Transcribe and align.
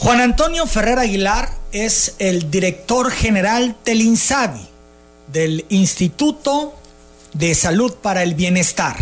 Juan 0.00 0.22
Antonio 0.22 0.66
Ferrer 0.66 0.98
Aguilar 0.98 1.50
es 1.72 2.14
el 2.18 2.50
director 2.50 3.10
general 3.10 3.76
del 3.84 4.00
INSABI, 4.00 4.66
del 5.26 5.66
Instituto 5.68 6.74
de 7.34 7.54
Salud 7.54 7.92
para 7.96 8.22
el 8.22 8.34
Bienestar. 8.34 8.96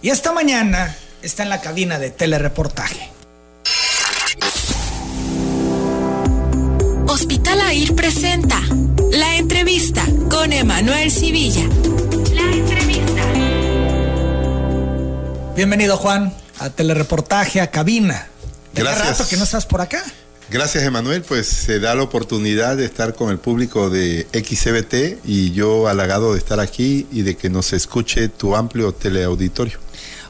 Y 0.00 0.08
esta 0.08 0.32
mañana 0.32 0.96
está 1.20 1.42
en 1.42 1.50
la 1.50 1.60
cabina 1.60 1.98
de 1.98 2.10
telereportaje. 2.10 3.10
Hospital 7.08 7.60
AIR 7.60 7.94
presenta 7.94 8.58
la 9.10 9.36
entrevista 9.36 10.02
con 10.30 10.54
Emanuel 10.54 11.10
Civilla. 11.10 11.66
La 12.32 12.50
entrevista. 12.50 13.22
Bienvenido 15.54 15.98
Juan 15.98 16.32
a 16.58 16.70
telereportaje, 16.70 17.60
a 17.60 17.70
cabina. 17.70 18.28
¿De 18.72 18.80
Gracias. 18.80 19.18
rato 19.18 19.28
que 19.28 19.36
no 19.36 19.44
estás 19.44 19.66
por 19.66 19.82
acá? 19.82 20.02
Gracias, 20.52 20.84
Emanuel. 20.84 21.22
Pues 21.22 21.46
se 21.46 21.80
da 21.80 21.94
la 21.94 22.02
oportunidad 22.02 22.76
de 22.76 22.84
estar 22.84 23.14
con 23.14 23.30
el 23.30 23.38
público 23.38 23.88
de 23.88 24.26
XCBT 24.34 25.24
y 25.24 25.52
yo 25.52 25.88
halagado 25.88 26.34
de 26.34 26.38
estar 26.38 26.60
aquí 26.60 27.06
y 27.10 27.22
de 27.22 27.38
que 27.38 27.48
nos 27.48 27.72
escuche 27.72 28.28
tu 28.28 28.54
amplio 28.54 28.92
teleauditorio. 28.92 29.78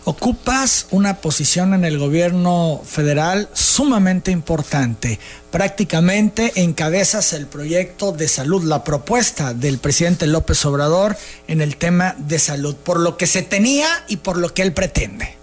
Ocupas 0.04 0.86
una 0.92 1.16
posición 1.16 1.74
en 1.74 1.84
el 1.84 1.98
gobierno 1.98 2.82
federal 2.84 3.48
sumamente 3.52 4.30
importante. 4.30 5.18
Prácticamente 5.50 6.52
encabezas 6.54 7.32
el 7.32 7.48
proyecto 7.48 8.12
de 8.12 8.28
salud, 8.28 8.62
la 8.62 8.84
propuesta 8.84 9.54
del 9.54 9.78
presidente 9.78 10.28
López 10.28 10.64
Obrador 10.64 11.16
en 11.48 11.60
el 11.60 11.77
tema 11.77 12.14
de 12.16 12.38
salud, 12.38 12.77
por 12.77 13.00
lo 13.00 13.16
que 13.16 13.27
se 13.27 13.42
tenía 13.42 13.88
y 14.06 14.18
por 14.18 14.36
lo 14.36 14.54
que 14.54 14.62
él 14.62 14.72
pretende. 14.72 15.41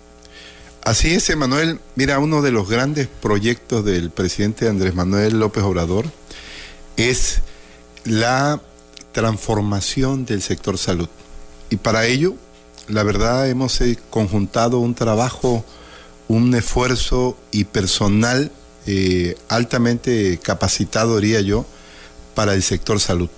Así 0.89 1.13
es, 1.13 1.29
Emanuel. 1.29 1.79
Mira, 1.93 2.17
uno 2.17 2.41
de 2.41 2.49
los 2.49 2.67
grandes 2.67 3.07
proyectos 3.07 3.85
del 3.85 4.09
presidente 4.09 4.67
Andrés 4.67 4.95
Manuel 4.95 5.37
López 5.37 5.63
Obrador 5.63 6.07
es 6.97 7.41
la 8.05 8.59
transformación 9.11 10.25
del 10.25 10.41
sector 10.41 10.79
salud. 10.79 11.07
Y 11.69 11.75
para 11.75 12.07
ello, 12.07 12.33
la 12.87 13.03
verdad, 13.03 13.47
hemos 13.47 13.79
eh, 13.81 13.99
conjuntado 14.09 14.79
un 14.79 14.95
trabajo, 14.95 15.63
un 16.27 16.55
esfuerzo 16.55 17.37
y 17.51 17.65
personal 17.65 18.51
eh, 18.87 19.37
altamente 19.47 20.39
capacitado, 20.41 21.19
diría 21.19 21.41
yo, 21.41 21.67
para 22.33 22.55
el 22.55 22.63
sector 22.63 22.99
salud. 22.99 23.29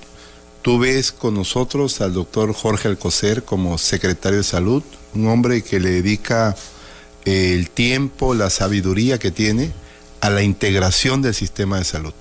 Tú 0.61 0.79
ves 0.79 1.11
con 1.11 1.33
nosotros 1.33 1.99
al 1.99 2.13
doctor 2.13 2.53
Jorge 2.53 2.87
Alcocer 2.87 3.43
como 3.43 3.77
secretario 3.77 4.37
de 4.37 4.45
salud, 4.45 4.83
un 5.13 5.27
hombre 5.27 5.63
que 5.63 5.81
le 5.81 5.89
dedica 5.89 6.55
el 7.25 7.69
tiempo, 7.69 8.33
la 8.33 8.49
sabiduría 8.49 9.19
que 9.19 9.31
tiene 9.31 9.71
a 10.21 10.29
la 10.29 10.43
integración 10.43 11.21
del 11.21 11.33
sistema 11.33 11.77
de 11.77 11.85
salud. 11.85 12.13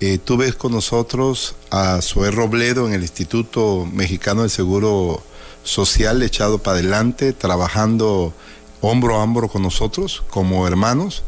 Eh, 0.00 0.18
tú 0.22 0.36
ves 0.36 0.54
con 0.54 0.72
nosotros 0.72 1.54
a 1.70 2.02
Zoé 2.02 2.30
Robledo 2.30 2.86
en 2.86 2.92
el 2.92 3.02
Instituto 3.02 3.88
Mexicano 3.90 4.42
del 4.42 4.50
Seguro 4.50 5.22
Social 5.64 6.22
echado 6.22 6.58
para 6.58 6.78
adelante, 6.78 7.32
trabajando 7.32 8.34
hombro 8.82 9.16
a 9.16 9.22
hombro 9.22 9.48
con 9.48 9.62
nosotros 9.62 10.22
como 10.28 10.66
hermanos. 10.66 11.22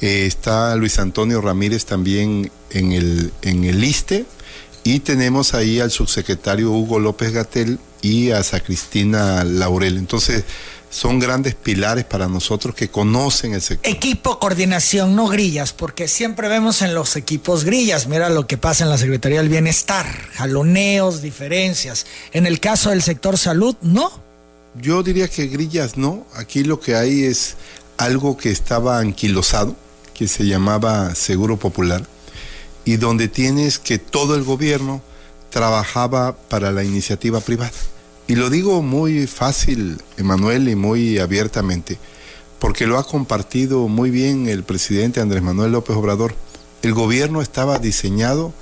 Eh, 0.00 0.26
está 0.26 0.74
Luis 0.76 0.98
Antonio 0.98 1.40
Ramírez 1.40 1.84
también 1.84 2.50
en 2.70 2.92
el, 2.92 3.32
en 3.42 3.64
el 3.64 3.84
ISTE 3.84 4.24
y 4.82 5.00
tenemos 5.00 5.52
ahí 5.54 5.80
al 5.80 5.90
subsecretario 5.90 6.70
Hugo 6.70 6.98
López 6.98 7.32
Gatel 7.32 7.78
y 8.02 8.30
a 8.30 8.42
Sacristina 8.42 9.44
Laurel. 9.44 9.96
Entonces, 9.98 10.44
son 10.90 11.18
grandes 11.18 11.54
pilares 11.54 12.04
para 12.04 12.28
nosotros 12.28 12.74
que 12.74 12.88
conocen 12.88 13.54
el 13.54 13.60
sector. 13.60 13.92
Equipo, 13.92 14.38
coordinación, 14.38 15.16
no 15.16 15.26
grillas, 15.26 15.72
porque 15.72 16.08
siempre 16.08 16.48
vemos 16.48 16.82
en 16.82 16.94
los 16.94 17.16
equipos 17.16 17.64
grillas. 17.64 18.06
Mira 18.06 18.30
lo 18.30 18.46
que 18.46 18.56
pasa 18.56 18.84
en 18.84 18.90
la 18.90 18.98
Secretaría 18.98 19.40
del 19.40 19.48
Bienestar, 19.48 20.06
jaloneos, 20.34 21.22
diferencias. 21.22 22.06
En 22.32 22.46
el 22.46 22.60
caso 22.60 22.90
del 22.90 23.02
sector 23.02 23.36
salud, 23.36 23.76
no. 23.82 24.10
Yo 24.80 25.02
diría 25.02 25.28
que 25.28 25.46
grillas 25.46 25.96
no. 25.96 26.26
Aquí 26.34 26.64
lo 26.64 26.80
que 26.80 26.94
hay 26.94 27.24
es 27.24 27.56
algo 27.96 28.36
que 28.36 28.50
estaba 28.50 28.98
anquilosado, 28.98 29.76
que 30.14 30.28
se 30.28 30.46
llamaba 30.46 31.14
Seguro 31.14 31.58
Popular, 31.58 32.06
y 32.84 32.96
donde 32.96 33.28
tienes 33.28 33.78
que 33.78 33.98
todo 33.98 34.34
el 34.34 34.44
gobierno 34.44 35.02
trabajaba 35.50 36.36
para 36.36 36.70
la 36.72 36.84
iniciativa 36.84 37.40
privada. 37.40 37.72
Y 38.28 38.34
lo 38.34 38.50
digo 38.50 38.82
muy 38.82 39.28
fácil, 39.28 40.02
Emanuel, 40.16 40.68
y 40.68 40.74
muy 40.74 41.18
abiertamente, 41.18 41.96
porque 42.58 42.88
lo 42.88 42.98
ha 42.98 43.06
compartido 43.06 43.86
muy 43.86 44.10
bien 44.10 44.48
el 44.48 44.64
presidente 44.64 45.20
Andrés 45.20 45.44
Manuel 45.44 45.70
López 45.70 45.96
Obrador. 45.96 46.34
El 46.82 46.92
gobierno 46.92 47.40
estaba 47.40 47.78
diseñado 47.78 48.52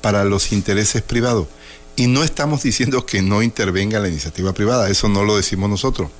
para 0.00 0.24
los 0.24 0.50
intereses 0.50 1.02
privados. 1.02 1.46
Y 1.94 2.08
no 2.08 2.24
estamos 2.24 2.64
diciendo 2.64 3.06
que 3.06 3.22
no 3.22 3.42
intervenga 3.42 4.00
la 4.00 4.08
iniciativa 4.08 4.52
privada, 4.54 4.88
eso 4.88 5.08
no 5.08 5.24
lo 5.24 5.36
decimos 5.36 5.70
nosotros. 5.70 6.10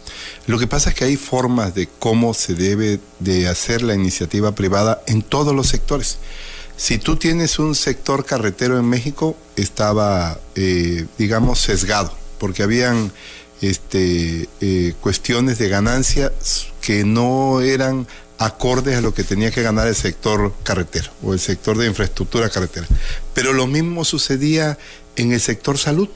Lo 0.46 0.60
que 0.60 0.68
pasa 0.68 0.90
es 0.90 0.94
que 0.94 1.06
hay 1.06 1.16
formas 1.16 1.74
de 1.74 1.88
cómo 1.98 2.34
se 2.34 2.54
debe 2.54 3.00
de 3.18 3.48
hacer 3.48 3.82
la 3.82 3.94
iniciativa 3.94 4.54
privada 4.54 5.02
en 5.08 5.22
todos 5.22 5.56
los 5.56 5.66
sectores. 5.66 6.18
Si 6.76 6.98
tú 6.98 7.16
tienes 7.16 7.58
un 7.58 7.74
sector 7.74 8.24
carretero 8.24 8.78
en 8.78 8.88
México, 8.88 9.36
estaba, 9.56 10.38
eh, 10.54 11.06
digamos, 11.18 11.58
sesgado 11.58 12.21
porque 12.42 12.64
habían 12.64 13.12
este, 13.60 14.48
eh, 14.60 14.94
cuestiones 15.00 15.58
de 15.58 15.68
ganancia 15.68 16.32
que 16.80 17.04
no 17.04 17.60
eran 17.60 18.08
acordes 18.36 18.96
a 18.96 19.00
lo 19.00 19.14
que 19.14 19.22
tenía 19.22 19.52
que 19.52 19.62
ganar 19.62 19.86
el 19.86 19.94
sector 19.94 20.52
carretero 20.64 21.12
o 21.22 21.34
el 21.34 21.38
sector 21.38 21.78
de 21.78 21.86
infraestructura 21.86 22.50
carretera. 22.50 22.88
Pero 23.32 23.52
lo 23.52 23.68
mismo 23.68 24.04
sucedía 24.04 24.76
en 25.14 25.30
el 25.30 25.40
sector 25.40 25.78
salud. 25.78 26.08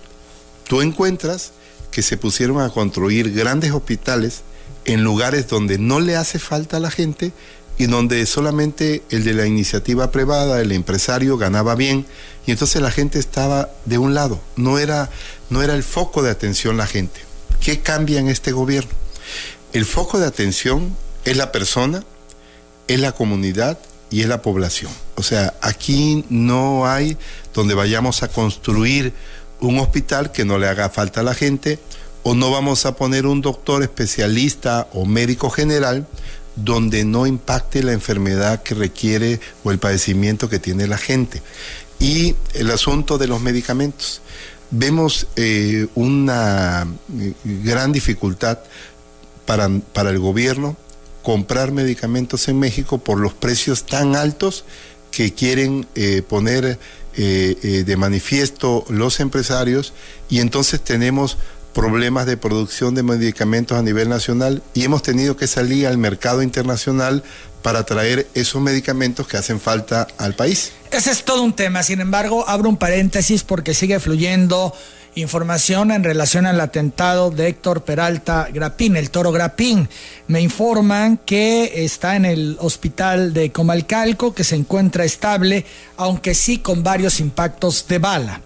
Tú 0.66 0.82
encuentras 0.82 1.52
que 1.92 2.02
se 2.02 2.16
pusieron 2.16 2.60
a 2.60 2.70
construir 2.70 3.32
grandes 3.32 3.70
hospitales 3.70 4.42
en 4.84 5.04
lugares 5.04 5.46
donde 5.46 5.78
no 5.78 6.00
le 6.00 6.16
hace 6.16 6.40
falta 6.40 6.78
a 6.78 6.80
la 6.80 6.90
gente 6.90 7.32
y 7.78 7.86
donde 7.86 8.26
solamente 8.26 9.04
el 9.10 9.22
de 9.22 9.34
la 9.34 9.46
iniciativa 9.46 10.10
privada, 10.10 10.60
el 10.60 10.72
empresario, 10.72 11.36
ganaba 11.36 11.76
bien 11.76 12.04
y 12.46 12.52
entonces 12.52 12.80
la 12.80 12.90
gente 12.90 13.18
estaba 13.18 13.68
de 13.84 13.98
un 13.98 14.14
lado, 14.14 14.40
no 14.56 14.78
era, 14.78 15.10
no 15.50 15.62
era 15.62 15.74
el 15.74 15.82
foco 15.82 16.22
de 16.22 16.30
atención 16.30 16.76
la 16.76 16.86
gente. 16.86 17.20
¿Qué 17.60 17.80
cambia 17.80 18.20
en 18.20 18.28
este 18.28 18.52
gobierno? 18.52 18.90
El 19.72 19.84
foco 19.84 20.18
de 20.18 20.26
atención 20.26 20.96
es 21.24 21.36
la 21.36 21.52
persona, 21.52 22.04
es 22.88 23.00
la 23.00 23.12
comunidad 23.12 23.78
y 24.10 24.22
es 24.22 24.28
la 24.28 24.42
población. 24.42 24.92
O 25.16 25.22
sea, 25.22 25.54
aquí 25.60 26.24
no 26.28 26.86
hay 26.86 27.16
donde 27.54 27.74
vayamos 27.74 28.22
a 28.22 28.28
construir 28.28 29.12
un 29.60 29.78
hospital 29.78 30.32
que 30.32 30.44
no 30.44 30.58
le 30.58 30.68
haga 30.68 30.90
falta 30.90 31.20
a 31.20 31.24
la 31.24 31.34
gente 31.34 31.78
o 32.22 32.34
no 32.34 32.50
vamos 32.50 32.86
a 32.86 32.96
poner 32.96 33.26
un 33.26 33.40
doctor 33.40 33.82
especialista 33.82 34.88
o 34.92 35.04
médico 35.04 35.48
general 35.50 36.06
donde 36.56 37.04
no 37.04 37.26
impacte 37.26 37.82
la 37.82 37.92
enfermedad 37.92 38.62
que 38.62 38.74
requiere 38.74 39.40
o 39.62 39.70
el 39.70 39.78
padecimiento 39.78 40.48
que 40.48 40.58
tiene 40.58 40.86
la 40.86 40.98
gente. 40.98 41.42
Y 41.98 42.34
el 42.54 42.70
asunto 42.70 43.18
de 43.18 43.28
los 43.28 43.40
medicamentos. 43.40 44.22
Vemos 44.70 45.28
eh, 45.36 45.86
una 45.94 46.86
eh, 47.18 47.32
gran 47.44 47.92
dificultad 47.92 48.58
para, 49.44 49.68
para 49.92 50.10
el 50.10 50.18
gobierno 50.18 50.76
comprar 51.22 51.72
medicamentos 51.72 52.48
en 52.48 52.58
México 52.58 52.98
por 52.98 53.18
los 53.18 53.34
precios 53.34 53.86
tan 53.86 54.16
altos 54.16 54.64
que 55.10 55.32
quieren 55.34 55.86
eh, 55.94 56.22
poner 56.26 56.78
de 57.16 57.96
manifiesto 57.96 58.84
los 58.90 59.20
empresarios. 59.20 59.94
Y 60.28 60.40
entonces 60.40 60.82
tenemos 60.82 61.38
problemas 61.76 62.24
de 62.24 62.38
producción 62.38 62.94
de 62.94 63.02
medicamentos 63.02 63.76
a 63.76 63.82
nivel 63.82 64.08
nacional 64.08 64.62
y 64.72 64.84
hemos 64.84 65.02
tenido 65.02 65.36
que 65.36 65.46
salir 65.46 65.86
al 65.86 65.98
mercado 65.98 66.40
internacional 66.40 67.22
para 67.60 67.84
traer 67.84 68.26
esos 68.32 68.62
medicamentos 68.62 69.28
que 69.28 69.36
hacen 69.36 69.60
falta 69.60 70.08
al 70.16 70.34
país. 70.34 70.72
Ese 70.90 71.10
es 71.10 71.22
todo 71.22 71.42
un 71.42 71.52
tema, 71.52 71.82
sin 71.82 72.00
embargo, 72.00 72.48
abro 72.48 72.70
un 72.70 72.78
paréntesis 72.78 73.42
porque 73.42 73.74
sigue 73.74 74.00
fluyendo 74.00 74.72
información 75.16 75.90
en 75.90 76.02
relación 76.02 76.46
al 76.46 76.58
atentado 76.62 77.30
de 77.30 77.48
Héctor 77.48 77.84
Peralta 77.84 78.48
Grapín, 78.50 78.96
el 78.96 79.10
toro 79.10 79.30
Grapín. 79.30 79.90
Me 80.28 80.40
informan 80.40 81.18
que 81.18 81.84
está 81.84 82.16
en 82.16 82.24
el 82.24 82.56
hospital 82.58 83.34
de 83.34 83.52
Comalcalco, 83.52 84.32
que 84.34 84.44
se 84.44 84.56
encuentra 84.56 85.04
estable, 85.04 85.66
aunque 85.98 86.34
sí 86.34 86.58
con 86.58 86.82
varios 86.82 87.20
impactos 87.20 87.86
de 87.86 87.98
bala 87.98 88.40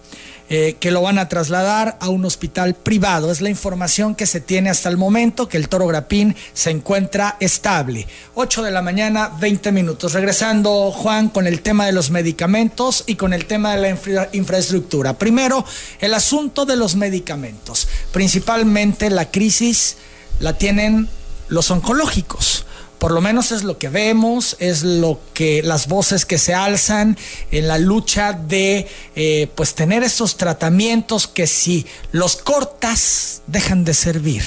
eh, 0.53 0.77
que 0.81 0.91
lo 0.91 1.01
van 1.01 1.21
a 1.21 1.29
trasladar 1.29 1.97
a 2.01 2.09
un 2.09 2.25
hospital 2.25 2.75
privado. 2.75 3.31
Es 3.31 3.41
la 3.41 3.51
información 3.51 4.17
que 4.17 4.27
se 4.27 4.41
tiene 4.41 4.69
hasta 4.69 4.89
el 4.89 4.97
momento, 4.97 5.49
que 5.49 5.57
el 5.57 5.69
toro 5.69 5.87
Grapín 5.87 6.35
se 6.55 6.71
encuentra 6.71 7.37
estable. 7.39 8.09
8 8.35 8.65
de 8.65 8.73
la 8.73 8.83
mañana, 8.83 9.31
20 9.39 9.71
minutos. 9.71 10.13
Regresando, 10.13 10.91
Juan, 10.91 11.29
con 11.29 11.47
el 11.47 11.63
tema 11.63 11.87
de 11.87 11.93
los 11.93 12.11
medicamentos 12.11 13.05
y 13.07 13.15
con 13.15 13.33
el 13.33 13.47
tema 13.47 13.77
de 13.77 13.81
la 13.81 13.91
infra 13.91 14.29
infraestructura. 14.33 15.17
Primero, 15.17 15.65
el 16.01 16.15
asunto 16.15 16.67
de 16.67 16.75
los 16.75 16.97
medicamentos. 16.97 17.87
Principalmente 18.13 19.09
la 19.09 19.31
crisis 19.31 19.99
la 20.41 20.59
tienen 20.59 21.09
los 21.47 21.71
oncológicos 21.71 22.67
Por 23.01 23.13
lo 23.13 23.23
menos 23.23 23.51
es 23.51 23.65
lo 23.65 23.79
que 23.79 23.89
vemos, 23.89 24.57
es 24.61 24.83
lo 24.83 25.19
que 25.33 25.63
las 25.63 25.89
voces 25.89 26.27
que 26.27 26.37
se 26.37 26.53
alzan 26.53 27.17
en 27.51 27.67
la 27.67 27.79
lucha 27.79 28.35
de 28.35 28.87
eh, 29.17 29.49
pues 29.55 29.75
tener 29.75 30.03
estos 30.03 30.37
tratamientos 30.37 31.27
que 31.27 31.47
si 31.47 31.87
los 32.13 32.37
cortas 32.37 33.41
dejan 33.47 33.87
de 33.87 33.95
servir. 33.95 34.43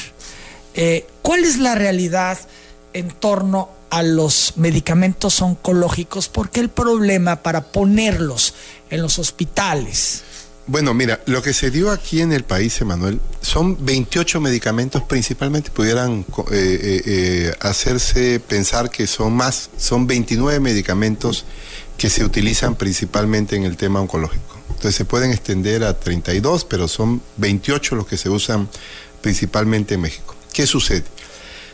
Eh, 0.75 1.07
¿Cuál 1.23 1.45
es 1.45 1.57
la 1.57 1.73
realidad 1.73 2.37
en 2.93 3.09
torno 3.09 3.69
a 3.89 4.03
los 4.03 4.53
medicamentos 4.55 5.41
oncológicos? 5.41 6.29
¿Por 6.29 6.51
qué 6.51 6.59
el 6.59 6.69
problema 6.69 7.41
para 7.41 7.71
ponerlos 7.71 8.53
en 8.91 9.01
los 9.01 9.17
hospitales? 9.17 10.21
Bueno, 10.65 10.93
mira, 10.93 11.21
lo 11.25 11.41
que 11.41 11.53
se 11.53 11.71
dio 11.71 11.91
aquí 11.91 12.21
en 12.21 12.31
el 12.31 12.45
país, 12.45 12.79
Emanuel, 12.79 13.19
son 13.41 13.85
28 13.85 14.39
medicamentos 14.39 15.03
principalmente, 15.03 15.71
pudieran 15.71 16.25
eh, 16.51 16.53
eh, 16.53 17.01
eh, 17.05 17.55
hacerse 17.59 18.39
pensar 18.39 18.89
que 18.89 19.05
son 19.05 19.33
más, 19.33 19.69
son 19.77 20.07
29 20.07 20.61
medicamentos 20.61 21.43
que 21.97 22.09
se 22.09 22.23
utilizan 22.23 22.75
principalmente 22.75 23.57
en 23.57 23.63
el 23.63 23.75
tema 23.75 23.99
oncológico. 23.99 24.55
Entonces 24.69 24.95
se 24.95 25.03
pueden 25.03 25.31
extender 25.31 25.83
a 25.83 25.99
32, 25.99 26.63
pero 26.63 26.87
son 26.87 27.21
28 27.37 27.95
los 27.95 28.07
que 28.07 28.15
se 28.15 28.29
usan 28.29 28.69
principalmente 29.21 29.95
en 29.95 30.01
México. 30.01 30.33
¿Qué 30.53 30.65
sucede? 30.65 31.03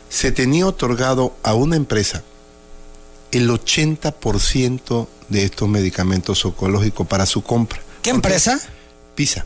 Se 0.09 0.31
tenía 0.31 0.65
otorgado 0.65 1.37
a 1.43 1.53
una 1.53 1.75
empresa 1.75 2.23
el 3.31 3.49
80% 3.51 5.07
de 5.29 5.43
estos 5.43 5.69
medicamentos 5.69 6.43
oncológicos 6.43 7.05
para 7.05 7.27
su 7.27 7.43
compra. 7.43 7.79
¿Qué 8.01 8.09
empresa? 8.09 8.59
PISA. 9.19 9.45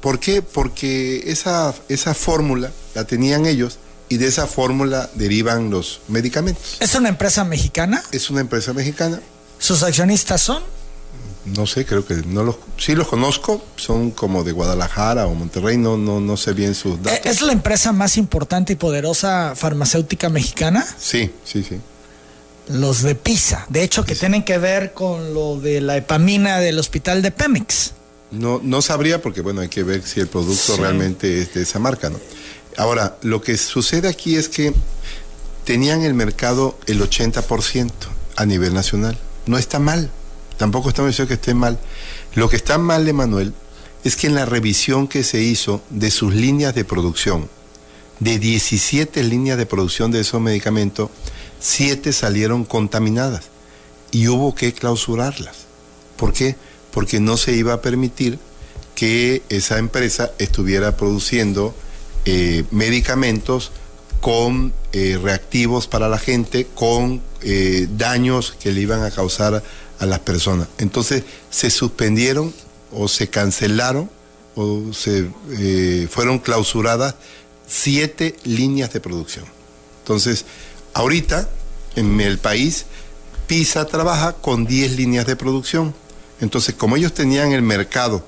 ¿Por 0.00 0.20
qué? 0.20 0.42
Porque 0.42 1.24
esa, 1.26 1.74
esa 1.88 2.14
fórmula 2.14 2.70
la 2.94 3.02
tenían 3.02 3.46
ellos 3.46 3.80
y 4.08 4.18
de 4.18 4.28
esa 4.28 4.46
fórmula 4.46 5.10
derivan 5.14 5.70
los 5.70 6.02
medicamentos. 6.06 6.76
¿Es 6.78 6.94
una 6.94 7.08
empresa 7.08 7.42
mexicana? 7.42 8.00
Es 8.12 8.30
una 8.30 8.42
empresa 8.42 8.72
mexicana. 8.74 9.18
¿Sus 9.58 9.82
accionistas 9.82 10.40
son? 10.40 10.62
No 11.46 11.66
sé, 11.66 11.84
creo 11.84 12.06
que 12.06 12.14
no 12.14 12.44
los 12.44 12.58
sí 12.76 12.94
los 12.94 13.08
conozco, 13.08 13.60
son 13.74 14.12
como 14.12 14.44
de 14.44 14.52
Guadalajara 14.52 15.26
o 15.26 15.34
Monterrey, 15.34 15.76
no 15.78 15.96
no 15.96 16.20
no 16.20 16.36
sé 16.36 16.52
bien 16.52 16.76
sus 16.76 17.02
datos. 17.02 17.18
¿Es 17.26 17.42
la 17.42 17.50
empresa 17.50 17.90
más 17.90 18.18
importante 18.18 18.74
y 18.74 18.76
poderosa 18.76 19.54
farmacéutica 19.56 20.28
mexicana? 20.28 20.86
Sí, 20.96 21.32
sí, 21.44 21.64
sí. 21.68 21.80
Los 22.68 23.02
de 23.02 23.16
PISA, 23.16 23.66
de 23.68 23.82
hecho 23.82 24.04
que 24.04 24.14
tienen 24.14 24.44
que 24.44 24.58
ver 24.58 24.92
con 24.92 25.34
lo 25.34 25.58
de 25.58 25.80
la 25.80 25.96
epamina 25.96 26.60
del 26.60 26.78
hospital 26.78 27.20
de 27.20 27.32
Pemex. 27.32 27.94
No, 28.30 28.60
no 28.62 28.82
sabría 28.82 29.22
porque, 29.22 29.40
bueno, 29.40 29.60
hay 29.62 29.68
que 29.68 29.82
ver 29.82 30.02
si 30.02 30.20
el 30.20 30.28
producto 30.28 30.76
realmente 30.76 31.40
es 31.40 31.54
de 31.54 31.62
esa 31.62 31.78
marca, 31.78 32.10
¿no? 32.10 32.18
Ahora, 32.76 33.16
lo 33.22 33.40
que 33.40 33.56
sucede 33.56 34.08
aquí 34.08 34.36
es 34.36 34.48
que 34.48 34.74
tenían 35.64 36.02
el 36.02 36.14
mercado 36.14 36.78
el 36.86 37.00
80% 37.00 37.90
a 38.36 38.46
nivel 38.46 38.74
nacional. 38.74 39.18
No 39.46 39.58
está 39.58 39.78
mal, 39.78 40.10
tampoco 40.58 40.90
estamos 40.90 41.10
diciendo 41.10 41.28
que 41.28 41.34
esté 41.34 41.54
mal. 41.54 41.78
Lo 42.34 42.48
que 42.48 42.56
está 42.56 42.78
mal, 42.78 43.08
Emanuel, 43.08 43.52
es 44.04 44.16
que 44.16 44.28
en 44.28 44.34
la 44.34 44.46
revisión 44.46 45.08
que 45.08 45.24
se 45.24 45.42
hizo 45.42 45.82
de 45.90 46.10
sus 46.10 46.34
líneas 46.34 46.74
de 46.74 46.84
producción, 46.84 47.48
de 48.20 48.38
17 48.38 49.22
líneas 49.24 49.58
de 49.58 49.66
producción 49.66 50.10
de 50.10 50.20
esos 50.20 50.40
medicamentos, 50.40 51.10
7 51.60 52.12
salieron 52.12 52.64
contaminadas 52.64 53.46
y 54.10 54.28
hubo 54.28 54.54
que 54.54 54.72
clausurarlas. 54.72 55.56
¿Por 56.16 56.32
qué? 56.32 56.56
Porque 56.98 57.20
no 57.20 57.36
se 57.36 57.54
iba 57.54 57.74
a 57.74 57.80
permitir 57.80 58.40
que 58.96 59.44
esa 59.50 59.78
empresa 59.78 60.32
estuviera 60.40 60.96
produciendo 60.96 61.72
eh, 62.24 62.64
medicamentos 62.72 63.70
con 64.20 64.72
eh, 64.92 65.16
reactivos 65.22 65.86
para 65.86 66.08
la 66.08 66.18
gente, 66.18 66.66
con 66.74 67.22
eh, 67.42 67.86
daños 67.96 68.56
que 68.58 68.72
le 68.72 68.80
iban 68.80 69.04
a 69.04 69.12
causar 69.12 69.62
a 70.00 70.06
las 70.06 70.18
personas. 70.18 70.66
Entonces 70.78 71.22
se 71.50 71.70
suspendieron 71.70 72.52
o 72.90 73.06
se 73.06 73.30
cancelaron 73.30 74.10
o 74.56 74.92
se 74.92 75.28
fueron 76.10 76.40
clausuradas 76.40 77.14
siete 77.64 78.34
líneas 78.42 78.92
de 78.92 78.98
producción. 78.98 79.44
Entonces, 80.00 80.46
ahorita 80.94 81.48
en 81.94 82.20
el 82.20 82.38
país, 82.38 82.86
PISA 83.46 83.84
trabaja 83.84 84.32
con 84.32 84.66
10 84.66 84.96
líneas 84.96 85.26
de 85.26 85.36
producción 85.36 85.94
entonces, 86.40 86.74
como 86.74 86.96
ellos 86.96 87.12
tenían 87.12 87.52
el 87.52 87.62
mercado 87.62 88.24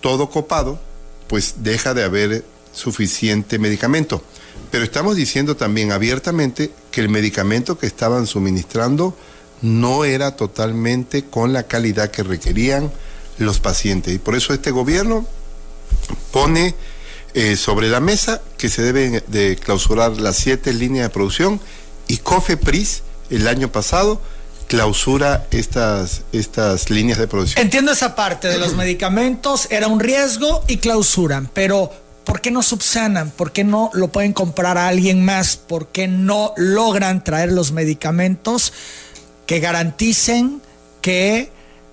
todo 0.00 0.30
copado, 0.30 0.80
pues 1.28 1.56
deja 1.58 1.94
de 1.94 2.04
haber 2.04 2.44
suficiente 2.72 3.58
medicamento. 3.58 4.22
Pero 4.70 4.84
estamos 4.84 5.16
diciendo 5.16 5.56
también 5.56 5.92
abiertamente 5.92 6.72
que 6.90 7.00
el 7.00 7.08
medicamento 7.08 7.78
que 7.78 7.86
estaban 7.86 8.26
suministrando 8.26 9.16
no 9.62 10.04
era 10.04 10.36
totalmente 10.36 11.24
con 11.24 11.52
la 11.52 11.64
calidad 11.64 12.10
que 12.10 12.22
requerían 12.22 12.90
los 13.38 13.58
pacientes. 13.58 14.14
Y 14.14 14.18
por 14.18 14.36
eso 14.36 14.54
este 14.54 14.70
gobierno 14.70 15.26
pone 16.30 16.74
eh, 17.34 17.56
sobre 17.56 17.88
la 17.88 18.00
mesa 18.00 18.40
que 18.56 18.68
se 18.68 18.82
deben 18.82 19.22
de 19.26 19.56
clausurar 19.56 20.18
las 20.18 20.36
siete 20.36 20.72
líneas 20.72 21.08
de 21.08 21.14
producción 21.14 21.60
y 22.06 22.18
COFEPRIS 22.18 23.02
el 23.30 23.46
año 23.48 23.70
pasado 23.70 24.20
clausura 24.70 25.48
estas, 25.50 26.22
estas 26.30 26.90
líneas 26.90 27.18
de 27.18 27.26
producción. 27.26 27.60
Entiendo 27.60 27.90
esa 27.90 28.14
parte 28.14 28.46
de 28.46 28.56
los 28.56 28.74
medicamentos, 28.76 29.66
era 29.68 29.88
un 29.88 29.98
riesgo 29.98 30.64
y 30.68 30.76
clausuran, 30.76 31.50
pero 31.52 31.92
¿por 32.22 32.40
qué 32.40 32.52
no 32.52 32.62
subsanan? 32.62 33.32
¿Por 33.32 33.50
qué 33.50 33.64
no 33.64 33.90
lo 33.94 34.12
pueden 34.12 34.32
comprar 34.32 34.78
a 34.78 34.86
alguien 34.86 35.24
más? 35.24 35.56
¿Por 35.56 35.88
qué 35.88 36.06
no 36.06 36.54
logran 36.56 37.24
traer 37.24 37.50
los 37.50 37.72
medicamentos 37.72 38.72
que 39.44 39.58
garanticen 39.58 40.62
que 41.02 41.50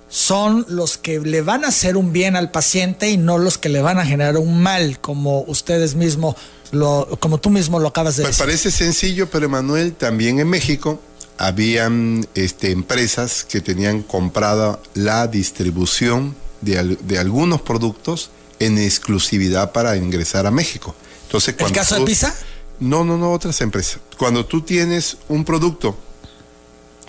son 0.08 0.64
los 0.70 1.00
que 1.00 1.20
le 1.20 1.42
van 1.42 1.66
a 1.66 1.70
hacer 1.70 1.98
un 1.98 2.14
bien 2.14 2.36
al 2.36 2.52
paciente 2.52 3.10
y 3.10 3.18
no 3.18 3.40
los 3.40 3.58
que 3.58 3.70
le 3.70 3.82
van 3.82 3.98
a 3.98 4.06
generar 4.06 4.38
un 4.38 4.62
mal, 4.62 5.00
como 5.02 5.42
ustedes 5.42 5.96
mismos 5.96 6.36
lo, 6.72 7.18
como 7.20 7.40
tú 7.40 7.50
mismo 7.50 7.80
lo 7.80 7.88
acabas 7.88 8.18
de 8.18 8.24
decir. 8.24 8.40
Me 8.40 8.46
parece 8.46 8.70
sencillo, 8.70 9.28
pero 9.32 9.50
Manuel, 9.50 9.94
también 9.94 10.40
en 10.40 10.48
México 10.48 11.02
habían 11.38 12.28
este, 12.36 12.72
empresas 12.72 13.44
que 13.44 13.62
tenían 13.62 14.02
comprada 14.02 14.80
la 14.94 15.28
distribución 15.28 16.36
de, 16.62 16.98
de, 17.02 17.20
algunos 17.20 17.62
productos 17.62 18.32
en 18.60 18.78
exclusividad 18.78 19.72
para 19.72 19.96
ingresar 19.96 20.48
a 20.48 20.52
México. 20.52 20.96
Entonces, 21.24 21.56
¿El 21.58 21.72
caso 21.72 22.00
de 22.00 22.06
Pisa? 22.06 22.36
No, 22.80 23.04
no, 23.04 23.18
no, 23.18 23.32
otras 23.32 23.60
empresas. 23.62 24.00
Cuando 24.18 24.46
tú 24.46 24.62
tienes 24.62 25.18
un 25.28 25.46
producto 25.46 25.98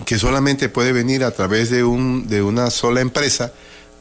que 0.05 0.17
solamente 0.17 0.69
puede 0.69 0.91
venir 0.91 1.23
a 1.23 1.31
través 1.31 1.69
de, 1.69 1.83
un, 1.83 2.27
de 2.27 2.41
una 2.41 2.69
sola 2.69 3.01
empresa, 3.01 3.51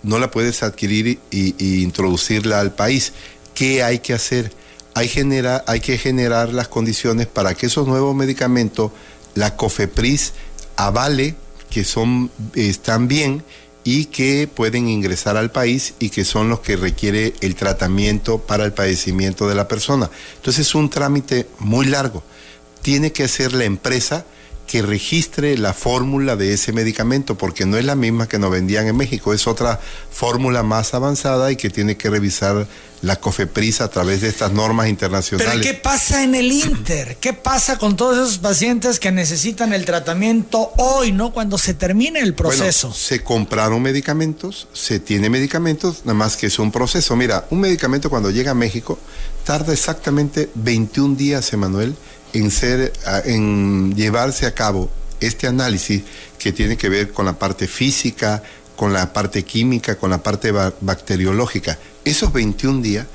no 0.03 0.19
la 0.19 0.31
puedes 0.31 0.63
adquirir 0.63 1.19
y, 1.31 1.83
introducirla 1.83 2.61
al 2.61 2.75
país. 2.75 3.13
¿Qué 3.55 3.83
hay 3.83 3.99
que 3.99 4.15
hacer? 4.15 4.53
Hay, 4.95 5.09
genera, 5.09 5.65
hay 5.67 5.81
que 5.81 5.99
generar 5.99 6.53
las 6.53 6.69
condiciones 6.69 7.27
para 7.27 7.55
que 7.55 7.67
esos 7.67 7.87
nuevos 7.87 8.15
medicamentos 8.15 8.93
la 9.39 9.55
COFEPRIS 9.57 10.33
avale 10.77 11.37
que 11.71 11.85
son, 11.85 12.31
están 12.55 13.07
bien 13.07 13.45
y 13.85 14.07
que 14.07 14.49
pueden 14.53 14.89
ingresar 14.89 15.37
al 15.37 15.53
país 15.53 15.95
y 15.99 16.11
que 16.11 16.25
son 16.25 16.49
los 16.49 16.61
que 16.61 16.77
requiere 16.77 17.35
el 17.41 17.55
tratamiento 17.55 18.39
para 18.39 18.65
el 18.65 18.73
padecimiento 18.73 19.49
de 19.49 19.55
la 19.55 19.69
persona. 19.69 20.11
Entonces 20.37 20.67
es 20.67 20.75
un 20.75 20.91
trámite 20.91 21.47
muy 21.61 21.87
largo. 21.87 22.23
Tiene 22.83 23.13
que 23.13 23.29
ser 23.29 23.53
la 23.53 23.65
empresa 23.65 24.25
que 24.69 24.83
registre 24.83 25.57
la 25.59 25.73
fórmula 25.73 26.37
de 26.37 26.53
ese 26.53 26.73
medicamento, 26.73 27.37
porque 27.37 27.67
no 27.67 27.79
es 27.79 27.85
la 27.85 27.97
misma 27.97 28.29
que 28.29 28.39
nos 28.39 28.51
vendían 28.51 28.87
en 28.87 28.97
México, 28.97 29.33
es 29.33 29.47
otra 29.49 29.81
fórmula 30.13 30.63
más 30.63 30.95
avanzada 30.95 31.51
y 31.51 31.57
que 31.57 31.71
tiene 31.71 31.97
que 31.97 32.11
revisar 32.11 32.69
la 33.01 33.17
COFEPRIS 33.17 33.81
a 33.81 33.89
través 33.89 34.21
de 34.21 34.29
estas 34.29 34.53
normas 34.53 34.89
internacionales. 34.89 35.61
Pero 35.61 35.63
¿qué 35.63 35.81
pasa 35.81 36.23
en 36.23 36.35
el 36.35 36.53
Inter? 36.53 37.17
¿Qué 37.17 37.33
pasa 37.33 37.79
con 37.79 37.97
todos 37.97 38.17
esos 38.19 38.39
pacientes 38.39 39.01
que 39.01 39.11
necesitan 39.11 39.73
el 39.73 39.85
tratamiento 39.85 40.73
hoy, 40.77 41.13
no 41.13 41.33
cuando 41.33 41.59
se 41.59 41.75
termine 41.75 42.21
el 42.21 42.35
proceso? 42.35 42.93
se 42.93 43.23
compraron 43.23 43.81
medicamentos, 43.81 44.69
se 44.73 45.01
tiene 45.01 45.31
medicamentos, 45.31 46.01
nada 46.05 46.15
más 46.15 46.37
que 46.37 46.47
es 46.47 46.59
un 46.59 46.71
proceso. 46.71 47.17
Mira, 47.17 47.47
un 47.51 47.61
medicamento 47.61 48.11
cuando 48.11 48.31
llega 48.31 48.51
a 48.51 48.55
México 48.55 48.99
tarda 49.45 49.73
exactamente 49.73 50.51
21 50.57 51.15
días, 51.15 51.53
Emanuel, 51.55 51.95
en, 52.33 53.95
llevarse 53.95 54.47
a 54.47 54.55
cabo 54.55 54.91
este 55.21 55.47
análisis 55.47 56.03
que 56.39 56.53
tiene 56.53 56.77
que 56.77 56.89
ver 56.89 57.13
con 57.13 57.27
la 57.27 57.39
parte 57.39 57.67
física, 57.67 58.43
con 58.77 58.93
la 58.93 59.13
parte 59.13 59.45
química, 59.45 59.97
con 59.97 60.11
la 60.11 60.23
parte 60.23 60.53
bacteriológica. 60.53 61.79
Esos 62.05 62.33
21 62.33 62.81
días, 62.81 63.07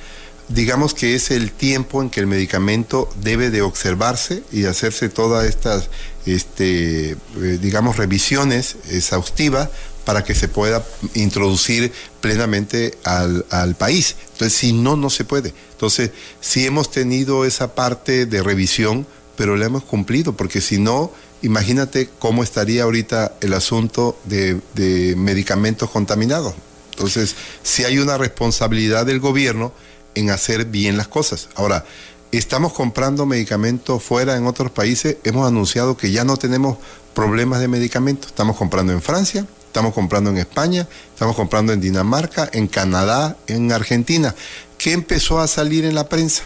digamos 0.49 0.93
que 0.93 1.15
es 1.15 1.31
el 1.31 1.51
tiempo 1.51 2.01
en 2.01 2.09
que 2.09 2.19
el 2.19 2.27
medicamento 2.27 3.09
debe 3.21 3.49
de 3.49 3.61
observarse 3.61 4.43
y 4.51 4.65
hacerse 4.65 5.07
todas 5.09 5.45
estas, 5.45 5.89
este, 6.25 7.11
eh, 7.11 7.17
digamos, 7.61 7.95
revisiones 7.95 8.75
exhaustivas 8.89 9.69
para 10.05 10.23
que 10.23 10.35
se 10.35 10.47
pueda 10.47 10.83
introducir 11.13 11.91
plenamente 12.21 12.97
al, 13.03 13.75
país. 13.75 14.15
Si 14.49 14.73
no, 14.73 14.95
no 14.95 15.09
se 15.09 15.25
puede. 15.25 15.53
Entonces, 15.71 16.11
sí 16.41 16.65
hemos 16.65 16.91
tenido 16.91 17.45
esa 17.45 17.75
parte 17.75 18.25
de 18.25 18.43
revisión, 18.43 19.05
pero 19.35 19.55
la 19.55 19.65
hemos 19.65 19.83
cumplido, 19.83 20.33
porque 20.33 20.61
si 20.61 20.79
no, 20.79 21.11
imagínate 21.41 22.09
cómo 22.19 22.43
estaría 22.43 22.83
ahorita 22.83 23.33
el 23.41 23.53
asunto 23.53 24.17
de, 24.25 24.59
de 24.75 25.15
medicamentos 25.15 25.89
contaminados. 25.89 26.53
Entonces, 26.91 27.35
sí 27.63 27.83
hay 27.83 27.97
una 27.99 28.17
responsabilidad 28.17 29.05
del 29.05 29.19
gobierno 29.19 29.73
en 30.15 30.29
hacer 30.29 30.65
bien 30.65 30.97
las 30.97 31.07
cosas. 31.07 31.49
Ahora, 31.55 31.85
estamos 32.31 32.73
comprando 32.73 33.25
medicamentos 33.25 34.03
fuera 34.03 34.37
en 34.37 34.47
otros 34.47 34.71
países, 34.71 35.17
hemos 35.23 35.47
anunciado 35.47 35.97
que 35.97 36.11
ya 36.11 36.23
no 36.23 36.37
tenemos 36.37 36.77
problemas 37.13 37.59
de 37.59 37.67
medicamentos. 37.67 38.27
Estamos 38.27 38.57
comprando 38.57 38.93
en 38.93 39.01
Francia, 39.01 39.45
estamos 39.73 39.95
comprando 39.95 40.29
en 40.29 40.37
España, 40.37 40.87
estamos 41.11 41.35
comprando 41.35 41.73
en 41.73 41.81
Dinamarca, 41.81 42.47
en 42.53 42.67
Canadá, 42.67 43.37
en 43.47 43.71
Argentina. 43.71 44.35
¿Qué 44.77 44.91
empezó 44.91 45.39
a 45.39 45.47
salir 45.47 45.83
en 45.83 45.95
la 45.95 46.07
prensa? 46.07 46.43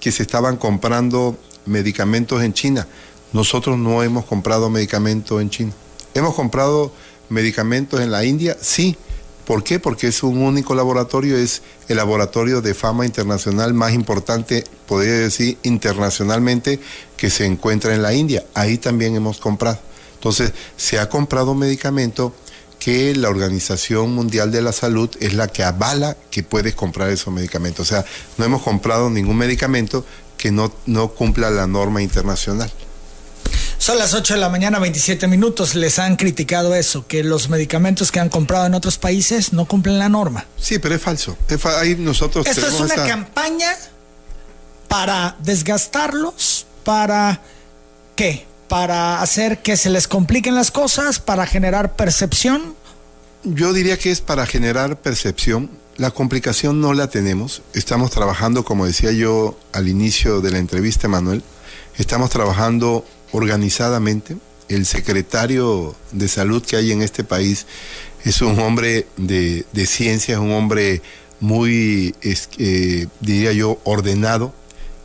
Que 0.00 0.10
se 0.10 0.22
estaban 0.22 0.56
comprando 0.56 1.36
medicamentos 1.66 2.42
en 2.42 2.54
China. 2.54 2.88
Nosotros 3.34 3.76
no 3.76 4.02
hemos 4.02 4.24
comprado 4.24 4.70
medicamentos 4.70 5.42
en 5.42 5.50
China. 5.50 5.72
¿Hemos 6.14 6.34
comprado 6.34 6.90
medicamentos 7.28 8.00
en 8.00 8.10
la 8.10 8.24
India? 8.24 8.56
Sí 8.62 8.96
¿Por 9.50 9.64
qué? 9.64 9.80
Porque 9.80 10.06
es 10.06 10.22
un 10.22 10.38
único 10.38 10.76
laboratorio, 10.76 11.36
es 11.36 11.62
el 11.88 11.96
laboratorio 11.96 12.60
de 12.62 12.72
fama 12.72 13.04
internacional 13.04 13.74
más 13.74 13.92
importante, 13.94 14.62
podría 14.86 15.14
decir 15.14 15.58
internacionalmente, 15.64 16.78
que 17.16 17.30
se 17.30 17.46
encuentra 17.46 17.92
en 17.92 18.00
la 18.00 18.14
India. 18.14 18.44
Ahí 18.54 18.78
también 18.78 19.16
hemos 19.16 19.38
comprado. 19.38 19.80
Entonces, 20.14 20.52
se 20.76 21.00
ha 21.00 21.08
comprado 21.08 21.56
medicamento 21.56 22.32
que 22.80 23.14
la 23.14 23.28
Organización 23.28 24.12
Mundial 24.12 24.50
de 24.50 24.62
la 24.62 24.72
Salud 24.72 25.10
es 25.20 25.34
la 25.34 25.46
que 25.46 25.62
avala 25.62 26.16
que 26.30 26.42
puedes 26.42 26.74
comprar 26.74 27.10
esos 27.10 27.32
medicamentos. 27.32 27.86
O 27.86 27.94
sea, 27.94 28.04
no 28.38 28.44
hemos 28.44 28.62
comprado 28.62 29.10
ningún 29.10 29.36
medicamento 29.36 30.04
que 30.36 30.50
no, 30.50 30.72
no 30.86 31.08
cumpla 31.10 31.50
la 31.50 31.66
norma 31.66 32.02
internacional. 32.02 32.72
Son 33.78 33.98
las 33.98 34.14
8 34.14 34.34
de 34.34 34.40
la 34.40 34.48
mañana, 34.48 34.78
27 34.78 35.26
minutos. 35.26 35.74
Les 35.74 35.98
han 35.98 36.16
criticado 36.16 36.74
eso, 36.74 37.06
que 37.06 37.22
los 37.22 37.48
medicamentos 37.48 38.10
que 38.10 38.20
han 38.20 38.28
comprado 38.28 38.66
en 38.66 38.74
otros 38.74 38.98
países 38.98 39.52
no 39.52 39.66
cumplen 39.66 39.98
la 39.98 40.08
norma. 40.08 40.46
Sí, 40.58 40.78
pero 40.78 40.94
es 40.94 41.02
falso. 41.02 41.36
ahí 41.78 41.96
nosotros 41.96 42.46
Esto 42.46 42.66
es 42.66 42.80
una 42.80 42.94
campaña 42.94 43.74
para 44.88 45.36
desgastarlos, 45.40 46.66
para 46.84 47.42
qué? 48.16 48.49
Para 48.70 49.20
hacer 49.20 49.62
que 49.62 49.76
se 49.76 49.90
les 49.90 50.06
compliquen 50.06 50.54
las 50.54 50.70
cosas, 50.70 51.18
para 51.18 51.44
generar 51.44 51.96
percepción. 51.96 52.76
Yo 53.42 53.72
diría 53.72 53.98
que 53.98 54.12
es 54.12 54.20
para 54.20 54.46
generar 54.46 55.00
percepción. 55.00 55.68
La 55.96 56.12
complicación 56.12 56.80
no 56.80 56.94
la 56.94 57.10
tenemos. 57.10 57.62
Estamos 57.74 58.12
trabajando, 58.12 58.64
como 58.64 58.86
decía 58.86 59.10
yo 59.10 59.58
al 59.72 59.88
inicio 59.88 60.40
de 60.40 60.52
la 60.52 60.58
entrevista, 60.58 61.08
Manuel, 61.08 61.42
estamos 61.98 62.30
trabajando 62.30 63.04
organizadamente. 63.32 64.36
El 64.68 64.86
secretario 64.86 65.96
de 66.12 66.28
salud 66.28 66.64
que 66.64 66.76
hay 66.76 66.92
en 66.92 67.02
este 67.02 67.24
país 67.24 67.66
es 68.24 68.40
un 68.40 68.56
hombre 68.60 69.08
de, 69.16 69.64
ciencia, 69.84 70.34
es 70.34 70.40
un 70.40 70.52
hombre 70.52 71.02
muy, 71.40 72.14
eh, 72.22 73.08
diría 73.18 73.50
yo, 73.50 73.80
ordenado 73.82 74.54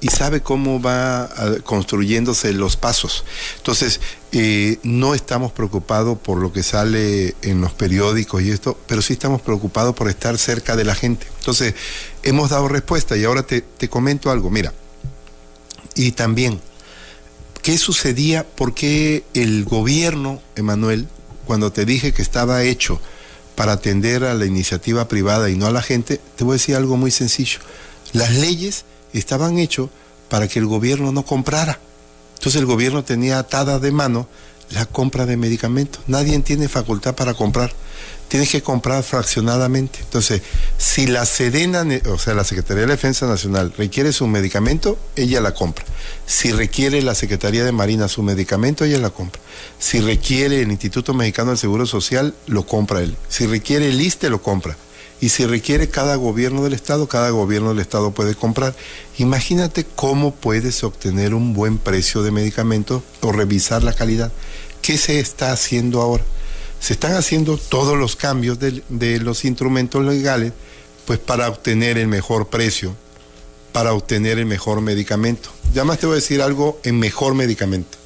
y 0.02 0.10
sabe 0.10 0.42
cómo 0.42 0.82
va 0.82 1.24
ah, 1.24 1.56
construyéndose 1.64 2.54
los 2.54 2.78
pasos. 2.78 3.26
Entonces, 3.58 4.00
eh, 4.32 4.80
no 4.84 5.16
estamos 5.16 5.52
preocupados 5.52 6.18
por 6.20 6.38
lo 6.38 6.52
que 6.52 6.64
sale 6.64 7.36
en 7.42 7.62
los 7.62 7.74
periódicos 7.74 8.42
y 8.42 8.52
esto, 8.52 8.78
pero 8.88 9.02
sí 9.02 9.14
estamos 9.14 9.42
preocupados 9.42 9.96
por 9.96 10.10
estar 10.10 10.38
cerca 10.38 10.76
de 10.76 10.84
la 10.84 10.96
gente. 10.96 11.28
Entonces, 11.40 11.74
hemos 12.24 12.50
dado 12.50 12.68
respuesta 12.68 13.18
y 13.18 13.24
ahora 13.24 13.44
te, 13.44 13.62
te 13.62 13.90
comento 13.90 14.32
algo, 14.32 14.50
mira, 14.50 14.74
y 15.96 16.12
también 16.12 16.60
¿Qué 17.66 17.80
sucedía? 17.80 18.46
¿Por 18.46 18.76
qué 18.76 19.24
el 19.34 19.66
gobierno, 19.66 20.40
Emanuel, 20.56 21.08
cuando 21.48 21.72
te 21.72 21.84
dije 21.84 22.12
que 22.12 22.22
estaba 22.22 22.62
hecho 22.62 23.02
para 23.56 23.72
atender 23.72 24.24
a 24.24 24.36
la 24.36 24.46
iniciativa 24.46 25.08
privada 25.08 25.50
y 25.50 25.56
no 25.56 25.66
a 25.66 25.72
la 25.72 25.82
gente, 25.82 26.22
te 26.36 26.44
voy 26.44 26.52
a 26.52 26.60
decir 26.60 26.76
algo 26.76 26.96
muy 26.96 27.10
sencillo. 27.10 27.58
Las 28.14 28.36
leyes 28.36 28.86
estaban 29.20 29.58
hechas 29.58 29.88
para 30.30 30.48
que 30.48 30.60
el 30.60 30.66
gobierno 30.66 31.12
no 31.12 31.24
comprara. 31.24 31.80
Entonces 32.36 32.60
el 32.60 32.66
gobierno 32.66 33.04
tenía 33.04 33.40
atada 33.40 33.80
de 33.80 33.92
mano 33.92 34.28
la 34.72 34.86
compra 34.86 35.26
de 35.26 35.38
medicamentos. 35.38 36.02
Nadie 36.08 36.38
tiene 36.40 36.68
facultad 36.68 37.16
para 37.16 37.34
comprar 37.34 37.74
tienes 38.28 38.50
que 38.50 38.62
comprar 38.62 39.04
fraccionadamente. 39.04 40.00
Entonces, 40.02 40.42
si 40.78 41.08
la 41.08 41.26
Sedena, 41.26 41.86
o 42.10 42.18
sea, 42.18 42.34
la 42.34 42.44
Secretaría 42.44 42.86
de 42.86 42.92
Defensa 42.92 43.28
Nacional 43.28 43.74
requiere 43.78 44.14
su 44.14 44.28
medicamento, 44.28 44.98
ella 45.16 45.42
la 45.42 45.54
compra. 45.54 45.86
Si 46.26 46.52
requiere 46.52 47.02
la 47.02 47.16
Secretaría 47.16 47.64
de 47.64 47.72
Marina 47.72 48.08
su 48.08 48.24
medicamento, 48.24 48.86
ella 48.86 49.00
la 49.00 49.10
compra. 49.10 49.42
Si 49.80 50.00
requiere 50.00 50.62
el 50.62 50.72
Instituto 50.72 51.14
Mexicano 51.14 51.52
del 51.52 51.58
Seguro 51.58 51.86
Social, 51.86 52.34
lo 52.48 52.66
compra 52.66 53.02
él. 53.02 53.16
Si 53.30 53.46
requiere 53.46 53.90
el 53.90 54.02
ISTE, 54.02 54.30
lo 54.30 54.42
compra. 54.42 54.76
Y 55.22 55.30
si 55.30 55.46
requiere 55.46 55.90
cada 55.90 56.16
gobierno 56.16 56.64
del 56.64 56.74
Estado, 56.74 57.08
cada 57.08 57.30
gobierno 57.30 57.70
del 57.70 57.80
Estado 57.80 58.12
puede 58.12 58.36
comprar. 58.36 58.76
Imagínate 59.18 59.86
cómo 59.96 60.36
puedes 60.36 60.84
obtener 60.84 61.34
un 61.34 61.54
buen 61.54 61.78
precio 61.78 62.22
de 62.22 62.32
medicamento 62.32 63.04
o 63.22 63.32
revisar 63.32 63.84
la 63.84 63.94
calidad. 63.94 64.32
¿Qué 64.82 64.98
se 64.98 65.20
está 65.20 65.52
haciendo 65.52 66.02
ahora? 66.02 66.24
se 66.86 66.94
están 66.94 67.16
haciendo 67.16 67.58
todos 67.58 67.98
los 67.98 68.16
cambios 68.16 68.60
de, 68.60 69.20
los 69.20 69.44
instrumentos 69.46 70.06
legales 70.06 70.54
pues 71.06 71.18
para 71.18 71.48
obtener 71.50 71.98
el 71.98 72.08
mejor 72.08 72.50
precio, 72.50 72.96
para 73.72 73.94
obtener 73.94 74.38
el 74.38 74.46
mejor 74.46 74.82
medicamento. 74.82 75.50
Ya 75.74 75.84
más 75.84 75.98
te 75.98 76.06
voy 76.06 76.14
a 76.14 76.16
decir 76.18 76.44
algo 76.44 76.80
en 76.84 77.00
mejor 77.00 77.34
medicamento. 77.34 77.98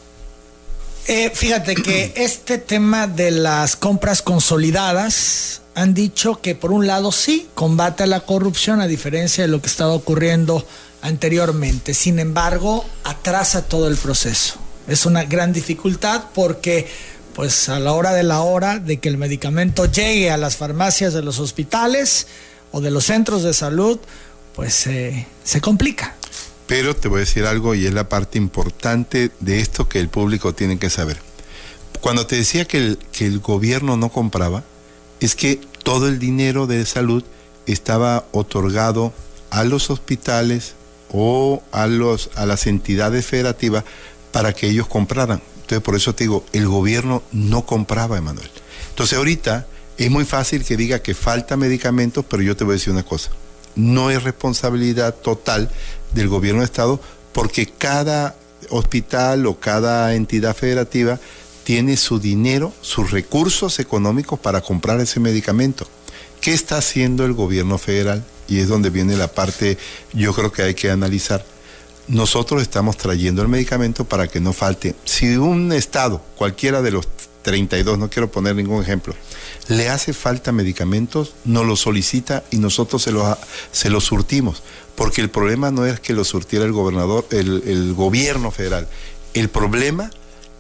Eh, 1.08 1.32
fíjate 1.34 1.76
que 1.76 2.14
este 2.16 2.58
tema 2.58 3.08
de 3.08 3.32
las 3.32 3.76
compras 3.76 4.22
consolidadas 4.22 5.62
han 5.80 5.94
dicho 5.94 6.42
que 6.42 6.56
por 6.56 6.72
un 6.72 6.88
lado 6.88 7.12
sí 7.12 7.48
combate 7.56 8.04
a 8.04 8.08
la 8.08 8.22
corrupción 8.22 8.82
a 8.82 8.88
diferencia 8.88 9.44
de 9.44 9.48
lo 9.48 9.62
que 9.62 9.68
estaba 9.68 9.94
ocurriendo 9.94 10.66
anteriormente. 11.02 11.94
Sin 11.94 12.20
embargo, 12.20 12.86
atrasa 13.04 13.64
todo 13.64 13.88
el 13.88 13.96
proceso. 13.96 14.56
Es 14.88 15.06
una 15.06 15.24
gran 15.24 15.54
dificultad 15.54 16.26
porque 16.34 16.88
pues 17.34 17.70
a 17.70 17.80
la 17.80 17.94
hora 17.94 18.14
de 18.14 18.24
la 18.24 18.42
hora 18.42 18.80
de 18.80 19.00
que 19.00 19.08
el 19.08 19.18
medicamento 19.18 19.86
llegue 19.86 20.32
a 20.32 20.38
las 20.38 20.58
farmacias 20.58 21.14
de 21.14 21.22
los 21.22 21.40
hospitales 21.40 22.28
o 22.72 22.82
de 22.82 22.92
los 22.92 23.06
centros 23.06 23.44
de 23.44 23.54
salud, 23.54 24.00
pues 24.56 24.74
se 24.74 25.62
complica. 25.62 26.16
Pero 26.68 26.96
te 26.96 27.08
voy 27.08 27.18
a 27.18 27.20
decir 27.22 27.46
algo 27.46 27.74
y 27.74 27.86
es 27.86 27.94
la 27.94 28.10
parte 28.10 28.38
importante 28.38 29.32
de 29.40 29.60
esto 29.60 29.88
que 29.88 30.00
el 30.00 30.10
público 30.10 30.54
tiene 30.54 30.78
que 30.78 30.90
saber. 30.90 31.18
Cuando 32.02 32.28
te 32.28 32.36
decía 32.36 32.66
que 32.66 32.78
el, 32.78 33.00
que 33.12 33.26
el 33.26 33.40
gobierno 33.40 33.96
no 33.96 34.10
compraba, 34.10 34.64
es 35.20 35.36
que 35.36 35.60
todo 35.84 36.08
el 36.08 36.20
dinero 36.20 36.68
de 36.68 36.86
salud 36.86 37.24
estaba 37.66 38.26
otorgado 38.32 39.14
a 39.50 39.64
los 39.64 39.90
hospitales 39.90 40.74
o 41.12 41.64
a, 41.72 41.88
los, 41.88 42.30
a 42.36 42.46
las 42.46 42.68
entidades 42.68 43.26
federativas 43.26 43.84
para 44.32 44.54
que 44.54 44.68
ellos 44.68 44.88
compraran. 44.88 45.42
Entonces, 45.62 45.84
por 45.84 45.96
eso 45.96 46.14
te 46.16 46.24
digo, 46.24 46.46
el 46.54 46.68
gobierno 46.68 47.24
no 47.32 47.66
compraba, 47.66 48.18
Emanuel. 48.18 48.50
Entonces, 48.90 49.18
ahorita 49.18 49.68
es 49.98 50.10
muy 50.10 50.26
fácil 50.26 50.64
que 50.64 50.78
diga 50.78 51.00
que 51.00 51.14
falta 51.14 51.58
medicamentos, 51.58 52.26
pero 52.28 52.42
yo 52.42 52.56
te 52.56 52.64
voy 52.64 52.74
a 52.74 52.76
decir 52.76 52.94
una 52.94 53.04
cosa. 53.04 53.32
No 53.76 54.10
es 54.10 54.24
responsabilidad 54.24 55.16
total 55.16 55.70
del 56.14 56.28
gobierno 56.28 56.62
de 56.62 56.66
Estado 56.66 57.00
porque 57.34 57.68
cada 57.68 58.36
hospital 58.70 59.46
o 59.46 59.60
cada 59.60 60.16
entidad 60.16 60.56
federativa 60.56 61.20
tiene 61.70 61.98
su 61.98 62.20
dinero, 62.20 62.74
sus 62.82 63.12
recursos 63.12 63.78
económicos 63.78 64.40
para 64.40 64.62
comprar 64.62 65.00
ese 65.02 65.20
medicamento. 65.20 65.88
¿Qué 66.42 66.52
está 66.52 66.80
haciendo 66.80 67.26
el 67.26 67.34
gobierno 67.34 67.78
federal? 67.78 68.26
Y 68.48 68.58
es 68.58 68.70
donde 68.70 68.90
viene 68.90 69.16
la 69.16 69.28
parte, 69.28 69.78
yo 70.12 70.34
creo 70.34 70.52
que 70.52 70.64
hay 70.64 70.74
que 70.74 70.90
analizar 70.90 71.46
nosotros 72.08 72.64
estamos 72.64 72.98
trayendo 72.98 73.44
el 73.44 73.50
medicamento 73.50 74.04
para 74.04 74.28
que 74.28 74.40
no 74.40 74.52
falte. 74.52 74.96
Si 75.06 75.38
un 75.38 75.72
estado, 75.72 76.24
cualquiera 76.38 76.82
de 76.82 76.90
los 76.90 77.08
32, 77.44 78.00
no 78.00 78.10
quiero 78.10 78.32
poner 78.32 78.56
ningún 78.56 78.82
ejemplo, 78.82 79.14
le 79.68 79.90
hace 79.90 80.14
falta 80.14 80.52
medicamentos, 80.52 81.36
nos 81.46 81.68
lo 81.68 81.76
solicita 81.76 82.44
y 82.50 82.58
nosotros 82.58 83.04
se 83.04 83.12
los 83.12 83.38
se 83.72 83.92
surtimos. 84.02 84.64
Porque 84.96 85.22
el 85.22 85.30
problema 85.30 85.70
no 85.70 85.86
es 85.86 86.00
que 86.00 86.14
lo 86.14 86.24
surtiera 86.24 86.66
el 86.66 86.72
gobernador, 86.72 87.28
el, 87.30 87.62
el 87.68 87.94
gobierno 87.94 88.50
federal. 88.50 88.88
El 89.36 89.50
problema 89.50 90.10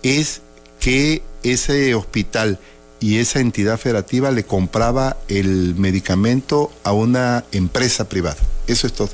es 0.03 0.43
que 0.79 1.21
ese 1.43 1.95
hospital 1.95 2.59
y 2.99 3.17
esa 3.17 3.39
entidad 3.39 3.77
federativa 3.77 4.31
le 4.31 4.43
compraba 4.43 5.17
el 5.27 5.75
medicamento 5.75 6.71
a 6.83 6.91
una 6.91 7.45
empresa 7.51 8.09
privada. 8.09 8.37
Eso 8.67 8.85
es 8.85 8.93
todo. 8.93 9.09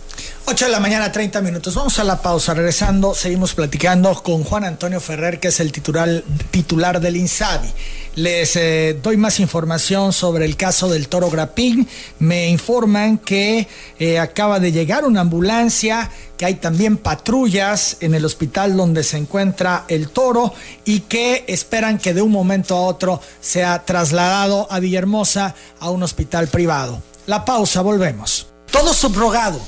8 0.45 0.65
de 0.65 0.71
la 0.71 0.79
mañana, 0.79 1.11
30 1.11 1.41
minutos. 1.41 1.75
Vamos 1.75 1.97
a 1.99 2.03
la 2.03 2.21
pausa. 2.21 2.53
Regresando, 2.53 3.15
seguimos 3.15 3.53
platicando 3.53 4.13
con 4.21 4.43
Juan 4.43 4.65
Antonio 4.65 4.99
Ferrer, 4.99 5.39
que 5.39 5.47
es 5.47 5.59
el 5.59 5.71
titular, 5.71 6.23
titular 6.51 6.99
del 6.99 7.15
INSABI. 7.15 7.69
Les 8.15 8.55
eh, 8.55 8.97
doy 9.03 9.17
más 9.17 9.41
información 9.41 10.13
sobre 10.13 10.45
el 10.45 10.55
caso 10.55 10.87
del 10.87 11.09
toro 11.09 11.29
Grapín. 11.29 11.85
Me 12.19 12.47
informan 12.47 13.17
que 13.17 13.67
eh, 13.99 14.19
acaba 14.19 14.61
de 14.61 14.71
llegar 14.71 15.03
una 15.03 15.19
ambulancia, 15.19 16.09
que 16.37 16.45
hay 16.45 16.55
también 16.55 16.95
patrullas 16.95 17.97
en 17.99 18.15
el 18.15 18.23
hospital 18.23 18.77
donde 18.77 19.03
se 19.03 19.17
encuentra 19.17 19.83
el 19.89 20.07
toro 20.09 20.53
y 20.85 21.01
que 21.01 21.43
esperan 21.47 21.97
que 21.97 22.13
de 22.13 22.21
un 22.21 22.31
momento 22.31 22.77
a 22.77 22.83
otro 22.83 23.19
sea 23.41 23.83
trasladado 23.83 24.71
a 24.71 24.79
Villahermosa 24.79 25.53
a 25.81 25.89
un 25.89 26.01
hospital 26.01 26.47
privado. 26.47 27.01
La 27.27 27.43
pausa, 27.43 27.81
volvemos. 27.81 28.47
Todo 28.71 28.93
subrogado 28.93 29.59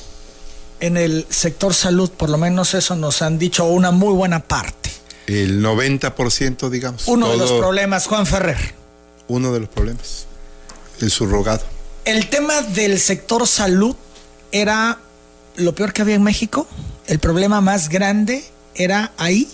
en 0.80 0.96
el 0.96 1.25
sector 1.30 1.74
salud, 1.74 2.12
por 2.12 2.30
lo 2.30 2.38
menos 2.38 2.74
eso 2.75 2.96
nos 2.96 3.22
han 3.22 3.38
dicho 3.38 3.66
una 3.66 3.92
muy 3.92 4.13
buena 4.13 4.39
parte 4.39 4.87
el 5.27 5.62
90%, 5.63 6.69
digamos. 6.69 7.07
Uno 7.07 7.29
de 7.29 7.38
los 7.38 7.51
problemas, 7.51 8.07
Juan 8.07 8.25
Ferrer. 8.25 8.74
Uno 9.27 9.53
de 9.53 9.60
los 9.60 9.69
problemas, 9.69 10.25
el 11.01 11.12
subrogado. 11.12 11.65
El 12.05 12.29
tema 12.29 12.62
del 12.62 13.00
sector 13.00 13.46
salud 13.46 13.96
era 14.51 15.00
lo 15.57 15.75
peor 15.75 15.91
que 15.91 16.01
había 16.01 16.15
en 16.15 16.24
México. 16.24 16.67
El 17.07 17.19
problema 17.19 17.60
más 17.60 17.89
grande 17.89 18.46
era 18.75 19.12
ahí 19.17 19.50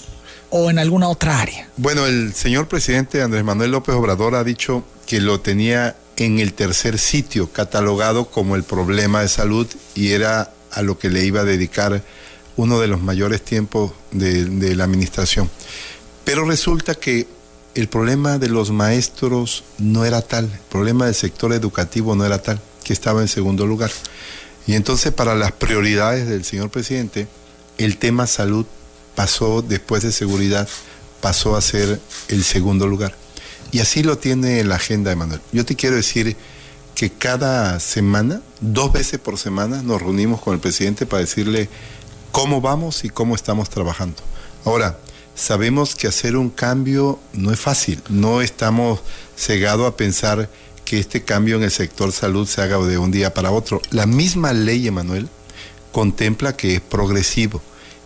o 0.51 0.70
en 0.70 0.77
alguna 0.77 1.10
otra 1.10 1.39
área. 1.39 1.68
Bueno, 1.77 2.06
el 2.06 2.34
señor 2.34 2.68
presidente 2.68 3.24
Andrés 3.24 3.44
Manuel 3.44 3.72
López 3.72 3.96
Obrador 3.96 4.36
ha 4.36 4.44
dicho 4.44 4.84
que 5.08 5.20
lo 5.20 5.39
tenía 5.39 5.96
en 6.15 6.39
el 6.39 6.53
tercer 6.53 7.00
sitio 7.00 7.51
catalogado 7.51 8.25
como 8.25 8.56
el 8.56 8.63
problema 8.63 9.22
de 9.22 9.30
salud 9.30 9.68
y 9.96 10.12
era 10.12 10.51
a 10.72 10.82
lo 10.84 11.00
que 11.00 11.10
le 11.10 11.25
iba 11.25 11.42
a 11.42 11.46
dedicar 11.46 12.03
uno 12.56 12.80
de 12.80 12.88
los 12.88 13.02
mayores 13.02 13.44
tiempos 13.44 13.92
de, 14.12 14.76
la 14.76 14.84
administración. 14.84 15.50
Pero 16.24 16.46
resulta 16.46 16.96
que 16.96 17.28
el 17.76 17.88
problema 17.88 18.38
de 18.38 18.50
los 18.50 18.72
maestros 18.72 19.64
no 19.78 20.06
era 20.06 20.22
tal, 20.22 20.46
el 20.46 20.60
problema 20.70 21.06
del 21.06 21.16
sector 21.16 21.54
educativo 21.54 22.16
no 22.16 22.26
era 22.26 22.42
tal, 22.42 22.62
que 22.84 22.94
estaba 22.94 23.22
en 23.22 23.28
segundo 23.28 23.66
lugar. 23.66 23.92
Y 24.68 24.76
entonces 24.76 25.12
para 25.12 25.36
las 25.36 25.52
prioridades 25.52 26.28
del 26.28 26.46
señor 26.46 26.70
presidente, 26.70 27.28
el 27.78 27.98
tema 27.98 28.28
salud 28.28 28.66
pasó 29.16 29.62
después 29.62 30.04
de 30.04 30.12
seguridad, 30.12 30.68
pasó 31.22 31.56
a 31.56 31.62
ser 31.62 32.00
el 32.28 32.44
segundo 32.44 32.88
lugar. 32.88 33.16
Y 33.72 33.80
así 33.80 34.04
lo 34.04 34.20
tiene 34.20 34.64
la 34.64 34.76
agenda, 34.76 35.12
Emanuel. 35.12 35.42
Yo 35.52 35.66
te 35.66 35.76
quiero 35.76 35.96
decir 35.96 36.38
que 36.94 37.10
cada 37.10 37.80
semana, 37.80 38.42
dos 38.62 38.94
veces 38.94 39.20
por 39.20 39.40
semana, 39.40 39.82
nos 39.82 40.02
reunimos 40.02 40.42
con 40.42 40.54
el 40.54 40.60
presidente 40.60 41.06
para 41.06 41.22
decirle 41.22 41.70
cómo 42.34 42.62
vamos 42.62 43.06
y 43.06 43.10
cómo 43.10 43.36
estamos 43.36 43.70
trabajando. 43.70 44.18
Ahora, 44.66 44.98
sabemos 45.36 45.96
que 45.96 46.08
hacer 46.08 46.36
un 46.36 46.50
cambio 46.50 47.20
no 47.32 47.54
es 47.54 47.60
fácil, 47.60 48.02
no 48.10 48.42
estamos 48.42 49.02
cegados 49.38 49.88
a 49.88 49.96
pensar 49.96 50.50
que 50.84 51.00
este 51.00 51.24
cambio 51.24 51.58
en 51.58 51.63
el 51.63 51.72
sector 51.72 52.12
salud 52.12 52.48
se 52.48 52.62
haga 52.62 52.80
de 52.80 52.98
un 52.98 53.12
día 53.12 53.36
para 53.36 53.52
otro. 53.52 53.82
La 53.92 54.08
misma 54.08 54.52
ley, 54.52 54.88
Emanuel, 54.88 55.30
contempla 55.92 56.58
que 56.58 56.74
es 56.75 56.82
progresivo 56.82 57.62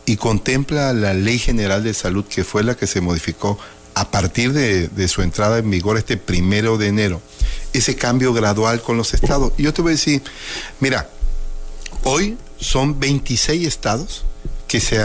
y 0.05 0.17
contempla 0.17 0.91
la 0.91 1.13
ley 1.13 1.39
general 1.39 1.86
de 1.86 1.93
salud 1.93 2.25
que 2.25 2.43
fue 2.43 2.63
la 2.63 2.75
que 2.75 2.86
se 2.86 3.00
modificó 3.00 3.57
a 3.93 4.12
partir 4.12 4.51
de, 4.51 4.89
de, 4.89 5.07
su 5.07 5.22
entrada 5.22 5.57
en 5.57 5.72
vigor 5.72 5.98
este 5.98 6.17
primero 6.17 6.77
de 6.77 6.88
enero, 6.88 7.22
ese 7.72 7.96
cambio 7.96 8.34
gradual 8.34 8.81
con 8.81 8.98
los 8.98 9.13
estados. 9.13 9.53
Y 9.57 9.63
yo 9.63 9.74
te 9.74 9.81
voy 9.81 9.91
a 9.91 9.96
decir, 9.96 10.22
mira, 10.81 11.10
hoy 12.03 12.38
son 12.59 12.99
26 12.99 13.67
estados 13.67 14.25
que 14.67 14.79
se 14.79 14.99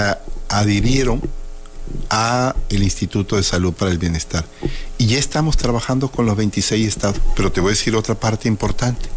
adhirieron 0.48 1.20
a 2.10 2.54
el 2.68 2.82
Instituto 2.82 3.36
de 3.36 3.42
Salud 3.42 3.72
para 3.72 3.90
el 3.90 3.98
Bienestar. 3.98 4.44
Y 4.98 5.06
ya 5.06 5.18
estamos 5.18 5.56
trabajando 5.56 6.08
con 6.08 6.26
los 6.26 6.36
26 6.36 6.86
estados. 6.86 7.20
Pero 7.36 7.52
te 7.52 7.60
voy 7.60 7.70
a 7.70 7.72
decir 7.72 7.96
otra 7.96 8.14
parte 8.14 8.48
importante. 8.48 9.08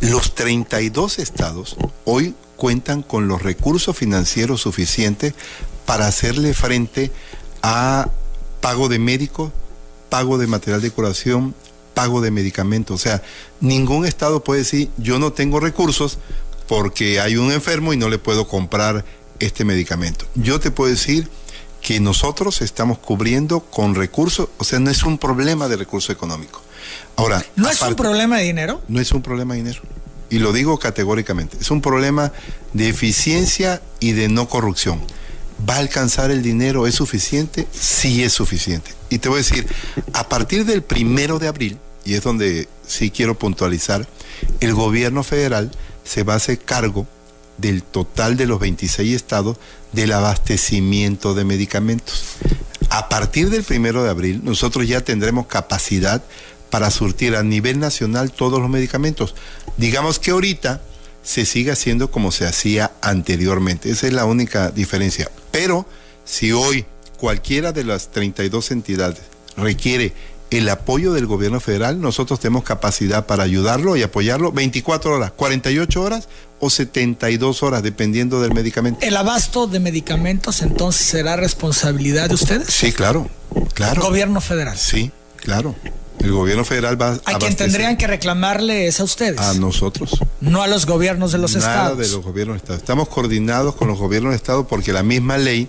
Los 0.00 0.34
32 0.34 1.18
estados 1.18 1.76
hoy 2.04 2.34
cuentan 2.56 3.02
con 3.02 3.28
los 3.28 3.42
recursos 3.42 3.96
financieros 3.96 4.62
suficientes 4.62 5.34
para 5.84 6.06
hacerle 6.06 6.54
frente 6.54 7.12
a 7.62 8.10
pago 8.60 8.88
de 8.88 8.98
médicos, 8.98 9.52
pago 10.08 10.38
de 10.38 10.46
material 10.46 10.80
de 10.80 10.90
curación, 10.90 11.54
pago 11.94 12.20
de 12.20 12.30
medicamentos. 12.30 12.94
O 12.94 13.02
sea, 13.02 13.22
ningún 13.60 14.06
estado 14.06 14.42
puede 14.44 14.60
decir, 14.60 14.90
yo 14.96 15.18
no 15.18 15.32
tengo 15.32 15.60
recursos, 15.60 16.18
porque 16.66 17.20
hay 17.20 17.36
un 17.36 17.52
enfermo 17.52 17.92
y 17.92 17.96
no 17.96 18.08
le 18.08 18.18
puedo 18.18 18.48
comprar 18.48 19.04
este 19.38 19.64
medicamento. 19.64 20.26
Yo 20.34 20.60
te 20.60 20.70
puedo 20.70 20.90
decir 20.90 21.28
que 21.80 22.00
nosotros 22.00 22.62
estamos 22.62 22.98
cubriendo 22.98 23.60
con 23.60 23.94
recursos, 23.94 24.48
o 24.58 24.64
sea, 24.64 24.80
no 24.80 24.90
es 24.90 25.04
un 25.04 25.18
problema 25.18 25.68
de 25.68 25.76
recurso 25.76 26.12
económico. 26.12 26.62
Ahora, 27.16 27.44
¿no 27.54 27.70
es 27.70 27.80
un 27.82 27.94
problema 27.94 28.38
de 28.38 28.44
dinero? 28.44 28.82
No 28.88 29.00
es 29.00 29.12
un 29.12 29.22
problema 29.22 29.54
de 29.54 29.60
dinero. 29.60 29.80
Y 30.28 30.40
lo 30.40 30.52
digo 30.52 30.78
categóricamente, 30.78 31.56
es 31.60 31.70
un 31.70 31.80
problema 31.80 32.32
de 32.72 32.88
eficiencia 32.88 33.80
y 34.00 34.12
de 34.12 34.28
no 34.28 34.48
corrupción. 34.48 35.00
¿Va 35.68 35.76
a 35.76 35.78
alcanzar 35.78 36.30
el 36.30 36.42
dinero? 36.42 36.86
¿Es 36.86 36.96
suficiente? 36.96 37.66
Sí 37.72 38.24
es 38.24 38.32
suficiente. 38.32 38.90
Y 39.08 39.18
te 39.18 39.28
voy 39.28 39.36
a 39.36 39.38
decir, 39.38 39.66
a 40.12 40.28
partir 40.28 40.64
del 40.64 40.82
primero 40.82 41.38
de 41.38 41.48
abril, 41.48 41.78
y 42.04 42.14
es 42.14 42.22
donde 42.22 42.68
sí 42.86 43.10
quiero 43.10 43.38
puntualizar, 43.38 44.06
el 44.60 44.74
gobierno 44.74 45.22
federal 45.22 45.70
se 46.06 46.22
va 46.22 46.34
a 46.34 46.36
hacer 46.36 46.58
cargo 46.58 47.06
del 47.58 47.82
total 47.82 48.36
de 48.36 48.46
los 48.46 48.60
26 48.60 49.14
estados 49.14 49.56
del 49.92 50.12
abastecimiento 50.12 51.34
de 51.34 51.44
medicamentos. 51.44 52.24
A 52.90 53.08
partir 53.08 53.50
del 53.50 53.64
primero 53.64 54.02
de 54.02 54.10
abril, 54.10 54.40
nosotros 54.44 54.86
ya 54.86 55.02
tendremos 55.02 55.46
capacidad 55.46 56.22
para 56.70 56.90
surtir 56.90 57.36
a 57.36 57.42
nivel 57.42 57.78
nacional 57.78 58.30
todos 58.30 58.60
los 58.60 58.68
medicamentos. 58.68 59.34
Digamos 59.76 60.18
que 60.18 60.30
ahorita 60.30 60.82
se 61.22 61.44
sigue 61.44 61.72
haciendo 61.72 62.10
como 62.10 62.30
se 62.30 62.46
hacía 62.46 62.92
anteriormente. 63.02 63.90
Esa 63.90 64.06
es 64.06 64.12
la 64.12 64.24
única 64.24 64.70
diferencia. 64.70 65.30
Pero 65.50 65.86
si 66.24 66.52
hoy 66.52 66.86
cualquiera 67.18 67.72
de 67.72 67.84
las 67.84 68.10
32 68.10 68.70
entidades 68.70 69.22
requiere 69.56 70.12
el 70.50 70.68
apoyo 70.68 71.12
del 71.12 71.26
gobierno 71.26 71.60
federal, 71.60 72.00
nosotros 72.00 72.38
tenemos 72.40 72.64
capacidad 72.64 73.26
para 73.26 73.42
ayudarlo 73.42 73.96
y 73.96 74.02
apoyarlo 74.02 74.52
24 74.52 75.14
horas, 75.14 75.32
48 75.32 76.02
horas 76.02 76.28
o 76.60 76.70
72 76.70 77.62
horas, 77.62 77.82
dependiendo 77.82 78.40
del 78.40 78.54
medicamento. 78.54 79.00
¿El 79.02 79.16
abasto 79.16 79.66
de 79.66 79.80
medicamentos 79.80 80.62
entonces 80.62 81.06
será 81.06 81.36
responsabilidad 81.36 82.28
de 82.28 82.34
ustedes? 82.34 82.68
Sí, 82.68 82.92
claro, 82.92 83.28
claro. 83.74 84.02
¿Gobierno 84.02 84.40
federal? 84.40 84.76
Sí, 84.78 85.10
claro. 85.36 85.74
El 86.20 86.32
gobierno 86.32 86.64
federal 86.64 87.00
va 87.00 87.18
a... 87.24 87.34
A 87.34 87.38
quien 87.38 87.54
tendrían 87.54 87.96
que 87.98 88.06
reclamarle 88.06 88.86
es 88.86 89.00
a 89.00 89.04
ustedes. 89.04 89.38
A 89.38 89.52
nosotros. 89.54 90.18
No 90.40 90.62
a 90.62 90.66
los 90.66 90.86
gobiernos 90.86 91.32
de 91.32 91.38
los 91.38 91.54
Nada 91.54 91.74
estados. 91.74 91.98
de 91.98 92.08
los 92.08 92.24
gobiernos 92.24 92.54
de 92.54 92.58
Estado. 92.58 92.78
Estamos 92.78 93.08
coordinados 93.08 93.74
con 93.76 93.88
los 93.88 93.98
gobiernos 93.98 94.30
de 94.30 94.36
Estado 94.36 94.66
porque 94.66 94.92
la 94.92 95.02
misma 95.02 95.36
ley 95.36 95.68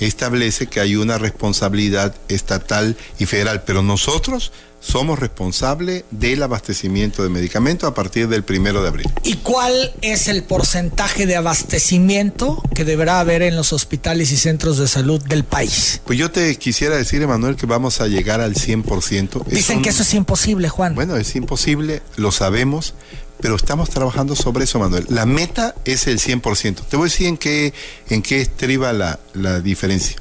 establece 0.00 0.66
que 0.66 0.80
hay 0.80 0.96
una 0.96 1.18
responsabilidad 1.18 2.14
estatal 2.28 2.96
y 3.18 3.26
federal, 3.26 3.62
pero 3.64 3.82
nosotros 3.82 4.52
somos 4.84 5.18
responsables 5.18 6.04
del 6.10 6.42
abastecimiento 6.42 7.22
de 7.22 7.30
medicamentos 7.30 7.88
a 7.88 7.94
partir 7.94 8.28
del 8.28 8.44
primero 8.44 8.82
de 8.82 8.88
abril. 8.88 9.10
¿Y 9.22 9.36
cuál 9.36 9.94
es 10.02 10.28
el 10.28 10.42
porcentaje 10.42 11.26
de 11.26 11.36
abastecimiento 11.36 12.62
que 12.74 12.84
deberá 12.84 13.20
haber 13.20 13.42
en 13.42 13.56
los 13.56 13.72
hospitales 13.72 14.30
y 14.30 14.36
centros 14.36 14.76
de 14.76 14.86
salud 14.86 15.22
del 15.22 15.44
país? 15.44 16.02
Pues 16.04 16.18
yo 16.18 16.30
te 16.30 16.54
quisiera 16.56 16.96
decir, 16.96 17.22
Emanuel, 17.22 17.56
que 17.56 17.66
vamos 17.66 18.00
a 18.00 18.08
llegar 18.08 18.40
al 18.42 18.54
100%. 18.54 19.44
Dicen 19.46 19.80
que 19.80 19.88
eso 19.88 20.02
es 20.02 20.12
imposible, 20.12 20.68
Juan. 20.68 20.94
Bueno, 20.94 21.16
es 21.16 21.34
imposible, 21.34 22.02
lo 22.16 22.30
sabemos, 22.30 22.94
pero 23.40 23.56
estamos 23.56 23.90
trabajando 23.90 24.34
sobre 24.36 24.64
eso, 24.64 24.78
Manuel. 24.78 25.06
La 25.08 25.26
meta 25.26 25.74
es 25.84 26.06
el 26.06 26.18
100%. 26.18 26.86
Te 26.88 26.96
voy 26.96 27.04
a 27.04 27.10
decir 27.10 27.26
en 27.26 27.36
qué, 27.36 27.72
en 28.08 28.22
qué 28.22 28.40
estriba 28.40 28.92
la, 28.92 29.18
la 29.34 29.60
diferencia. 29.60 30.16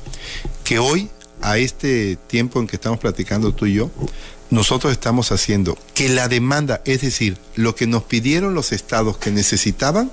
Que 0.63 0.79
hoy, 0.79 1.09
a 1.41 1.57
este 1.57 2.17
tiempo 2.27 2.59
en 2.59 2.67
que 2.67 2.75
estamos 2.75 2.99
platicando 2.99 3.53
tú 3.53 3.65
y 3.65 3.73
yo, 3.73 3.91
nosotros 4.49 4.91
estamos 4.91 5.31
haciendo 5.31 5.77
que 5.93 6.09
la 6.09 6.27
demanda, 6.27 6.81
es 6.85 7.01
decir, 7.01 7.37
lo 7.55 7.75
que 7.75 7.87
nos 7.87 8.03
pidieron 8.03 8.53
los 8.53 8.71
estados 8.71 9.17
que 9.17 9.31
necesitaban, 9.31 10.11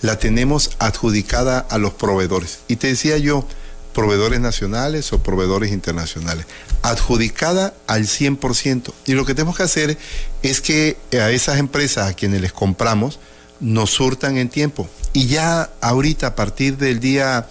la 0.00 0.18
tenemos 0.18 0.70
adjudicada 0.78 1.58
a 1.58 1.78
los 1.78 1.92
proveedores. 1.92 2.60
Y 2.68 2.76
te 2.76 2.88
decía 2.88 3.18
yo, 3.18 3.46
proveedores 3.92 4.40
nacionales 4.40 5.12
o 5.12 5.22
proveedores 5.22 5.72
internacionales, 5.72 6.46
adjudicada 6.82 7.74
al 7.86 8.04
100%. 8.04 8.92
Y 9.06 9.12
lo 9.12 9.24
que 9.24 9.34
tenemos 9.34 9.56
que 9.56 9.62
hacer 9.62 9.98
es 10.42 10.60
que 10.60 10.96
a 11.12 11.30
esas 11.30 11.58
empresas 11.58 12.10
a 12.10 12.14
quienes 12.14 12.40
les 12.40 12.52
compramos 12.52 13.18
nos 13.60 13.90
surtan 13.90 14.36
en 14.38 14.48
tiempo. 14.48 14.88
Y 15.12 15.26
ya 15.26 15.70
ahorita, 15.80 16.28
a 16.28 16.34
partir 16.34 16.76
del 16.76 17.00
día 17.00 17.48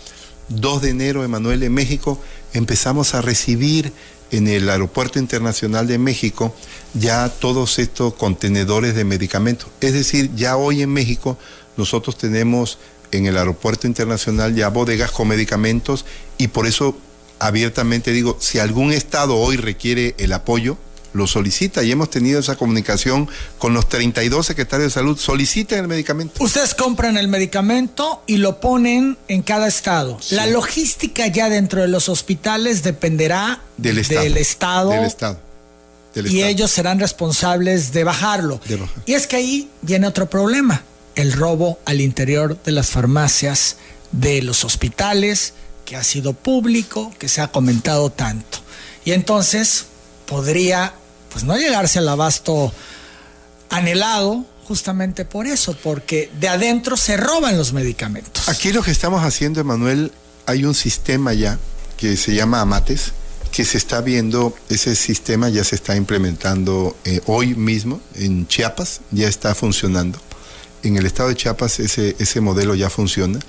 2 0.50 0.82
de 0.82 0.90
enero, 0.90 1.24
Emanuel, 1.24 1.64
en 1.64 1.74
México, 1.74 2.22
empezamos 2.54 3.14
a 3.14 3.22
recibir 3.22 3.94
en 4.32 4.48
el 4.48 4.70
Aeropuerto 4.70 5.20
Internacional 5.20 5.88
de 5.88 5.98
México 5.98 6.56
ya 6.94 7.30
todos 7.30 7.80
estos 7.80 8.14
contenedores 8.14 8.96
de 8.96 9.04
medicamentos. 9.04 9.70
Es 9.82 9.94
decir, 9.94 10.32
ya 10.36 10.58
hoy 10.58 10.82
en 10.82 10.92
México 10.92 11.38
nosotros 11.78 12.18
tenemos 12.18 12.78
en 13.12 13.26
el 13.26 13.38
Aeropuerto 13.38 13.88
Internacional 13.88 14.56
ya 14.56 14.69
bodegas 14.69 15.12
con 15.12 15.28
medicamentos 15.28 16.06
y 16.38 16.47
por 16.47 16.67
eso 16.67 16.97
abiertamente 17.39 18.12
digo, 18.12 18.38
si 18.39 18.60
algún 18.60 18.91
estado 18.91 19.36
hoy 19.38 19.58
requiere 19.58 20.15
el 20.17 20.34
apoyo, 20.34 20.78
lo 21.13 21.28
solicita 21.28 21.84
y 21.84 21.91
hemos 21.91 22.10
tenido 22.10 22.39
esa 22.39 22.56
comunicación 22.56 23.28
con 23.58 23.74
los 23.74 23.89
32 23.89 24.45
secretarios 24.45 24.93
de 24.93 25.00
salud. 25.00 25.17
Soliciten 25.17 25.80
el 25.80 25.88
medicamento. 25.88 26.41
Ustedes 26.41 26.74
compran 26.74 27.17
el 27.17 27.28
medicamento 27.28 28.24
y 28.28 28.38
lo 28.38 28.62
ponen 28.62 29.17
en 29.28 29.41
cada 29.41 29.67
estado. 29.67 30.19
La 30.30 30.45
logística 30.45 31.28
ya 31.28 31.50
dentro 31.50 31.82
de 31.82 31.89
los 31.89 32.08
hospitales 32.08 32.84
dependerá 32.84 33.62
del 33.78 33.97
estado. 33.97 34.21
Del 34.24 34.38
estado, 34.38 34.89
del 34.91 35.06
estado 35.06 35.52
y 36.15 36.43
ellos 36.43 36.71
serán 36.71 37.00
responsables 37.00 37.91
de 37.93 38.04
bajarlo. 38.04 38.60
Y 39.06 39.13
es 39.13 39.28
que 39.28 39.38
ahí 39.38 39.69
viene 39.82 40.08
otro 40.08 40.30
problema, 40.30 40.84
el 41.15 41.34
robo 41.34 41.80
al 41.86 42.02
interior 42.02 42.62
de 42.63 42.71
las 42.71 42.89
farmacias, 42.89 43.78
de 44.12 44.41
los 44.41 44.63
hospitales, 44.63 45.54
que 45.86 45.95
ha 45.95 46.04
sido 46.04 46.34
público, 46.34 47.13
que 47.19 47.28
se 47.28 47.41
ha 47.41 47.50
comentado 47.50 48.10
tanto. 48.10 48.60
Y 49.06 49.12
entonces 49.12 49.86
podría 50.26 50.93
pues 51.32 51.43
no 51.43 51.58
llegarse 51.58 52.00
al 52.00 52.10
abasto 52.10 52.74
anhelado 53.69 54.45
justamente 54.67 55.26
por 55.26 55.47
eso, 55.47 55.76
porque 55.84 56.30
de 56.39 56.47
adentro 56.47 56.95
se 56.95 57.17
roban 57.17 57.58
los 57.58 57.74
medicamentos. 57.74 58.47
Aquí 58.47 58.71
lo 58.71 58.84
que 58.84 58.91
estamos 58.91 59.24
haciendo, 59.24 59.60
Emanuel, 59.60 60.12
hay 60.45 60.65
un 60.65 60.76
sistema 60.76 61.34
ya 61.34 61.58
que 61.97 62.15
se 62.17 62.34
llama 62.34 62.62
Amates, 62.62 63.12
que 63.52 63.65
se 63.65 63.78
está 63.78 64.02
viendo, 64.02 64.56
ese 64.69 64.95
sistema 64.95 65.50
ya 65.50 65.63
se 65.63 65.76
está 65.76 65.95
implementando 65.95 66.95
eh, 67.04 67.21
hoy 67.26 67.54
mismo 67.56 68.02
en 68.15 68.47
Chiapas, 68.47 69.02
ya 69.12 69.28
está 69.28 69.54
funcionando. 69.56 70.19
En 70.84 70.98
el 70.98 71.06
estado 71.06 71.30
de 71.30 71.36
Chiapas 71.36 71.80
ese, 71.80 72.15
ese 72.20 72.41
modelo 72.41 72.76
ya 72.76 72.89
funciona, 72.89 73.39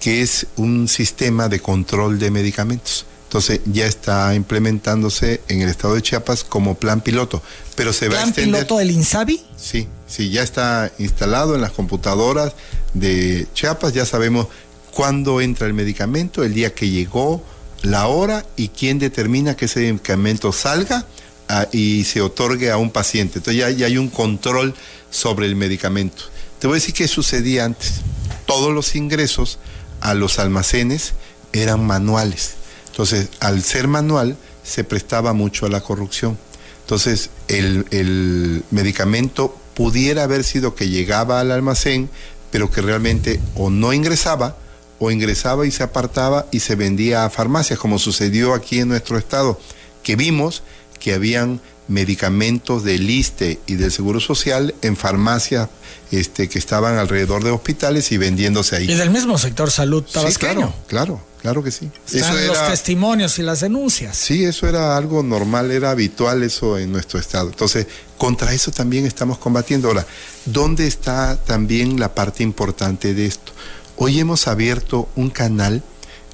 que 0.00 0.22
es 0.22 0.46
un 0.56 0.88
sistema 0.88 1.48
de 1.48 1.60
control 1.60 2.18
de 2.18 2.30
medicamentos. 2.30 3.06
Entonces 3.30 3.60
ya 3.66 3.86
está 3.86 4.34
implementándose 4.34 5.40
en 5.46 5.62
el 5.62 5.68
estado 5.68 5.94
de 5.94 6.02
Chiapas 6.02 6.42
como 6.42 6.74
plan 6.74 7.00
piloto, 7.00 7.40
pero 7.76 7.92
se 7.92 8.08
va 8.08 8.18
a 8.18 8.24
extender. 8.24 8.64
piloto 8.64 8.78
del 8.78 8.90
INSABI? 8.90 9.40
Sí, 9.56 9.86
sí, 10.08 10.30
ya 10.30 10.42
está 10.42 10.90
instalado 10.98 11.54
en 11.54 11.60
las 11.60 11.70
computadoras 11.70 12.54
de 12.92 13.46
Chiapas, 13.54 13.92
ya 13.92 14.04
sabemos 14.04 14.48
cuándo 14.90 15.40
entra 15.40 15.68
el 15.68 15.74
medicamento, 15.74 16.42
el 16.42 16.54
día 16.54 16.74
que 16.74 16.88
llegó, 16.88 17.44
la 17.82 18.08
hora 18.08 18.44
y 18.56 18.68
quién 18.68 18.98
determina 18.98 19.56
que 19.56 19.66
ese 19.66 19.80
medicamento 19.80 20.52
salga 20.52 21.06
ah, 21.48 21.68
y 21.72 22.04
se 22.04 22.20
otorgue 22.20 22.70
a 22.70 22.76
un 22.76 22.90
paciente. 22.90 23.38
Entonces 23.38 23.76
ya, 23.78 23.86
hay 23.86 23.96
un 23.96 24.08
control 24.08 24.74
sobre 25.10 25.46
el 25.46 25.56
medicamento. 25.56 26.24
Te 26.60 26.66
voy 26.66 26.74
a 26.74 26.80
decir 26.80 26.94
qué 26.94 27.08
sucedía 27.08 27.64
antes. 27.64 28.02
Todos 28.44 28.72
los 28.72 28.94
ingresos 28.94 29.58
a 30.00 30.12
los 30.12 30.38
almacenes 30.38 31.14
eran 31.52 31.86
manuales. 31.86 32.52
Entonces, 32.88 33.28
al 33.40 33.62
ser 33.62 33.88
manual, 33.88 34.36
se 34.62 34.84
prestaba 34.84 35.32
mucho 35.32 35.64
a 35.64 35.70
la 35.70 35.80
corrupción. 35.80 36.38
Entonces, 36.82 37.30
el, 37.48 37.86
el 37.90 38.62
medicamento 38.70 39.56
pudiera 39.74 40.24
haber 40.24 40.44
sido 40.44 40.74
que 40.74 40.90
llegaba 40.90 41.40
al 41.40 41.50
almacén, 41.50 42.10
pero 42.50 42.70
que 42.70 42.82
realmente 42.82 43.40
o 43.54 43.70
no 43.70 43.94
ingresaba, 43.94 44.58
o 44.98 45.10
ingresaba 45.10 45.66
y 45.66 45.70
se 45.70 45.82
apartaba 45.82 46.46
y 46.50 46.60
se 46.60 46.74
vendía 46.74 47.24
a 47.24 47.30
farmacias, 47.30 47.78
como 47.78 47.98
sucedió 47.98 48.52
aquí 48.52 48.80
en 48.80 48.88
nuestro 48.88 49.16
estado, 49.16 49.58
que 50.02 50.14
vimos 50.14 50.62
que 50.98 51.14
habían 51.14 51.62
medicamentos 51.90 52.84
del 52.84 53.10
ISTE 53.10 53.58
y 53.66 53.74
del 53.74 53.90
Seguro 53.90 54.20
Social 54.20 54.74
en 54.80 54.96
farmacias 54.96 55.68
este, 56.12 56.48
que 56.48 56.58
estaban 56.58 56.96
alrededor 56.96 57.44
de 57.44 57.50
hospitales 57.50 58.10
y 58.12 58.16
vendiéndose 58.16 58.76
ahí. 58.76 58.90
Y 58.90 58.94
del 58.94 59.10
mismo 59.10 59.36
sector 59.38 59.70
salud 59.70 60.04
tabasqueño. 60.04 60.52
Sí, 60.52 60.56
claro, 60.56 60.74
claro, 60.86 61.20
claro 61.42 61.62
que 61.62 61.70
sí. 61.70 61.90
Están 62.12 62.46
los 62.46 62.66
testimonios 62.68 63.38
y 63.38 63.42
las 63.42 63.60
denuncias. 63.60 64.16
Sí, 64.16 64.44
eso 64.44 64.68
era 64.68 64.96
algo 64.96 65.22
normal, 65.22 65.70
era 65.72 65.90
habitual 65.90 66.42
eso 66.44 66.78
en 66.78 66.92
nuestro 66.92 67.18
estado. 67.18 67.48
Entonces, 67.48 67.86
contra 68.16 68.52
eso 68.54 68.70
también 68.70 69.04
estamos 69.04 69.38
combatiendo. 69.38 69.88
Ahora, 69.88 70.06
¿dónde 70.46 70.86
está 70.86 71.36
también 71.36 71.98
la 71.98 72.14
parte 72.14 72.42
importante 72.42 73.14
de 73.14 73.26
esto? 73.26 73.52
Hoy 73.96 74.20
hemos 74.20 74.46
abierto 74.46 75.08
un 75.16 75.30
canal 75.30 75.82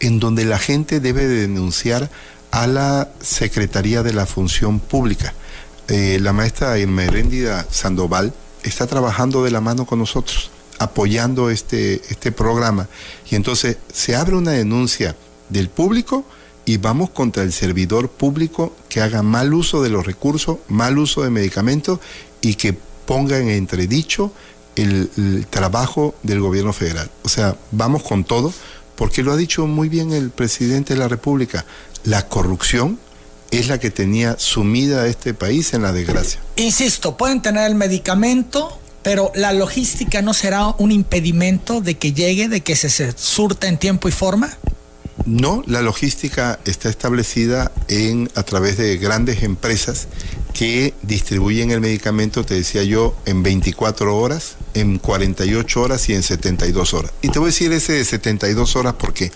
en 0.00 0.20
donde 0.20 0.44
la 0.44 0.58
gente 0.58 1.00
debe 1.00 1.26
denunciar 1.26 2.10
a 2.50 2.66
la 2.66 3.10
Secretaría 3.20 4.02
de 4.02 4.12
la 4.12 4.26
Función 4.26 4.80
Pública. 4.80 5.34
Eh, 5.88 6.18
la 6.20 6.32
maestra 6.32 6.78
Irmeréndida 6.78 7.66
Sandoval 7.70 8.34
está 8.62 8.86
trabajando 8.86 9.44
de 9.44 9.50
la 9.50 9.60
mano 9.60 9.86
con 9.86 9.98
nosotros, 9.98 10.50
apoyando 10.78 11.50
este, 11.50 12.02
este 12.10 12.32
programa. 12.32 12.88
Y 13.30 13.36
entonces 13.36 13.78
se 13.92 14.16
abre 14.16 14.36
una 14.36 14.52
denuncia 14.52 15.16
del 15.48 15.68
público 15.68 16.24
y 16.64 16.78
vamos 16.78 17.10
contra 17.10 17.44
el 17.44 17.52
servidor 17.52 18.08
público 18.10 18.74
que 18.88 19.00
haga 19.00 19.22
mal 19.22 19.54
uso 19.54 19.82
de 19.82 19.88
los 19.88 20.04
recursos, 20.04 20.58
mal 20.68 20.98
uso 20.98 21.22
de 21.22 21.30
medicamentos 21.30 22.00
y 22.40 22.54
que 22.54 22.76
ponga 23.06 23.38
en 23.38 23.48
entredicho 23.48 24.32
el, 24.74 25.46
trabajo 25.48 26.14
del 26.22 26.40
gobierno 26.40 26.72
federal. 26.72 27.10
O 27.22 27.28
sea, 27.28 27.56
vamos 27.70 28.02
con 28.02 28.24
todo, 28.24 28.52
porque 28.96 29.22
lo 29.22 29.32
ha 29.32 29.36
dicho 29.36 29.66
muy 29.66 29.88
bien 29.88 30.12
el 30.12 30.30
presidente 30.30 30.94
de 30.94 31.00
la 31.00 31.08
República, 31.08 31.64
la 32.04 32.28
corrupción 32.28 32.98
es 33.58 33.68
la 33.68 33.78
que 33.78 33.90
tenía 33.90 34.38
sumida 34.38 35.02
a 35.02 35.06
este 35.06 35.34
país 35.34 35.74
en 35.74 35.82
la 35.82 35.92
desgracia. 35.92 36.40
Insisto, 36.56 37.16
pueden 37.16 37.42
tener 37.42 37.66
el 37.68 37.74
medicamento, 37.74 38.78
pero 39.02 39.32
la 39.34 39.52
logística 39.52 40.22
no 40.22 40.34
será 40.34 40.68
un 40.78 40.92
impedimento 40.92 41.80
de 41.80 41.96
que 41.96 42.12
llegue, 42.12 42.48
de 42.48 42.60
que 42.62 42.76
se, 42.76 43.12
surta 43.16 43.68
en 43.68 43.78
tiempo 43.78 44.08
y 44.08 44.12
forma. 44.12 44.56
No, 45.24 45.64
la 45.66 45.82
logística 45.82 46.60
está 46.64 46.88
establecida 46.88 47.72
en 47.88 48.30
a 48.34 48.42
través 48.42 48.76
de 48.76 48.96
grandes 48.98 49.42
empresas 49.42 50.08
que 50.52 50.94
distribuyen 51.02 51.70
el 51.70 51.80
medicamento, 51.80 52.44
te 52.44 52.54
decía 52.54 52.82
yo, 52.82 53.16
en 53.26 53.42
24 53.42 54.16
horas, 54.16 54.56
en 54.74 54.98
48 54.98 55.82
horas 55.82 56.08
y 56.08 56.14
en 56.14 56.22
72 56.22 56.94
horas. 56.94 57.12
Y 57.22 57.28
te 57.28 57.38
voy 57.38 57.46
a 57.46 57.52
decir 57.52 57.72
ese 57.72 57.94
de 57.94 58.04
72 58.04 58.76
horas, 58.76 58.94
¿por 58.94 59.12
qué? 59.12 59.32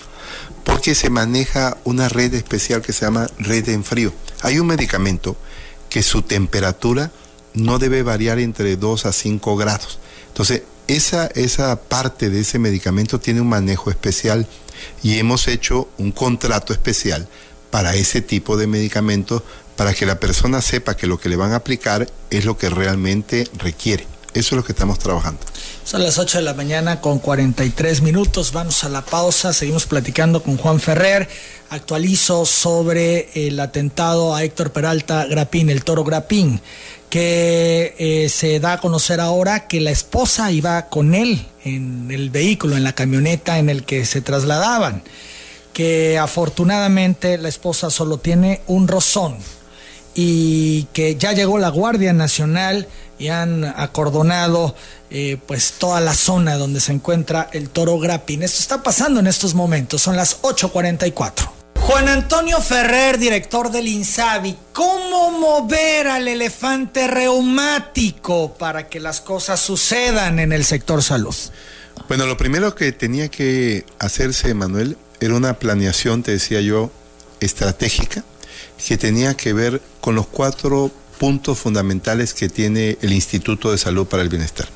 Porque 0.80 0.94
se 0.94 1.10
maneja 1.10 1.76
una 1.84 2.08
red 2.08 2.32
especial 2.32 2.80
que 2.80 2.94
se 2.94 3.04
llama 3.04 3.26
red 3.38 3.68
en 3.68 3.84
frío. 3.84 4.14
Hay 4.40 4.58
un 4.58 4.66
medicamento 4.66 5.36
que 5.90 6.02
su 6.02 6.22
temperatura 6.22 7.12
no 7.52 7.78
debe 7.78 8.02
variar 8.02 8.38
entre 8.38 8.78
2 8.78 9.04
a 9.04 9.12
5 9.12 9.56
grados. 9.58 9.98
Entonces, 10.28 10.62
esa, 10.86 11.26
esa 11.34 11.78
parte 11.82 12.30
de 12.30 12.40
ese 12.40 12.58
medicamento 12.58 13.20
tiene 13.20 13.42
un 13.42 13.50
manejo 13.50 13.90
especial 13.90 14.46
y 15.02 15.18
hemos 15.18 15.48
hecho 15.48 15.90
un 15.98 16.12
contrato 16.12 16.72
especial 16.72 17.28
para 17.70 17.94
ese 17.94 18.22
tipo 18.22 18.56
de 18.56 18.66
medicamentos 18.66 19.42
para 19.76 19.92
que 19.92 20.06
la 20.06 20.18
persona 20.18 20.62
sepa 20.62 20.96
que 20.96 21.06
lo 21.06 21.20
que 21.20 21.28
le 21.28 21.36
van 21.36 21.52
a 21.52 21.56
aplicar 21.56 22.10
es 22.30 22.46
lo 22.46 22.56
que 22.56 22.70
realmente 22.70 23.46
requiere. 23.58 24.06
Eso 24.32 24.54
es 24.54 24.56
lo 24.58 24.64
que 24.64 24.72
estamos 24.72 24.98
trabajando. 24.98 25.40
Son 25.84 26.02
las 26.04 26.18
8 26.18 26.38
de 26.38 26.44
la 26.44 26.54
mañana 26.54 27.00
con 27.00 27.18
43 27.18 28.02
minutos. 28.02 28.52
Vamos 28.52 28.84
a 28.84 28.88
la 28.88 29.04
pausa. 29.04 29.52
Seguimos 29.52 29.86
platicando 29.86 30.42
con 30.42 30.56
Juan 30.56 30.78
Ferrer. 30.78 31.28
Actualizo 31.70 32.46
sobre 32.46 33.30
el 33.34 33.58
atentado 33.58 34.34
a 34.34 34.44
Héctor 34.44 34.70
Peralta 34.70 35.26
Grapín, 35.26 35.68
el 35.68 35.82
toro 35.82 36.04
Grapín, 36.04 36.60
que 37.08 37.94
eh, 37.98 38.28
se 38.28 38.60
da 38.60 38.74
a 38.74 38.80
conocer 38.80 39.20
ahora 39.20 39.66
que 39.66 39.80
la 39.80 39.90
esposa 39.90 40.52
iba 40.52 40.88
con 40.88 41.14
él 41.14 41.46
en 41.64 42.08
el 42.10 42.30
vehículo, 42.30 42.76
en 42.76 42.84
la 42.84 42.94
camioneta 42.94 43.58
en 43.58 43.68
el 43.68 43.84
que 43.84 44.06
se 44.06 44.20
trasladaban. 44.20 45.02
Que 45.72 46.18
afortunadamente 46.18 47.36
la 47.36 47.48
esposa 47.48 47.90
solo 47.90 48.18
tiene 48.18 48.62
un 48.68 48.86
rozón 48.86 49.38
y 50.14 50.84
que 50.92 51.16
ya 51.16 51.32
llegó 51.32 51.58
la 51.58 51.68
Guardia 51.68 52.12
Nacional 52.12 52.88
y 53.18 53.28
han 53.28 53.64
acordonado 53.64 54.74
eh, 55.10 55.38
pues 55.46 55.74
toda 55.78 56.00
la 56.00 56.14
zona 56.14 56.56
donde 56.56 56.80
se 56.80 56.92
encuentra 56.92 57.48
el 57.52 57.68
toro 57.68 57.98
Grapín. 57.98 58.42
Esto 58.42 58.58
está 58.58 58.82
pasando 58.82 59.20
en 59.20 59.26
estos 59.26 59.54
momentos, 59.54 60.02
son 60.02 60.16
las 60.16 60.40
8.44. 60.42 61.50
Juan 61.80 62.08
Antonio 62.08 62.60
Ferrer, 62.60 63.18
director 63.18 63.70
del 63.70 63.88
INSABI, 63.88 64.56
¿cómo 64.72 65.30
mover 65.32 66.08
al 66.08 66.28
elefante 66.28 67.08
reumático 67.08 68.54
para 68.54 68.88
que 68.88 69.00
las 69.00 69.20
cosas 69.20 69.60
sucedan 69.60 70.38
en 70.38 70.52
el 70.52 70.64
sector 70.64 71.02
salud? 71.02 71.34
Bueno, 72.06 72.26
lo 72.26 72.36
primero 72.36 72.74
que 72.74 72.92
tenía 72.92 73.28
que 73.28 73.86
hacerse, 73.98 74.54
Manuel, 74.54 74.96
era 75.20 75.34
una 75.34 75.54
planeación, 75.54 76.22
te 76.22 76.32
decía 76.32 76.60
yo, 76.60 76.92
estratégica 77.40 78.24
que 78.86 78.98
tenía 78.98 79.36
que 79.36 79.52
ver 79.52 79.82
con 80.00 80.14
los 80.14 80.26
cuatro 80.26 80.90
puntos 81.18 81.58
fundamentales 81.58 82.34
que 82.34 82.48
tiene 82.48 82.96
el 83.02 83.12
Instituto 83.12 83.70
de 83.70 83.78
Salud 83.78 84.06
para 84.06 84.22
el 84.22 84.28
Bienestar. 84.28 84.68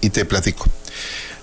Y 0.00 0.10
te 0.10 0.24
platico. 0.24 0.66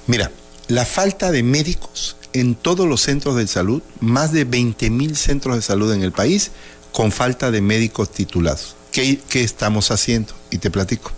Mira, 0.07 0.31
la 0.67 0.85
falta 0.85 1.31
de 1.31 1.43
médicos 1.43 2.15
en 2.33 2.55
todos 2.55 2.87
los 2.87 3.01
centros 3.01 3.35
de 3.35 3.47
salud, 3.47 3.81
más 3.99 4.31
de 4.31 4.45
20 4.45 4.89
mil 4.89 5.15
centros 5.15 5.55
de 5.55 5.61
salud 5.61 5.93
en 5.93 6.01
el 6.01 6.11
país, 6.11 6.51
con 6.91 7.11
falta 7.11 7.51
de 7.51 7.61
médicos 7.61 8.11
titulados. 8.11 8.75
¿Qué, 8.91 9.19
¿Qué 9.29 9.43
estamos 9.43 9.91
haciendo? 9.91 10.33
Y 10.49 10.57
te 10.59 10.71
platico. 10.71 11.11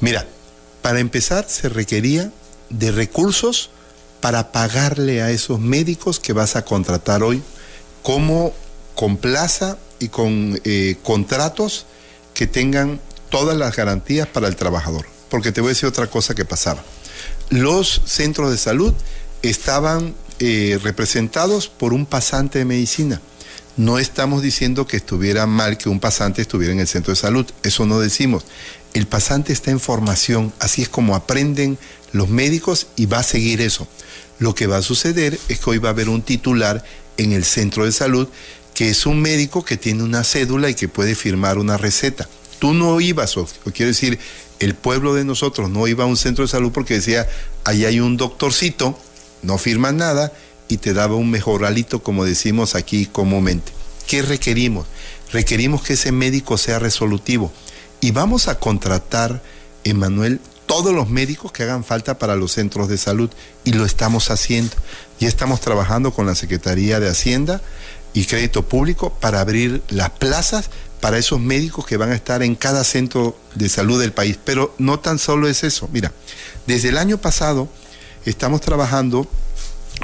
Mira, 0.00 0.26
para 0.82 1.00
empezar 1.00 1.46
se 1.48 1.68
requería 1.68 2.32
de 2.70 2.92
recursos 2.92 3.70
para 4.20 4.52
pagarle 4.52 5.22
a 5.22 5.30
esos 5.30 5.60
médicos 5.60 6.20
que 6.20 6.32
vas 6.32 6.56
a 6.56 6.64
contratar 6.64 7.22
hoy, 7.22 7.42
como 8.02 8.54
con 8.94 9.16
plaza 9.16 9.78
y 9.98 10.08
con 10.08 10.60
eh, 10.64 10.96
contratos 11.02 11.86
que 12.34 12.46
tengan 12.46 13.00
todas 13.30 13.56
las 13.56 13.74
garantías 13.74 14.26
para 14.28 14.48
el 14.48 14.56
trabajador. 14.56 15.06
Porque 15.28 15.52
te 15.52 15.60
voy 15.60 15.68
a 15.68 15.72
decir 15.72 15.88
otra 15.88 16.06
cosa 16.08 16.34
que 16.34 16.44
pasaba. 16.44 16.84
Los 17.50 18.02
centros 18.04 18.50
de 18.50 18.58
salud 18.58 18.94
estaban 19.42 20.14
eh, 20.38 20.78
representados 20.82 21.68
por 21.68 21.92
un 21.92 22.06
pasante 22.06 22.58
de 22.58 22.64
medicina. 22.64 23.20
No 23.76 23.98
estamos 23.98 24.42
diciendo 24.42 24.86
que 24.86 24.96
estuviera 24.96 25.46
mal 25.46 25.76
que 25.76 25.88
un 25.88 26.00
pasante 26.00 26.42
estuviera 26.42 26.72
en 26.72 26.80
el 26.80 26.88
centro 26.88 27.12
de 27.12 27.16
salud, 27.16 27.46
eso 27.62 27.84
no 27.84 28.00
decimos. 28.00 28.44
El 28.94 29.06
pasante 29.06 29.52
está 29.52 29.70
en 29.70 29.80
formación, 29.80 30.52
así 30.58 30.82
es 30.82 30.88
como 30.88 31.14
aprenden 31.14 31.78
los 32.12 32.28
médicos 32.28 32.86
y 32.96 33.06
va 33.06 33.18
a 33.18 33.22
seguir 33.22 33.60
eso. 33.60 33.86
Lo 34.38 34.54
que 34.54 34.66
va 34.66 34.78
a 34.78 34.82
suceder 34.82 35.38
es 35.48 35.60
que 35.60 35.70
hoy 35.70 35.78
va 35.78 35.90
a 35.90 35.92
haber 35.92 36.08
un 36.08 36.22
titular 36.22 36.82
en 37.18 37.32
el 37.32 37.44
centro 37.44 37.84
de 37.84 37.92
salud 37.92 38.28
que 38.76 38.90
es 38.90 39.06
un 39.06 39.22
médico 39.22 39.64
que 39.64 39.78
tiene 39.78 40.02
una 40.02 40.22
cédula 40.22 40.68
y 40.68 40.74
que 40.74 40.86
puede 40.86 41.14
firmar 41.14 41.56
una 41.56 41.78
receta. 41.78 42.28
Tú 42.58 42.74
no 42.74 43.00
ibas, 43.00 43.34
quiero 43.72 43.88
decir, 43.88 44.18
el 44.58 44.74
pueblo 44.74 45.14
de 45.14 45.24
nosotros 45.24 45.70
no 45.70 45.88
iba 45.88 46.04
a 46.04 46.06
un 46.06 46.18
centro 46.18 46.44
de 46.44 46.48
salud 46.48 46.72
porque 46.72 46.92
decía, 46.92 47.26
ahí 47.64 47.86
hay 47.86 48.00
un 48.00 48.18
doctorcito, 48.18 48.98
no 49.40 49.56
firma 49.56 49.92
nada 49.92 50.30
y 50.68 50.76
te 50.76 50.92
daba 50.92 51.16
un 51.16 51.30
mejoralito, 51.30 52.02
como 52.02 52.26
decimos 52.26 52.74
aquí 52.74 53.06
comúnmente. 53.06 53.72
¿Qué 54.06 54.20
requerimos? 54.20 54.86
Requerimos 55.32 55.82
que 55.82 55.94
ese 55.94 56.12
médico 56.12 56.58
sea 56.58 56.78
resolutivo. 56.78 57.50
Y 58.02 58.10
vamos 58.10 58.46
a 58.46 58.58
contratar, 58.58 59.42
Emanuel, 59.84 60.38
todos 60.66 60.94
los 60.94 61.08
médicos 61.08 61.50
que 61.50 61.62
hagan 61.62 61.82
falta 61.82 62.18
para 62.18 62.36
los 62.36 62.52
centros 62.52 62.88
de 62.88 62.98
salud. 62.98 63.30
Y 63.64 63.72
lo 63.72 63.86
estamos 63.86 64.30
haciendo. 64.30 64.76
Ya 65.18 65.28
estamos 65.28 65.62
trabajando 65.62 66.12
con 66.12 66.26
la 66.26 66.34
Secretaría 66.34 67.00
de 67.00 67.08
Hacienda 67.08 67.62
y 68.16 68.24
Crédito 68.24 68.66
Público 68.66 69.12
para 69.20 69.40
abrir 69.40 69.82
las 69.90 70.08
plazas 70.08 70.70
para 71.00 71.18
esos 71.18 71.38
médicos 71.38 71.84
que 71.84 71.98
van 71.98 72.12
a 72.12 72.14
estar 72.14 72.42
en 72.42 72.54
cada 72.54 72.82
centro 72.82 73.38
de 73.54 73.68
salud 73.68 74.00
del 74.00 74.12
país. 74.12 74.38
Pero 74.42 74.74
no 74.78 74.98
tan 74.98 75.18
solo 75.18 75.48
es 75.48 75.62
eso. 75.64 75.86
Mira, 75.92 76.12
desde 76.66 76.88
el 76.88 76.96
año 76.96 77.18
pasado 77.18 77.68
estamos 78.24 78.62
trabajando 78.62 79.28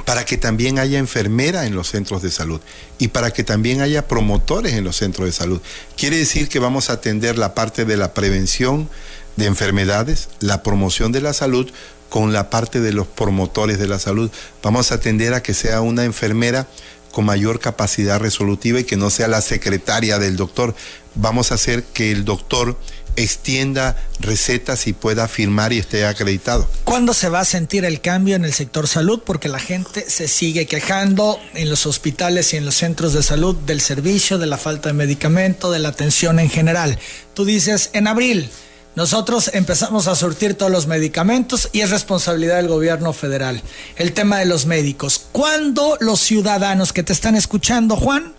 para 0.05 0.27
que 0.27 0.37
también 0.37 0.79
haya 0.79 0.99
enfermera 0.99 1.65
en 1.65 1.75
los 1.75 1.89
centros 1.89 2.21
de 2.21 2.31
salud 2.31 2.61
y 2.99 3.09
para 3.09 3.31
que 3.31 3.45
también 3.45 3.81
haya 3.81 4.07
promotores 4.09 4.75
en 4.75 4.85
los 4.85 4.97
centros 4.97 5.25
de 5.27 5.33
salud. 5.33 5.63
Quiere 5.97 6.19
decir 6.19 6.51
que 6.51 6.59
vamos 6.59 6.91
a 6.91 6.95
atender 6.95 7.39
la 7.39 7.55
parte 7.55 7.87
de 7.87 7.97
la 7.97 8.13
prevención 8.13 8.91
de 9.37 9.47
enfermedades, 9.47 10.29
la 10.39 10.63
promoción 10.63 11.13
de 11.13 11.23
la 11.23 11.33
salud 11.33 11.73
con 12.11 12.35
la 12.35 12.51
parte 12.51 12.81
de 12.81 12.93
los 12.93 13.07
promotores 13.07 13.79
de 13.79 13.89
la 13.89 13.99
salud. 13.99 14.31
Vamos 14.63 14.93
a 14.93 14.97
atender 14.97 15.33
a 15.33 15.43
que 15.43 15.55
sea 15.55 15.81
una 15.81 16.05
enfermera 16.05 16.69
con 17.13 17.25
mayor 17.27 17.61
capacidad 17.61 18.19
resolutiva 18.19 18.81
y 18.81 18.85
que 18.85 18.97
no 18.97 19.11
sea 19.11 19.29
la 19.29 19.41
secretaria 19.41 20.19
del 20.19 20.37
doctor. 20.37 20.75
Vamos 21.15 21.53
a 21.53 21.55
hacer 21.55 21.85
que 21.85 22.11
el 22.11 22.25
doctor 22.25 22.77
extienda 23.17 23.97
recetas 24.21 24.87
y 24.87 24.93
pueda 24.93 25.29
firmar 25.29 25.73
y 25.73 25.79
esté 25.79 26.07
acreditado. 26.07 26.69
¿Cuándo 26.85 27.13
se 27.15 27.29
va 27.29 27.41
a 27.41 27.45
sentir 27.45 27.85
el 27.85 28.01
cambio 28.01 28.37
en 28.37 28.45
el 28.45 28.53
sector 28.53 28.89
salud? 28.89 29.23
Porque 29.25 29.49
la 29.49 29.59
gente 29.59 30.09
se 30.09 30.29
sigue 30.29 30.67
quejando 30.67 31.39
en 31.55 31.69
los 31.69 31.87
hospitales 31.87 32.55
y 32.55 32.57
en 32.57 32.65
los 32.65 32.77
centros 32.77 33.13
de 33.13 33.23
salud 33.23 33.55
del 33.55 33.81
servicio, 33.81 34.39
de 34.39 34.47
la 34.47 34.57
falta 34.57 34.89
de 34.89 34.95
medicamento, 34.95 35.71
de 35.71 35.79
la 35.79 35.91
atención 35.91 36.39
en 36.39 36.51
general. 36.51 36.99
Tú 37.35 37.45
dices, 37.45 37.91
en 37.93 38.07
abril, 38.07 38.51
nosotros 38.95 39.51
empezamos 39.55 40.07
a 40.07 40.15
surtir 40.15 40.55
todos 40.55 40.71
los 40.71 40.87
medicamentos 40.87 41.69
y 41.73 41.81
es 41.81 41.91
responsabilidad 41.91 42.57
del 42.57 42.69
gobierno 42.69 43.13
federal. 43.13 43.63
El 43.97 44.13
tema 44.13 44.39
de 44.39 44.47
los 44.47 44.67
médicos. 44.67 45.27
¿Cuándo 45.33 45.97
los 46.01 46.21
ciudadanos 46.21 46.93
que 46.93 47.03
te 47.03 47.13
están 47.13 47.35
escuchando, 47.35 47.97
Juan, 47.97 48.35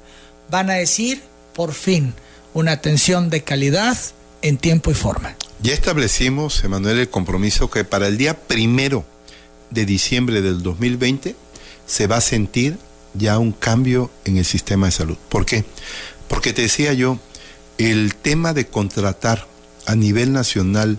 van 0.50 0.70
a 0.70 0.76
decir, 0.76 1.24
por 1.54 1.74
fin, 1.74 2.14
una 2.54 2.74
atención 2.74 3.30
de 3.30 3.44
calidad 3.44 3.98
en 4.44 4.58
tiempo 4.58 4.92
y 4.92 4.94
forma. 4.94 5.36
Ya 5.62 5.74
establecimos, 5.74 6.64
Emanuel, 6.64 7.00
el 7.00 7.10
compromiso 7.10 7.70
que 7.70 7.84
para 7.84 8.08
el 8.08 8.18
día 8.18 8.38
primero 8.38 9.06
de 9.72 9.86
diciembre 9.86 10.42
del 10.42 10.62
2020 10.62 11.36
se 11.88 12.08
va 12.08 12.18
a 12.18 12.22
sentir 12.22 12.78
ya 13.14 13.40
un 13.40 13.54
cambio 13.54 14.12
en 14.26 14.38
el 14.38 14.46
sistema 14.46 14.88
de 14.88 14.92
salud. 14.92 15.18
¿Por 15.30 15.46
qué? 15.46 15.64
Porque 16.28 16.54
te 16.54 16.64
decía 16.64 16.94
yo, 16.94 17.18
el 17.78 18.16
tema 18.16 18.54
de 18.54 18.68
contratar 18.68 19.48
a 19.86 19.96
nivel 19.96 20.34
nacional 20.34 20.98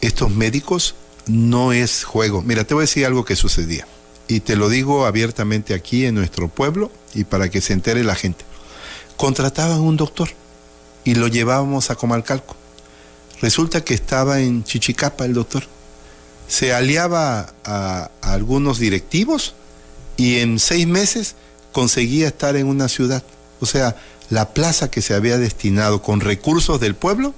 estos 0.00 0.30
médicos 0.30 0.94
no 1.26 1.72
es 1.72 2.04
juego. 2.04 2.42
Mira, 2.42 2.64
te 2.64 2.74
voy 2.74 2.82
a 2.82 2.84
decir 2.84 3.06
algo 3.06 3.24
que 3.24 3.36
sucedía. 3.36 3.86
Y 4.28 4.40
te 4.40 4.56
lo 4.56 4.68
digo 4.68 5.06
abiertamente 5.06 5.74
aquí 5.74 6.04
en 6.04 6.14
nuestro 6.14 6.48
pueblo 6.48 6.90
y 7.14 7.24
para 7.24 7.48
que 7.48 7.60
se 7.60 7.72
entere 7.72 8.04
la 8.04 8.14
gente. 8.14 8.44
Contrataban 9.16 9.80
un 9.80 9.96
doctor 9.96 10.28
y 11.04 11.14
lo 11.14 11.28
llevábamos 11.28 11.90
a 11.90 11.94
Comalcalco. 11.94 12.56
Resulta 13.40 13.84
que 13.84 13.94
estaba 13.94 14.40
en 14.40 14.64
Chichicapa 14.64 15.24
el 15.24 15.34
doctor. 15.34 15.64
Se 16.48 16.72
aliaba 16.72 17.54
a, 17.64 18.10
algunos 18.22 18.78
directivos 18.78 19.54
y 20.16 20.38
en 20.38 20.58
seis 20.58 20.86
meses 20.86 21.34
conseguía 21.72 22.28
estar 22.28 22.56
en 22.56 22.66
una 22.66 22.88
ciudad. 22.88 23.22
O 23.60 23.66
sea, 23.66 23.96
la 24.30 24.52
plaza 24.54 24.90
que 24.90 25.02
se 25.02 25.14
había 25.14 25.38
destinado 25.38 26.02
con 26.02 26.20
recursos 26.20 26.80
del 26.80 26.94
pueblo 26.94 27.34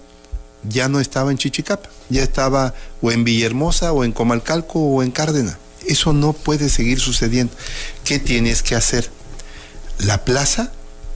ya 0.62 0.88
no 0.88 1.00
estaba 1.00 1.30
en 1.30 1.38
Chichicapa, 1.38 1.88
ya 2.08 2.22
estaba 2.22 2.74
o 3.00 3.10
en 3.10 3.24
Villahermosa 3.24 3.92
o 3.92 4.04
en 4.04 4.12
Comalcalco 4.12 4.80
o 4.80 5.02
en 5.02 5.10
Cárdenas. 5.10 5.56
Eso 5.86 6.12
no 6.12 6.32
puede 6.32 6.68
seguir 6.68 7.00
sucediendo. 7.00 7.52
¿Qué 8.04 8.18
tienes 8.18 8.62
que 8.62 8.74
hacer? 8.74 9.10
La 9.98 10.24
plaza 10.24 10.72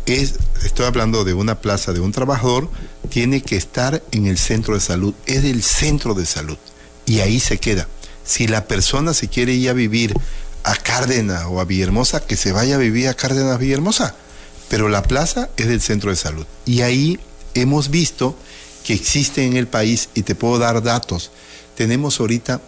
es, 0.07 0.35
estoy 0.64 0.87
hablando 0.87 1.24
de 1.24 1.35
una 1.35 1.61
plaza 1.61 1.92
de 1.92 2.00
un 2.00 2.12
trabajador, 2.12 2.70
tiene 3.09 3.42
que 3.42 3.57
estar 3.57 4.02
en 4.11 4.26
el 4.26 4.38
centro 4.38 4.74
de 4.74 4.81
salud, 4.81 5.14
es 5.26 5.44
el 5.44 5.62
centro 5.62 6.14
de 6.14 6.26
salud 6.26 6.59
y 7.07 7.20
ahí 7.20 7.40
se 7.40 7.59
queda. 7.59 7.88
Si 8.24 8.46
la 8.46 8.66
persona 8.66 9.14
se 9.14 9.28
quiere 9.28 9.52
ir 9.52 9.68
a 9.70 9.74
vivir 9.74 10.14
a 10.64 10.74
Cárdenas 10.76 11.44
o 11.48 11.61
a 11.61 11.64
Villahermosa, 11.64 12.24
que 12.24 12.37
se 12.37 12.52
vaya 12.52 12.76
a 12.76 12.78
vivir 12.78 13.09
a 13.09 13.14
Cárdenas, 13.14 13.59
Villahermosa, 13.59 14.14
pero 14.68 14.88
la 14.88 15.02
plaza 15.02 15.50
es 15.57 15.66
del 15.66 15.81
centro 15.81 16.11
de 16.11 16.16
salud 16.16 16.46
y 16.64 16.81
ahí 16.81 17.18
hemos 17.55 17.90
visto 17.90 18.37
que 18.85 18.95
existe 18.95 19.45
en 19.45 19.57
el 19.57 19.66
país 19.66 20.09
y 20.14 20.23
te 20.23 20.35
puedo 20.35 20.59
dar 20.59 20.83
datos. 20.83 21.31
Tenemos 21.77 22.21
ahorita 22.21 22.61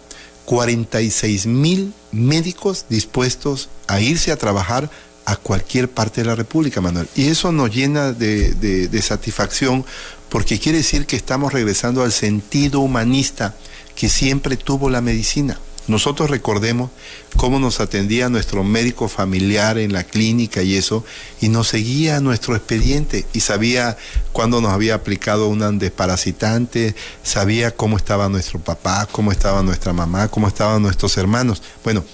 46 0.44 1.46
mil 1.46 1.92
médicos 2.12 2.86
dispuestos 2.88 3.68
a 3.86 4.00
irse 4.00 4.32
a 4.32 4.36
trabajar 4.36 4.90
a 5.26 5.36
cualquier 5.36 5.88
parte 5.88 6.20
de 6.20 6.26
la 6.26 6.34
República, 6.34 6.80
Manuel. 6.80 7.08
Y 7.14 7.28
eso 7.28 7.50
nos 7.52 7.74
llena 7.74 8.12
de, 8.12 9.02
satisfacción 9.02 9.84
porque 10.28 10.58
quiere 10.58 10.78
decir 10.78 11.06
que 11.06 11.16
estamos 11.16 11.52
regresando 11.52 12.02
al 12.02 12.12
sentido 12.12 12.80
humanista 12.80 13.54
que 13.94 14.08
siempre 14.08 14.56
tuvo 14.56 14.90
la 14.90 15.00
medicina. 15.00 15.58
Nosotros 15.86 16.30
recordemos 16.30 16.90
cómo 17.36 17.58
nos 17.58 17.80
atendía 17.80 18.28
nuestro 18.28 18.64
médico 18.64 19.08
familiar 19.08 19.78
en 19.78 19.92
la 19.92 20.04
clínica 20.04 20.62
y 20.62 20.76
eso, 20.76 21.04
y 21.40 21.48
nos 21.48 21.68
seguía 21.68 22.20
nuestro 22.20 22.56
expediente 22.56 23.26
y 23.32 23.40
sabía 23.40 23.96
cuándo 24.32 24.60
nos 24.60 24.72
había 24.72 24.94
aplicado 24.94 25.48
un 25.48 25.78
desparasitante, 25.78 26.94
sabía 27.22 27.70
cómo 27.70 27.96
estaba 27.96 28.28
nuestro 28.28 28.60
papá, 28.60 29.06
cómo 29.12 29.30
estaba 29.30 29.62
nuestra 29.62 29.92
mamá, 29.92 30.28
cómo 30.28 30.48
estaban 30.48 30.82
nuestros 30.82 31.16
hermanos. 31.18 31.62
Bueno, 31.82 32.04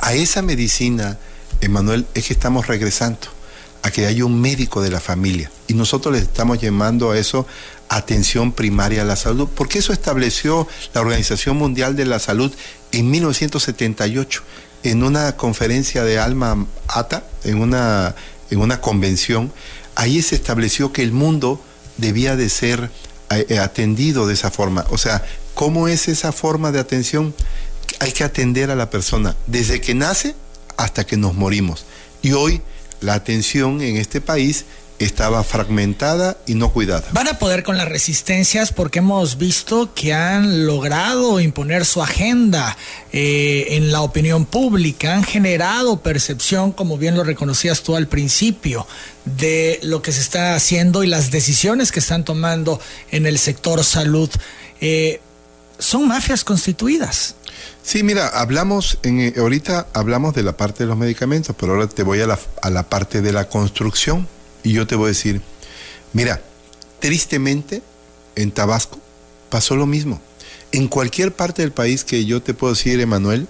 a 0.00 0.12
esa 0.14 0.42
medicina 0.42 1.18
Emanuel, 1.60 2.06
es 2.14 2.26
que 2.26 2.34
estamos 2.34 2.66
regresando 2.66 3.28
a 3.82 3.90
que 3.90 4.06
haya 4.06 4.24
un 4.24 4.40
médico 4.40 4.82
de 4.82 4.90
la 4.90 5.00
familia. 5.00 5.50
Y 5.66 5.74
nosotros 5.74 6.14
le 6.14 6.20
estamos 6.20 6.60
llamando 6.60 7.10
a 7.10 7.18
eso 7.18 7.46
atención 7.88 8.52
primaria 8.52 9.02
a 9.02 9.04
la 9.04 9.16
salud, 9.16 9.48
porque 9.54 9.78
eso 9.78 9.92
estableció 9.92 10.66
la 10.92 11.00
Organización 11.00 11.56
Mundial 11.56 11.96
de 11.96 12.04
la 12.04 12.18
Salud 12.18 12.52
en 12.92 13.10
1978, 13.10 14.42
en 14.82 15.02
una 15.02 15.36
conferencia 15.36 16.04
de 16.04 16.18
Alma 16.18 16.66
Ata, 16.88 17.24
en 17.44 17.60
una, 17.60 18.14
en 18.50 18.58
una 18.58 18.80
convención. 18.80 19.52
Ahí 19.94 20.22
se 20.22 20.34
estableció 20.34 20.92
que 20.92 21.02
el 21.02 21.12
mundo 21.12 21.60
debía 21.96 22.36
de 22.36 22.48
ser 22.48 22.90
eh, 23.30 23.58
atendido 23.58 24.26
de 24.26 24.34
esa 24.34 24.50
forma. 24.50 24.84
O 24.90 24.98
sea, 24.98 25.24
¿cómo 25.54 25.88
es 25.88 26.08
esa 26.08 26.32
forma 26.32 26.72
de 26.72 26.80
atención? 26.80 27.34
Hay 28.00 28.12
que 28.12 28.24
atender 28.24 28.70
a 28.70 28.74
la 28.74 28.90
persona 28.90 29.36
desde 29.46 29.80
que 29.80 29.94
nace 29.94 30.34
hasta 30.76 31.04
que 31.04 31.16
nos 31.16 31.34
morimos. 31.34 31.84
Y 32.22 32.32
hoy 32.32 32.60
la 33.00 33.14
atención 33.14 33.80
en 33.82 33.96
este 33.96 34.20
país 34.20 34.64
estaba 34.98 35.42
fragmentada 35.42 36.36
y 36.46 36.54
no 36.54 36.72
cuidada. 36.72 37.04
Van 37.12 37.28
a 37.28 37.38
poder 37.38 37.62
con 37.62 37.76
las 37.76 37.88
resistencias 37.88 38.72
porque 38.72 39.00
hemos 39.00 39.38
visto 39.38 39.92
que 39.94 40.14
han 40.14 40.66
logrado 40.66 41.40
imponer 41.40 41.84
su 41.84 42.02
agenda 42.02 42.76
eh, 43.12 43.66
en 43.70 43.92
la 43.92 44.00
opinión 44.02 44.46
pública, 44.46 45.14
han 45.14 45.24
generado 45.24 46.00
percepción, 46.00 46.72
como 46.72 46.96
bien 46.96 47.16
lo 47.16 47.24
reconocías 47.24 47.82
tú 47.82 47.96
al 47.96 48.06
principio, 48.06 48.86
de 49.24 49.80
lo 49.82 50.02
que 50.02 50.12
se 50.12 50.20
está 50.20 50.54
haciendo 50.54 51.02
y 51.02 51.06
las 51.06 51.30
decisiones 51.30 51.90
que 51.92 52.00
están 52.00 52.24
tomando 52.24 52.80
en 53.10 53.26
el 53.26 53.38
sector 53.38 53.82
salud. 53.84 54.30
Eh, 54.80 55.20
son 55.78 56.06
mafias 56.06 56.44
constituidas. 56.44 57.34
Sí, 57.82 58.02
mira, 58.02 58.28
hablamos, 58.28 58.98
en, 59.02 59.20
eh, 59.20 59.34
ahorita 59.36 59.88
hablamos 59.92 60.34
de 60.34 60.42
la 60.42 60.56
parte 60.56 60.84
de 60.84 60.88
los 60.88 60.96
medicamentos, 60.96 61.54
pero 61.58 61.72
ahora 61.72 61.86
te 61.86 62.02
voy 62.02 62.20
a 62.20 62.26
la, 62.26 62.38
a 62.62 62.70
la 62.70 62.84
parte 62.84 63.20
de 63.20 63.32
la 63.32 63.48
construcción 63.48 64.26
y 64.64 64.72
yo 64.72 64.86
te 64.88 64.96
voy 64.96 65.06
a 65.06 65.08
decir, 65.08 65.40
mira, 66.12 66.42
tristemente 66.98 67.82
en 68.34 68.50
Tabasco 68.50 68.98
pasó 69.50 69.76
lo 69.76 69.86
mismo. 69.86 70.20
En 70.72 70.88
cualquier 70.88 71.32
parte 71.32 71.62
del 71.62 71.70
país 71.70 72.02
que 72.02 72.24
yo 72.24 72.42
te 72.42 72.54
puedo 72.54 72.72
decir, 72.72 72.98
Emanuel, 72.98 73.46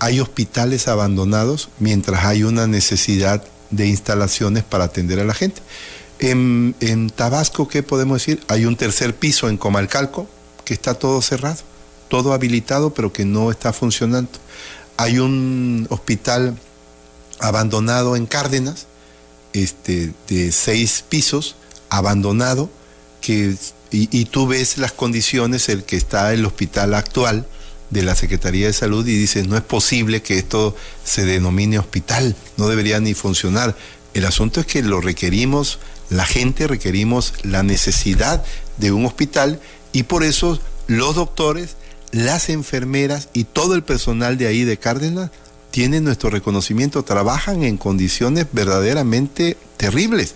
hay 0.00 0.20
hospitales 0.20 0.86
abandonados 0.88 1.70
mientras 1.78 2.24
hay 2.24 2.42
una 2.42 2.66
necesidad 2.66 3.42
de 3.70 3.86
instalaciones 3.86 4.64
para 4.64 4.84
atender 4.84 5.20
a 5.20 5.24
la 5.24 5.32
gente. 5.32 5.62
En, 6.20 6.74
Tabasco, 7.14 7.68
¿qué 7.68 7.82
podemos 7.82 8.18
decir? 8.18 8.42
Hay 8.48 8.64
un 8.64 8.76
tercer 8.76 9.14
piso 9.14 9.48
en 9.48 9.56
Comalcalco 9.56 10.28
que 10.64 10.74
está 10.74 10.94
todo 10.94 11.22
cerrado, 11.22 11.62
todo 12.08 12.32
habilitado, 12.32 12.92
pero 12.92 13.12
que 13.12 13.24
no 13.24 13.50
está 13.50 13.72
funcionando. 13.72 14.30
Hay 14.96 15.18
un 15.20 15.86
hospital 15.90 16.58
abandonado 17.40 18.16
en 18.16 18.26
Cárdenas, 18.26 18.86
este, 19.52 20.12
de 20.28 20.52
seis 20.52 21.04
pisos, 21.08 21.56
abandonado, 21.90 22.70
que, 23.20 23.54
y, 23.90 24.08
y 24.16 24.24
tú 24.26 24.46
ves 24.46 24.78
las 24.78 24.92
condiciones, 24.92 25.68
el 25.68 25.84
que 25.84 25.96
está 25.96 26.32
el 26.32 26.44
hospital 26.44 26.94
actual, 26.94 27.46
de 27.90 28.02
la 28.02 28.14
Secretaría 28.14 28.66
de 28.66 28.72
Salud 28.72 29.06
y 29.06 29.16
dice, 29.16 29.42
no 29.44 29.56
es 29.56 29.62
posible 29.62 30.22
que 30.22 30.38
esto 30.38 30.76
se 31.04 31.24
denomine 31.24 31.78
hospital, 31.78 32.36
no 32.56 32.68
debería 32.68 33.00
ni 33.00 33.14
funcionar. 33.14 33.76
El 34.14 34.26
asunto 34.26 34.60
es 34.60 34.66
que 34.66 34.82
lo 34.82 35.00
requerimos, 35.00 35.78
la 36.10 36.26
gente 36.26 36.66
requerimos 36.66 37.34
la 37.42 37.62
necesidad 37.62 38.44
de 38.76 38.92
un 38.92 39.06
hospital 39.06 39.60
y 39.92 40.04
por 40.04 40.22
eso 40.22 40.60
los 40.86 41.14
doctores, 41.14 41.76
las 42.10 42.48
enfermeras 42.48 43.28
y 43.32 43.44
todo 43.44 43.74
el 43.74 43.82
personal 43.82 44.38
de 44.38 44.46
ahí 44.46 44.64
de 44.64 44.78
Cárdenas 44.78 45.30
tienen 45.70 46.04
nuestro 46.04 46.30
reconocimiento, 46.30 47.02
trabajan 47.02 47.62
en 47.62 47.76
condiciones 47.76 48.46
verdaderamente 48.52 49.56
terribles. 49.76 50.34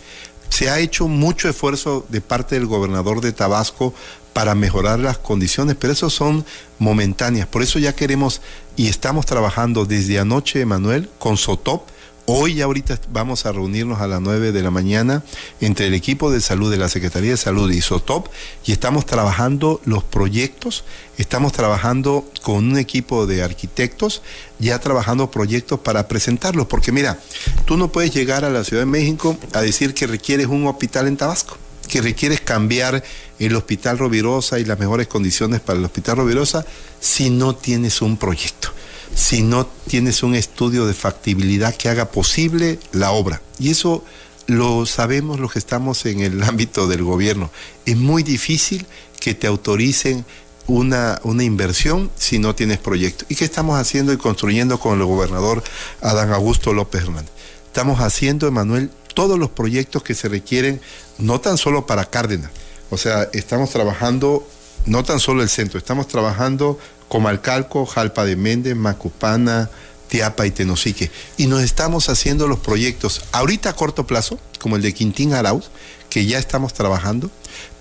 Se 0.48 0.70
ha 0.70 0.78
hecho 0.78 1.08
mucho 1.08 1.48
esfuerzo 1.48 2.04
de 2.10 2.20
parte 2.20 2.54
del 2.56 2.66
gobernador 2.66 3.20
de 3.20 3.32
Tabasco 3.32 3.94
para 4.32 4.54
mejorar 4.54 4.98
las 4.98 5.18
condiciones, 5.18 5.76
pero 5.78 5.92
eso 5.92 6.10
son 6.10 6.44
momentáneas. 6.78 7.46
Por 7.46 7.62
eso 7.62 7.78
ya 7.78 7.94
queremos 7.94 8.40
y 8.76 8.88
estamos 8.88 9.26
trabajando 9.26 9.84
desde 9.84 10.18
anoche, 10.18 10.64
Manuel, 10.64 11.08
con 11.18 11.36
SOTOP. 11.36 11.88
Hoy 12.26 12.62
ahorita 12.62 13.00
vamos 13.10 13.46
a 13.46 13.52
reunirnos 13.52 14.00
a 14.00 14.06
las 14.06 14.20
9 14.20 14.52
de 14.52 14.62
la 14.62 14.70
mañana 14.70 15.24
entre 15.60 15.88
el 15.88 15.94
equipo 15.94 16.30
de 16.30 16.40
salud 16.40 16.70
de 16.70 16.76
la 16.76 16.88
Secretaría 16.88 17.32
de 17.32 17.36
Salud 17.36 17.68
y 17.72 17.80
SOTOP 17.80 18.28
y 18.64 18.70
estamos 18.70 19.06
trabajando 19.06 19.80
los 19.84 20.04
proyectos, 20.04 20.84
estamos 21.18 21.52
trabajando 21.52 22.24
con 22.42 22.70
un 22.70 22.78
equipo 22.78 23.26
de 23.26 23.42
arquitectos, 23.42 24.22
ya 24.60 24.78
trabajando 24.78 25.32
proyectos 25.32 25.80
para 25.80 26.06
presentarlos, 26.06 26.68
porque 26.68 26.92
mira, 26.92 27.18
tú 27.64 27.76
no 27.76 27.90
puedes 27.90 28.14
llegar 28.14 28.44
a 28.44 28.50
la 28.50 28.62
Ciudad 28.62 28.82
de 28.82 28.86
México 28.86 29.36
a 29.52 29.60
decir 29.60 29.92
que 29.92 30.06
requieres 30.06 30.46
un 30.46 30.68
hospital 30.68 31.08
en 31.08 31.16
Tabasco 31.16 31.58
que 31.88 32.00
requieres 32.00 32.40
cambiar 32.40 33.02
el 33.38 33.54
Hospital 33.56 33.98
Rovirosa 33.98 34.58
y 34.58 34.64
las 34.64 34.78
mejores 34.78 35.08
condiciones 35.08 35.60
para 35.60 35.78
el 35.78 35.84
Hospital 35.84 36.16
Rovirosa 36.18 36.64
si 37.00 37.28
no 37.28 37.54
tienes 37.54 38.00
un 38.00 38.16
proyecto, 38.16 38.70
si 39.14 39.42
no 39.42 39.66
tienes 39.86 40.22
un 40.22 40.34
estudio 40.34 40.86
de 40.86 40.94
factibilidad 40.94 41.74
que 41.74 41.88
haga 41.88 42.10
posible 42.10 42.78
la 42.92 43.12
obra. 43.12 43.42
Y 43.58 43.70
eso 43.70 44.04
lo 44.46 44.86
sabemos 44.86 45.38
los 45.40 45.52
que 45.52 45.58
estamos 45.58 46.04
en 46.06 46.20
el 46.20 46.42
ámbito 46.44 46.86
del 46.86 47.02
gobierno. 47.02 47.50
Es 47.86 47.96
muy 47.96 48.22
difícil 48.22 48.86
que 49.20 49.34
te 49.34 49.46
autoricen 49.46 50.24
una, 50.66 51.20
una, 51.24 51.42
inversión 51.42 52.10
si 52.16 52.38
no 52.38 52.54
tienes 52.54 52.78
proyecto. 52.78 53.24
¿Y 53.28 53.34
qué 53.34 53.44
estamos 53.44 53.78
haciendo 53.78 54.12
y 54.12 54.16
construyendo 54.16 54.78
con 54.78 54.98
el 55.00 55.06
gobernador 55.06 55.62
Adán 56.00 56.32
Augusto 56.32 56.72
López 56.72 57.02
Hernández? 57.02 57.32
Estamos 57.66 58.00
haciendo, 58.00 58.46
Emanuel, 58.46 58.90
todos 59.14 59.38
los 59.38 59.50
proyectos 59.50 60.02
que 60.02 60.14
se 60.14 60.28
requieren, 60.28 60.80
no 61.18 61.40
tan 61.40 61.58
solo 61.58 61.86
para 61.86 62.04
Cárdenas. 62.04 62.50
O 62.90 62.96
sea, 62.96 63.28
estamos 63.32 63.70
trabajando 63.70 64.46
no 64.86 65.04
tan 65.04 65.20
solo 65.20 65.42
el 65.42 65.48
centro, 65.48 65.78
estamos 65.78 66.08
trabajando 66.08 66.78
Comalcalco, 67.12 67.84
Jalpa 67.84 68.24
de 68.24 68.36
Méndez, 68.36 68.74
Macupana, 68.74 69.68
Tiapa 70.08 70.46
y 70.46 70.50
Tenosique. 70.50 71.10
Y 71.36 71.46
nos 71.46 71.60
estamos 71.60 72.08
haciendo 72.08 72.48
los 72.48 72.60
proyectos 72.60 73.20
ahorita 73.32 73.68
a 73.68 73.72
corto 73.74 74.06
plazo, 74.06 74.38
como 74.58 74.76
el 74.76 74.82
de 74.82 74.94
Quintín 74.94 75.34
Arauz, 75.34 75.66
que 76.08 76.24
ya 76.24 76.38
estamos 76.38 76.72
trabajando, 76.72 77.30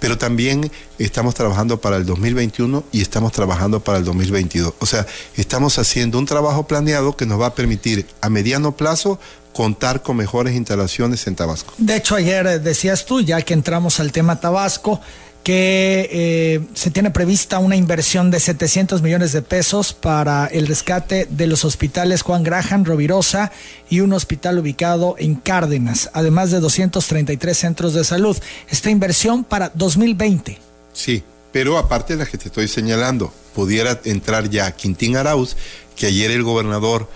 pero 0.01 0.17
también 0.17 0.69
estamos 0.99 1.33
trabajando 1.33 1.79
para 1.79 1.95
el 1.95 2.05
2021 2.05 2.83
y 2.91 3.01
estamos 3.01 3.31
trabajando 3.31 3.79
para 3.79 3.99
el 3.99 4.03
2022. 4.03 4.73
O 4.79 4.85
sea, 4.85 5.07
estamos 5.37 5.79
haciendo 5.79 6.19
un 6.19 6.25
trabajo 6.25 6.67
planeado 6.67 7.15
que 7.15 7.25
nos 7.25 7.39
va 7.39 7.45
a 7.45 7.55
permitir 7.55 8.07
a 8.19 8.27
mediano 8.27 8.75
plazo 8.75 9.17
contar 9.53 10.01
con 10.01 10.17
mejores 10.17 10.55
instalaciones 10.55 11.25
en 11.27 11.35
Tabasco. 11.35 11.73
De 11.77 11.95
hecho, 11.95 12.15
ayer 12.15 12.59
decías 12.61 13.05
tú, 13.05 13.21
ya 13.21 13.41
que 13.43 13.53
entramos 13.53 14.01
al 14.01 14.11
tema 14.11 14.41
Tabasco, 14.41 14.99
que 15.43 16.07
eh, 16.11 16.61
se 16.73 16.91
tiene 16.91 17.09
prevista 17.09 17.59
una 17.59 17.75
inversión 17.75 18.29
de 18.29 18.39
700 18.39 19.01
millones 19.01 19.31
de 19.31 19.41
pesos 19.41 19.93
para 19.93 20.45
el 20.47 20.67
rescate 20.67 21.27
de 21.29 21.47
los 21.47 21.65
hospitales 21.65 22.21
Juan 22.21 22.43
Graham, 22.43 22.85
Rovirosa 22.85 23.51
y 23.89 24.01
un 24.01 24.13
hospital 24.13 24.59
ubicado 24.59 25.15
en 25.17 25.35
Cárdenas, 25.35 26.09
además 26.13 26.51
de 26.51 26.59
233 26.59 27.57
centros 27.57 27.93
de 27.93 28.03
salud. 28.03 28.37
Esta 28.69 28.91
inversión 28.91 29.43
para 29.43 29.71
2020. 29.73 30.59
Sí, 30.93 31.23
pero 31.51 31.77
aparte 31.77 32.13
de 32.13 32.23
la 32.23 32.29
que 32.29 32.37
te 32.37 32.47
estoy 32.47 32.67
señalando, 32.67 33.33
pudiera 33.55 33.99
entrar 34.05 34.49
ya 34.49 34.71
Quintín 34.71 35.17
Arauz, 35.17 35.55
que 35.95 36.07
ayer 36.07 36.31
el 36.31 36.43
gobernador 36.43 37.09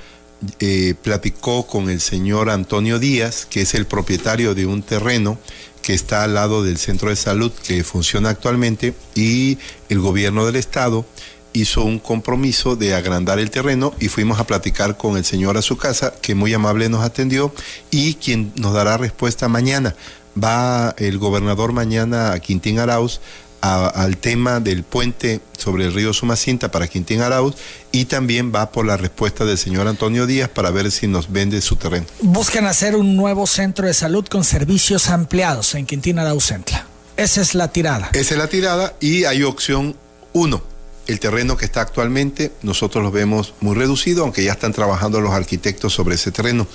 eh, 0.59 0.95
platicó 1.01 1.65
con 1.65 1.89
el 1.89 2.01
señor 2.01 2.49
Antonio 2.49 2.99
Díaz, 2.99 3.45
que 3.45 3.61
es 3.61 3.73
el 3.73 3.85
propietario 3.85 4.53
de 4.55 4.65
un 4.65 4.83
terreno 4.83 5.37
que 5.81 5.93
está 5.93 6.23
al 6.23 6.33
lado 6.33 6.63
del 6.63 6.77
centro 6.77 7.09
de 7.09 7.15
salud 7.15 7.51
que 7.51 7.83
funciona 7.83 8.29
actualmente 8.29 8.95
y 9.13 9.59
el 9.89 9.99
gobierno 9.99 10.45
del 10.45 10.55
estado 10.55 11.05
hizo 11.53 11.83
un 11.83 11.99
compromiso 11.99 12.75
de 12.75 12.95
agrandar 12.95 13.39
el 13.39 13.49
terreno 13.49 13.93
y 13.99 14.09
fuimos 14.09 14.39
a 14.39 14.47
platicar 14.47 14.97
con 14.97 15.15
el 15.15 15.23
señor 15.23 15.57
a 15.57 15.61
su 15.61 15.77
casa, 15.77 16.13
que 16.21 16.35
muy 16.35 16.53
amable 16.53 16.89
nos 16.89 17.03
atendió 17.03 17.53
y 17.91 18.15
quien 18.15 18.51
nos 18.55 18.73
dará 18.73 18.97
respuesta 18.97 19.47
mañana. 19.47 19.95
Va 20.41 20.93
el 20.97 21.17
gobernador 21.17 21.71
mañana 21.71 22.33
a 22.33 22.39
Quintín 22.39 22.79
Arauz 22.79 23.21
al 23.61 24.17
tema 24.17 24.59
del 24.59 24.83
puente 24.83 25.41
sobre 25.57 25.85
el 25.85 25.93
río 25.93 26.13
Sumacinta 26.13 26.69
para 26.71 26.87
Quintín 26.87 27.21
Arauz 27.21 27.55
y 27.91 28.05
también 28.05 28.53
va 28.53 28.71
por 28.71 28.85
la 28.85 28.97
respuesta 28.97 29.45
del 29.45 29.57
señor 29.57 29.87
Antonio 29.87 30.27
Díaz 30.27 30.49
para 30.49 30.69
ver 30.69 30.91
si 30.91 31.07
nos 31.07 31.31
vende 31.31 31.61
su 31.61 31.75
terreno. 31.75 32.05
Buscan 32.21 32.67
hacer 32.67 32.95
un 32.95 33.15
nuevo 33.15 33.47
centro 33.47 33.87
de 33.87 33.93
salud 33.93 34.25
con 34.27 34.43
servicios 34.43 35.09
ampliados 35.09 35.73
en 35.75 35.85
Quintín 35.85 36.19
Arauz 36.19 36.45
Centla. 36.45 36.85
Esa 37.17 37.41
es 37.41 37.55
la 37.55 37.69
tirada. 37.69 38.09
Esa 38.13 38.33
es 38.33 38.37
la 38.37 38.47
tirada 38.47 38.95
y 38.99 39.23
hay 39.23 39.43
opción 39.43 39.95
uno. 40.33 40.61
El 41.07 41.19
terreno 41.19 41.55
que 41.55 41.65
está 41.65 41.81
actualmente, 41.81 42.51
nosotros 42.63 43.03
lo 43.03 43.11
vemos 43.11 43.53
muy 43.61 43.75
reducido, 43.75 44.23
aunque 44.23 44.43
ya 44.43 44.53
están 44.53 44.73
trabajando 44.73 45.21
los 45.21 45.33
arquitectos 45.33 45.93
sobre 45.93 46.15
ese 46.15 46.31
terreno. 46.31 46.67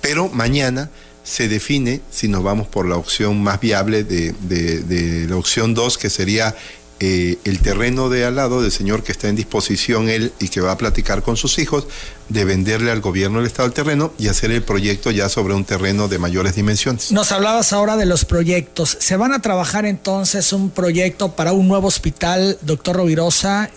Pero 0.00 0.28
mañana 0.28 0.90
se 1.28 1.46
define 1.46 2.00
si 2.10 2.26
nos 2.26 2.42
vamos 2.42 2.68
por 2.68 2.86
la 2.86 2.96
opción 2.96 3.42
más 3.42 3.60
viable 3.60 4.02
de, 4.02 5.26
la 5.28 5.36
opción 5.36 5.74
2, 5.74 5.98
que 5.98 6.08
sería 6.08 6.56
eh, 7.00 7.36
el 7.44 7.60
terreno 7.60 8.08
de 8.08 8.24
al 8.24 8.36
lado 8.36 8.62
del 8.62 8.72
señor 8.72 9.04
que 9.04 9.12
está 9.12 9.28
en 9.28 9.36
disposición 9.36 10.08
él 10.08 10.32
y 10.40 10.48
que 10.48 10.60
va 10.60 10.72
a 10.72 10.78
platicar 10.78 11.22
con 11.22 11.36
sus 11.36 11.58
hijos 11.58 11.86
de 12.28 12.44
venderle 12.44 12.90
al 12.90 13.00
gobierno 13.00 13.38
del 13.38 13.46
estado 13.46 13.68
el 13.68 13.74
terreno 13.74 14.12
y 14.18 14.28
hacer 14.28 14.50
el 14.50 14.62
proyecto 14.62 15.10
ya 15.10 15.28
sobre 15.28 15.54
un 15.54 15.64
terreno 15.64 16.08
de 16.08 16.18
mayores 16.18 16.56
dimensiones. 16.56 17.12
Nos 17.12 17.30
hablabas 17.30 17.72
ahora 17.74 17.96
de 17.96 18.06
los 18.06 18.24
proyectos. 18.24 18.96
¿Se 18.98 19.16
van 19.16 19.32
a 19.32 19.42
trabajar 19.42 19.84
entonces 19.84 20.52
un 20.54 20.70
proyecto 20.70 21.36
para 21.36 21.52
un 21.52 21.68
nuevo 21.68 21.88
hospital, 21.88 22.58
doctor 22.62 22.96
Rovirosa, 22.96 23.70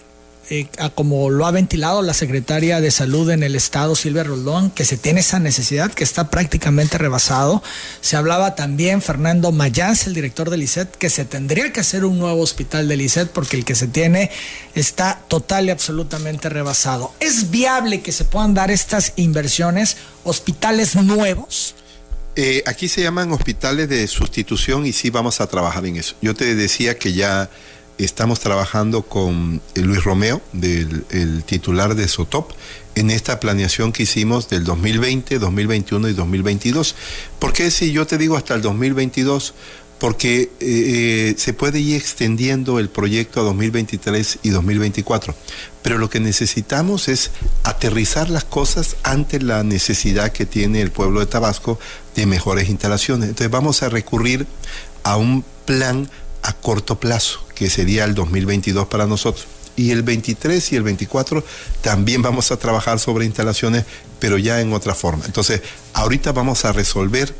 eh, 0.53 0.67
como 0.95 1.29
lo 1.29 1.45
ha 1.45 1.51
ventilado 1.51 2.01
la 2.01 2.13
secretaria 2.13 2.81
de 2.81 2.91
Salud 2.91 3.29
en 3.29 3.41
el 3.41 3.55
estado, 3.55 3.95
Silvia 3.95 4.25
Roldón, 4.25 4.69
que 4.69 4.83
se 4.83 4.97
tiene 4.97 5.21
esa 5.21 5.39
necesidad, 5.39 5.93
que 5.93 6.03
está 6.03 6.29
prácticamente 6.29 6.97
rebasado. 6.97 7.63
Se 8.01 8.17
hablaba 8.17 8.53
también 8.53 9.01
Fernando 9.01 9.53
Mayans, 9.53 10.07
el 10.07 10.13
director 10.13 10.49
del 10.49 10.63
ICET, 10.63 10.93
que 10.97 11.09
se 11.09 11.23
tendría 11.23 11.71
que 11.71 11.79
hacer 11.79 12.03
un 12.03 12.19
nuevo 12.19 12.41
hospital 12.41 12.89
del 12.89 12.99
ICET 12.99 13.29
porque 13.31 13.55
el 13.55 13.63
que 13.63 13.75
se 13.75 13.87
tiene 13.87 14.29
está 14.75 15.21
total 15.29 15.67
y 15.67 15.69
absolutamente 15.69 16.49
rebasado. 16.49 17.13
¿Es 17.21 17.49
viable 17.49 18.01
que 18.01 18.11
se 18.11 18.25
puedan 18.25 18.53
dar 18.53 18.71
estas 18.71 19.13
inversiones, 19.15 19.95
hospitales 20.25 20.97
nuevos? 20.97 21.75
Eh, 22.35 22.61
aquí 22.65 22.89
se 22.89 23.01
llaman 23.01 23.31
hospitales 23.31 23.87
de 23.87 24.05
sustitución 24.05 24.85
y 24.85 24.91
sí 24.91 25.11
vamos 25.11 25.39
a 25.39 25.47
trabajar 25.47 25.85
en 25.85 25.95
eso. 25.95 26.15
Yo 26.21 26.35
te 26.35 26.55
decía 26.55 26.97
que 26.97 27.13
ya 27.13 27.49
estamos 28.05 28.39
trabajando 28.39 29.03
con 29.03 29.61
Luis 29.75 30.03
Romeo, 30.03 30.41
del 30.53 31.05
el 31.09 31.43
titular 31.43 31.95
de 31.95 32.07
SOTOP, 32.07 32.51
en 32.95 33.09
esta 33.09 33.39
planeación 33.39 33.91
que 33.91 34.03
hicimos 34.03 34.49
del 34.49 34.63
2020, 34.63 35.39
2021 35.39 36.09
y 36.09 36.13
2022. 36.13 36.95
¿Por 37.39 37.53
qué 37.53 37.71
si 37.71 37.91
yo 37.91 38.05
te 38.07 38.17
digo 38.17 38.35
hasta 38.35 38.55
el 38.55 38.61
2022? 38.61 39.53
Porque 39.99 40.41
eh, 40.41 40.49
eh, 40.59 41.35
se 41.37 41.53
puede 41.53 41.79
ir 41.79 41.95
extendiendo 41.95 42.79
el 42.79 42.89
proyecto 42.89 43.39
a 43.39 43.43
2023 43.43 44.39
y 44.41 44.49
2024. 44.49 45.35
Pero 45.83 45.99
lo 45.99 46.09
que 46.09 46.19
necesitamos 46.19 47.07
es 47.07 47.29
aterrizar 47.63 48.29
las 48.29 48.43
cosas 48.43 48.95
ante 49.03 49.39
la 49.39 49.63
necesidad 49.63 50.31
que 50.31 50.47
tiene 50.47 50.81
el 50.81 50.91
pueblo 50.91 51.19
de 51.19 51.27
Tabasco 51.27 51.79
de 52.15 52.25
mejores 52.25 52.69
instalaciones. 52.69 53.29
Entonces 53.29 53.51
vamos 53.51 53.83
a 53.83 53.89
recurrir 53.89 54.47
a 55.03 55.17
un 55.17 55.45
plan 55.65 56.09
a 56.41 56.53
corto 56.53 56.99
plazo 56.99 57.50
que 57.61 57.69
sería 57.69 58.05
el 58.05 58.15
2022 58.15 58.87
para 58.87 59.05
nosotros. 59.05 59.45
Y 59.75 59.91
el 59.91 60.01
23 60.01 60.71
y 60.71 60.77
el 60.77 60.81
24 60.81 61.45
también 61.81 62.23
vamos 62.23 62.51
a 62.51 62.57
trabajar 62.57 62.97
sobre 62.99 63.23
instalaciones, 63.23 63.85
pero 64.17 64.39
ya 64.39 64.61
en 64.61 64.73
otra 64.73 64.95
forma. 64.95 65.25
Entonces, 65.27 65.61
ahorita 65.93 66.31
vamos 66.31 66.65
a 66.65 66.71
resolver 66.71 67.35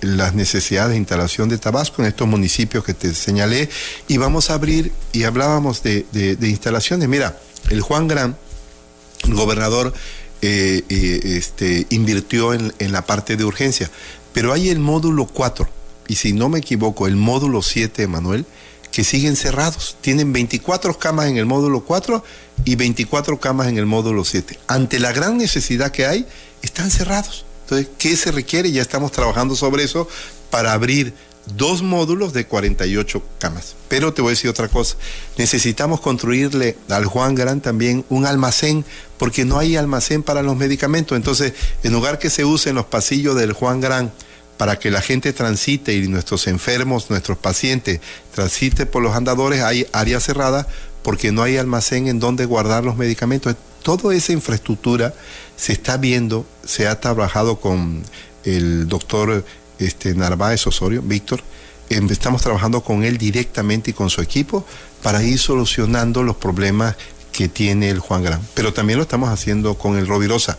las 0.00 0.32
necesidades 0.32 0.92
de 0.92 0.98
instalación 0.98 1.48
de 1.48 1.58
Tabasco 1.58 2.02
en 2.02 2.06
estos 2.06 2.28
municipios 2.28 2.84
que 2.84 2.94
te 2.94 3.12
señalé 3.14 3.68
y 4.06 4.16
vamos 4.16 4.48
a 4.48 4.54
abrir, 4.54 4.92
y 5.12 5.24
hablábamos 5.24 5.82
de, 5.82 6.06
instalaciones. 6.40 7.08
Mira, 7.08 7.36
el 7.68 7.80
Juan 7.80 8.06
Gran, 8.06 8.36
gobernador, 9.26 9.92
eh, 10.40 10.84
eh, 10.88 11.20
este, 11.24 11.88
invirtió 11.90 12.54
en, 12.54 12.72
en 12.78 12.92
la 12.92 13.04
parte 13.06 13.36
de 13.36 13.44
urgencia, 13.44 13.90
pero 14.32 14.52
hay 14.52 14.68
el 14.68 14.78
módulo 14.78 15.26
4, 15.26 15.68
y 16.06 16.14
si 16.14 16.32
no 16.32 16.48
me 16.48 16.60
equivoco, 16.60 17.08
el 17.08 17.16
módulo 17.16 17.60
7, 17.60 18.06
Manuel, 18.06 18.46
que 18.94 19.02
siguen 19.02 19.34
cerrados. 19.34 19.96
Tienen 20.00 20.32
24 20.32 20.96
camas 21.00 21.26
en 21.26 21.36
el 21.36 21.46
módulo 21.46 21.80
4 21.80 22.22
y 22.64 22.76
24 22.76 23.40
camas 23.40 23.66
en 23.66 23.76
el 23.76 23.86
módulo 23.86 24.24
7. 24.24 24.56
Ante 24.68 25.00
la 25.00 25.12
gran 25.12 25.36
necesidad 25.36 25.90
que 25.90 26.06
hay, 26.06 26.28
están 26.62 26.92
cerrados. 26.92 27.44
Entonces, 27.64 27.88
¿qué 27.98 28.16
se 28.16 28.30
requiere? 28.30 28.70
Ya 28.70 28.82
estamos 28.82 29.10
trabajando 29.10 29.56
sobre 29.56 29.82
eso 29.82 30.06
para 30.48 30.72
abrir 30.72 31.12
dos 31.56 31.82
módulos 31.82 32.32
de 32.32 32.46
48 32.46 33.20
camas. 33.40 33.74
Pero 33.88 34.14
te 34.14 34.22
voy 34.22 34.28
a 34.28 34.36
decir 34.36 34.48
otra 34.48 34.68
cosa. 34.68 34.94
Necesitamos 35.38 36.00
construirle 36.00 36.76
al 36.88 37.06
Juan 37.06 37.34
Gran 37.34 37.60
también 37.60 38.04
un 38.10 38.26
almacén, 38.26 38.84
porque 39.18 39.44
no 39.44 39.58
hay 39.58 39.74
almacén 39.74 40.22
para 40.22 40.42
los 40.42 40.54
medicamentos. 40.54 41.16
Entonces, 41.16 41.52
en 41.82 41.92
lugar 41.92 42.20
que 42.20 42.30
se 42.30 42.44
usen 42.44 42.76
los 42.76 42.86
pasillos 42.86 43.34
del 43.34 43.54
Juan 43.54 43.80
Gran 43.80 44.12
para 44.56 44.78
que 44.78 44.90
la 44.90 45.00
gente 45.00 45.32
transite 45.32 45.94
y 45.94 46.08
nuestros 46.08 46.46
enfermos, 46.46 47.10
nuestros 47.10 47.38
pacientes 47.38 48.00
transite 48.32 48.86
por 48.86 49.02
los 49.02 49.16
andadores, 49.16 49.62
hay 49.62 49.86
área 49.92 50.20
cerrada 50.20 50.66
porque 51.02 51.32
no 51.32 51.42
hay 51.42 51.56
almacén 51.56 52.08
en 52.08 52.20
donde 52.20 52.46
guardar 52.46 52.84
los 52.84 52.96
medicamentos 52.96 53.56
toda 53.84 54.14
esa 54.14 54.32
infraestructura 54.32 55.14
se 55.56 55.72
está 55.72 55.98
viendo, 55.98 56.46
se 56.64 56.88
ha 56.88 56.98
trabajado 57.00 57.60
con 57.60 58.02
el 58.44 58.88
doctor 58.88 59.44
este, 59.78 60.14
Narváez 60.14 60.66
Osorio, 60.66 61.02
Víctor, 61.02 61.42
em, 61.90 62.08
estamos 62.10 62.42
trabajando 62.42 62.80
con 62.80 63.04
él 63.04 63.18
directamente 63.18 63.90
y 63.90 63.94
con 63.94 64.08
su 64.10 64.22
equipo 64.22 64.64
para 65.02 65.22
ir 65.22 65.38
solucionando 65.38 66.22
los 66.22 66.36
problemas 66.36 66.96
que 67.30 67.48
tiene 67.48 67.90
el 67.90 67.98
Juan 67.98 68.22
Gran. 68.22 68.40
Pero 68.54 68.72
también 68.72 68.98
lo 68.98 69.02
estamos 69.02 69.28
haciendo 69.28 69.76
con 69.76 69.98
el 69.98 70.06
Rovirosa. 70.06 70.56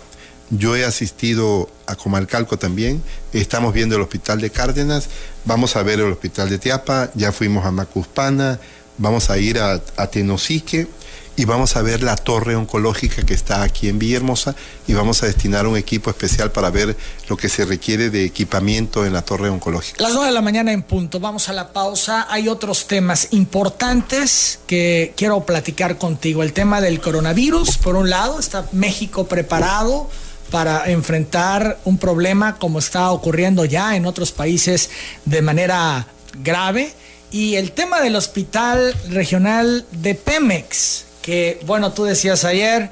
Yo 0.52 0.76
he 0.76 0.86
asistido 0.86 1.70
a 1.88 1.96
Comalcalco 1.96 2.58
también, 2.58 3.02
estamos 3.34 3.74
viendo 3.74 3.96
el 3.96 4.02
hospital 4.02 4.42
de 4.42 4.52
Cárdenas, 4.52 5.08
vamos 5.44 5.76
a 5.76 5.82
ver 5.82 6.00
el 6.00 6.12
hospital 6.12 6.50
de 6.50 6.60
Tiapa, 6.60 7.10
ya 7.16 7.32
fuimos 7.32 7.66
a 7.66 7.72
Macuspana, 7.72 8.60
vamos 9.00 9.32
a 9.32 9.40
ir 9.40 9.60
a, 9.60 9.80
Tenosique 10.08 10.88
y 11.36 11.46
vamos 11.46 11.76
a 11.76 11.82
ver 11.82 12.04
la 12.04 12.16
torre 12.16 12.56
oncológica 12.56 13.24
que 13.24 13.34
está 13.34 13.64
aquí 13.64 13.90
en 13.90 13.98
Villahermosa 13.98 14.56
y 14.88 14.94
vamos 14.94 15.24
a 15.24 15.26
destinar 15.26 15.66
un 15.66 15.78
equipo 15.78 16.12
especial 16.12 16.52
para 16.52 16.70
ver 16.70 16.96
lo 17.28 17.36
que 17.36 17.50
se 17.50 17.66
requiere 17.66 18.12
de 18.12 18.24
equipamiento 18.24 19.06
en 19.06 19.14
la 19.14 19.24
torre 19.24 19.50
oncológica. 19.50 20.02
Las 20.02 20.14
9 20.14 20.28
de 20.28 20.34
la 20.34 20.42
mañana 20.42 20.72
en 20.72 20.84
punto, 20.84 21.20
vamos 21.20 21.50
a 21.50 21.54
la 21.54 21.74
pausa. 21.74 22.28
Hay 22.30 22.48
otros 22.48 22.88
temas 22.88 23.30
importantes 23.32 24.60
que 24.68 25.14
quiero 25.18 25.44
platicar 25.44 25.98
contigo. 25.98 26.42
El 26.42 26.54
tema 26.54 26.80
del 26.80 27.02
coronavirus, 27.02 27.80
por 27.80 27.96
un 27.96 28.10
lado, 28.10 28.40
está 28.40 28.70
México 28.72 29.28
preparado 29.28 30.08
para 30.52 30.90
enfrentar 30.90 31.80
un 31.86 31.98
problema 31.98 32.58
como 32.58 32.80
está 32.80 33.12
ocurriendo 33.12 33.66
ya 33.66 33.96
en 33.96 34.06
otros 34.06 34.32
países 34.32 34.90
de 35.26 35.42
manera 35.42 36.08
grave. 36.44 36.94
Y 37.32 37.56
el 37.56 37.72
tema 37.72 38.02
del 38.02 38.16
hospital 38.16 38.96
regional 39.10 39.86
de 39.92 40.16
Pemex, 40.16 41.06
que, 41.22 41.60
bueno, 41.66 41.92
tú 41.92 42.06
decías 42.06 42.46
ayer, 42.46 42.92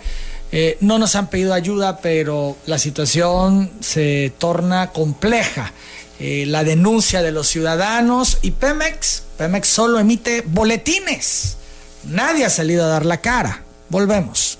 eh, 0.51 0.77
no 0.81 0.99
nos 0.99 1.15
han 1.15 1.29
pedido 1.29 1.53
ayuda, 1.53 1.97
pero 1.97 2.57
la 2.65 2.77
situación 2.77 3.71
se 3.79 4.33
torna 4.37 4.91
compleja. 4.91 5.71
Eh, 6.19 6.45
la 6.47 6.63
denuncia 6.63 7.21
de 7.21 7.31
los 7.31 7.47
ciudadanos 7.47 8.37
y 8.41 8.51
Pemex, 8.51 9.23
Pemex 9.37 9.67
solo 9.67 9.99
emite 9.99 10.43
boletines. 10.45 11.57
Nadie 12.03 12.45
ha 12.45 12.49
salido 12.49 12.85
a 12.85 12.87
dar 12.87 13.05
la 13.05 13.21
cara. 13.21 13.63
Volvemos. 13.89 14.59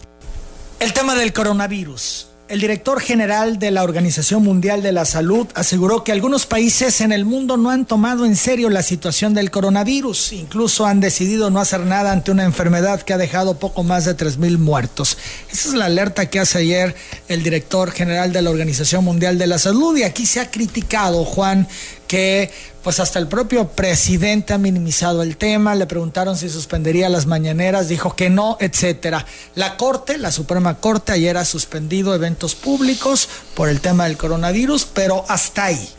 El 0.79 0.93
tema 0.93 1.15
del 1.15 1.31
coronavirus. 1.31 2.27
El 2.53 2.59
director 2.59 3.01
general 3.01 3.57
de 3.57 3.71
la 3.71 3.81
Organización 3.81 4.43
Mundial 4.43 4.83
de 4.83 4.91
la 4.91 5.05
Salud 5.05 5.47
aseguró 5.55 6.03
que 6.03 6.11
algunos 6.11 6.45
países 6.45 7.01
en 7.01 7.11
el 7.11 7.25
mundo 7.25 7.57
no 7.57 7.71
han 7.71 7.87
tomado 7.87 8.27
en 8.27 8.35
serio 8.35 8.69
la 8.69 8.83
situación 8.83 9.33
del 9.33 9.49
coronavirus, 9.49 10.33
incluso 10.33 10.85
han 10.85 10.99
decidido 10.99 11.49
no 11.49 11.59
hacer 11.59 11.79
nada 11.79 12.11
ante 12.11 12.29
una 12.29 12.43
enfermedad 12.43 13.01
que 13.01 13.11
ha 13.11 13.17
dejado 13.17 13.57
poco 13.57 13.81
más 13.81 14.05
de 14.05 14.15
3.000 14.15 14.59
muertos. 14.59 15.17
Esa 15.51 15.69
es 15.69 15.73
la 15.73 15.85
alerta 15.85 16.29
que 16.29 16.39
hace 16.39 16.59
ayer 16.59 16.93
el 17.27 17.41
director 17.41 17.89
general 17.89 18.31
de 18.31 18.43
la 18.43 18.51
Organización 18.51 19.03
Mundial 19.03 19.39
de 19.39 19.47
la 19.47 19.57
Salud 19.57 19.97
y 19.97 20.03
aquí 20.03 20.27
se 20.27 20.39
ha 20.39 20.51
criticado, 20.51 21.25
Juan, 21.25 21.67
que 22.13 22.51
pues 22.83 22.99
hasta 22.99 23.17
el 23.17 23.27
propio 23.27 23.69
presidente 23.69 24.53
ha 24.53 24.59
minimizado 24.59 25.23
el 25.23 25.35
tema, 25.35 25.73
le 25.73 25.87
preguntaron 25.87 26.37
si 26.37 26.47
suspendería 26.47 27.09
las 27.09 27.25
mañaneras, 27.25 27.89
dijo 27.89 28.15
que 28.15 28.29
no, 28.29 28.55
etcétera. 28.59 29.25
La 29.55 29.77
Corte, 29.77 30.19
la 30.19 30.31
Suprema 30.31 30.75
Corte, 30.75 31.11
ayer 31.11 31.37
ha 31.37 31.43
suspendido 31.43 32.13
eventos 32.13 32.53
públicos 32.53 33.27
por 33.55 33.67
el 33.67 33.81
tema 33.81 34.03
del 34.03 34.15
coronavirus, 34.15 34.85
pero 34.93 35.25
hasta 35.27 35.65
ahí. 35.65 35.89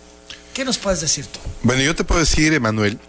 ¿Qué 0.53 0.65
nos 0.65 0.79
puedes 0.79 1.01
decir 1.01 1.27
tú? 1.27 1.41
Bueno, 1.65 1.83
yo 1.83 1.97
te 1.97 2.05
puedo 2.05 2.21
decir, 2.21 2.55
Emanuel, 2.55 3.01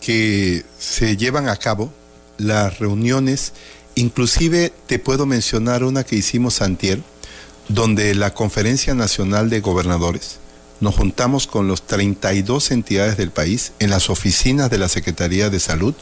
que 0.00 0.64
se 0.78 1.18
llevan 1.18 1.50
a 1.50 1.56
cabo 1.56 1.92
las 2.38 2.78
reuniones, 2.78 3.52
inclusive 3.94 4.72
te 4.86 4.98
puedo 4.98 5.26
mencionar 5.26 5.84
una 5.84 6.02
que 6.02 6.16
hicimos 6.16 6.62
antier, 6.62 7.02
donde 7.68 8.14
la 8.14 8.32
Conferencia 8.32 8.94
Nacional 8.94 9.50
de 9.50 9.60
Gobernadores, 9.60 10.38
nos 10.80 10.94
juntamos 10.94 11.46
con 11.46 11.68
los 11.68 11.86
32 11.86 12.70
entidades 12.70 13.16
del 13.16 13.30
país 13.30 13.72
en 13.78 13.90
las 13.90 14.10
oficinas 14.10 14.70
de 14.70 14.78
la 14.78 14.88
Secretaría 14.88 15.50
de 15.50 15.60
Salud, 15.60 15.94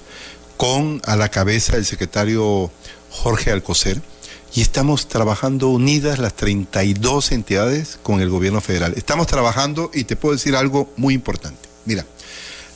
con 0.57 1.01
a 1.05 1.17
la 1.17 1.31
cabeza 1.31 1.77
el 1.77 1.85
secretario 1.85 2.71
Jorge 3.11 3.51
Alcocer, 3.51 4.01
y 4.55 4.61
estamos 4.61 5.09
trabajando 5.09 5.69
unidas 5.69 6.19
las 6.19 6.35
32 6.35 7.33
entidades 7.33 7.99
con 8.03 8.21
el 8.21 8.29
gobierno 8.29 8.61
federal. 8.61 8.93
Estamos 8.97 9.27
trabajando 9.27 9.91
y 9.95 10.05
te 10.05 10.17
puedo 10.17 10.35
decir 10.35 10.57
algo 10.57 10.93
muy 10.97 11.15
importante. 11.15 11.69
Mira, 11.87 12.05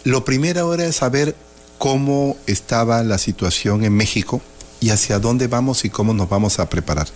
lo 0.04 0.24
primero 0.24 0.60
ahora 0.60 0.86
es 0.86 0.96
saber 0.96 1.36
cómo 1.78 2.36
estaba 2.46 3.02
la 3.02 3.18
situación 3.18 3.84
en 3.84 3.94
México 3.94 4.40
y 4.80 4.90
hacia 4.90 5.18
dónde 5.18 5.48
vamos 5.48 5.84
y 5.84 5.90
cómo 5.90 6.14
nos 6.14 6.28
vamos 6.28 6.58
a 6.58 6.68
preparar. 6.68 7.08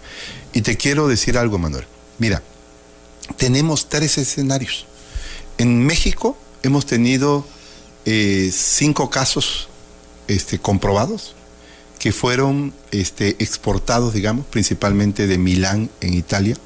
Y 0.52 0.62
te 0.62 0.76
quiero 0.76 1.08
decir 1.08 1.38
algo, 1.38 1.58
Manuel. 1.58 1.86
Mira, 2.18 2.42
tenemos 3.36 3.88
tres 3.88 4.18
escenarios. 4.18 4.86
En 5.58 5.84
México 5.84 6.36
hemos 6.62 6.86
tenido 6.86 7.46
eh, 8.04 8.50
cinco 8.52 9.10
casos 9.10 9.68
este, 10.28 10.58
comprobados 10.58 11.34
que 11.98 12.12
fueron 12.12 12.72
este, 12.92 13.36
exportados, 13.42 14.14
digamos, 14.14 14.46
principalmente 14.46 15.26
de 15.26 15.36
Milán 15.36 15.90
en 16.00 16.14
Italia. 16.14 16.56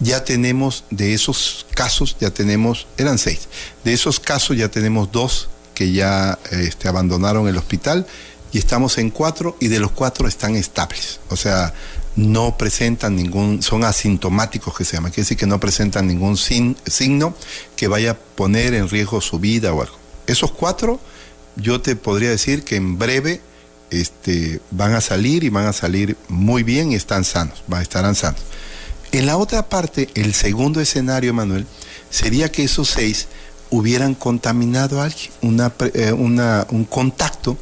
Ya 0.00 0.24
tenemos 0.24 0.84
de 0.90 1.12
esos 1.12 1.66
casos, 1.74 2.16
ya 2.20 2.30
tenemos, 2.30 2.86
eran 2.96 3.18
seis, 3.18 3.48
de 3.84 3.92
esos 3.92 4.18
casos 4.20 4.56
ya 4.56 4.70
tenemos 4.70 5.12
dos 5.12 5.48
que 5.74 5.92
ya 5.92 6.38
este, 6.50 6.88
abandonaron 6.88 7.48
el 7.48 7.56
hospital 7.56 8.06
y 8.50 8.58
estamos 8.58 8.96
en 8.98 9.10
cuatro 9.10 9.56
y 9.60 9.68
de 9.68 9.78
los 9.78 9.90
cuatro 9.90 10.26
están 10.26 10.56
estables. 10.56 11.20
O 11.28 11.36
sea, 11.36 11.74
no 12.16 12.56
presentan 12.56 13.16
ningún, 13.16 13.62
son 13.62 13.84
asintomáticos 13.84 14.76
que 14.76 14.84
se 14.84 14.96
llama, 14.96 15.10
quiere 15.10 15.22
decir 15.22 15.36
que 15.36 15.46
no 15.46 15.60
presentan 15.60 16.06
ningún 16.06 16.36
signo 16.36 17.34
que 17.76 17.88
vaya 17.88 18.12
a 18.12 18.14
poner 18.14 18.74
en 18.74 18.88
riesgo 18.88 19.20
su 19.20 19.38
vida 19.38 19.72
o 19.72 19.82
algo. 19.82 19.96
Esos 20.26 20.50
cuatro, 20.52 21.00
yo 21.56 21.80
te 21.80 21.96
podría 21.96 22.30
decir 22.30 22.64
que 22.64 22.76
en 22.76 22.98
breve 22.98 23.40
este, 23.90 24.60
van 24.70 24.94
a 24.94 25.00
salir 25.00 25.44
y 25.44 25.48
van 25.48 25.66
a 25.66 25.72
salir 25.72 26.16
muy 26.28 26.62
bien 26.62 26.92
y 26.92 26.94
están 26.94 27.24
sanos, 27.24 27.62
van, 27.66 27.82
estarán 27.82 28.14
sanos. 28.14 28.40
En 29.12 29.26
la 29.26 29.36
otra 29.38 29.68
parte, 29.68 30.10
el 30.14 30.34
segundo 30.34 30.80
escenario, 30.80 31.32
Manuel, 31.32 31.66
sería 32.10 32.52
que 32.52 32.64
esos 32.64 32.90
seis 32.90 33.28
hubieran 33.70 34.14
contaminado 34.14 35.00
a 35.00 35.04
alguien, 35.04 35.30
una, 35.42 35.72
eh, 35.94 36.12
una, 36.12 36.66
un 36.70 36.84
contacto 36.84 37.56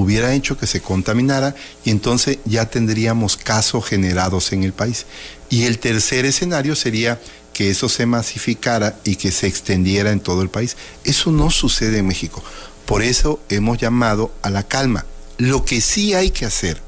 hubiera 0.00 0.34
hecho 0.34 0.58
que 0.58 0.66
se 0.66 0.80
contaminara 0.80 1.54
y 1.84 1.90
entonces 1.90 2.38
ya 2.44 2.66
tendríamos 2.66 3.36
casos 3.36 3.84
generados 3.84 4.52
en 4.52 4.64
el 4.64 4.72
país. 4.72 5.06
Y 5.50 5.64
el 5.64 5.78
tercer 5.78 6.24
escenario 6.24 6.74
sería 6.76 7.20
que 7.52 7.70
eso 7.70 7.88
se 7.88 8.06
masificara 8.06 8.96
y 9.04 9.16
que 9.16 9.32
se 9.32 9.46
extendiera 9.46 10.12
en 10.12 10.20
todo 10.20 10.42
el 10.42 10.48
país. 10.48 10.76
Eso 11.04 11.32
no 11.32 11.50
sucede 11.50 11.98
en 11.98 12.06
México. 12.06 12.42
Por 12.86 13.02
eso 13.02 13.40
hemos 13.48 13.78
llamado 13.78 14.32
a 14.42 14.50
la 14.50 14.62
calma. 14.62 15.04
Lo 15.38 15.64
que 15.64 15.80
sí 15.80 16.14
hay 16.14 16.30
que 16.30 16.46
hacer 16.46 16.80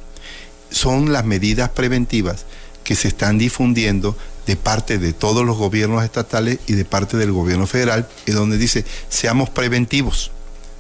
son 0.71 1.13
las 1.13 1.25
medidas 1.25 1.71
preventivas 1.71 2.45
que 2.85 2.95
se 2.95 3.09
están 3.09 3.39
difundiendo 3.39 4.17
de 4.47 4.57
parte 4.57 4.99
de 4.99 5.13
todos 5.13 5.45
los 5.45 5.57
gobiernos 5.57 6.05
estatales 6.05 6.59
y 6.67 6.73
de 6.73 6.85
parte 6.85 7.17
del 7.17 7.33
gobierno 7.33 7.67
federal, 7.67 8.09
en 8.27 8.35
donde 8.35 8.57
dice, 8.57 8.85
seamos 9.09 9.51
preventivos. 9.51 10.31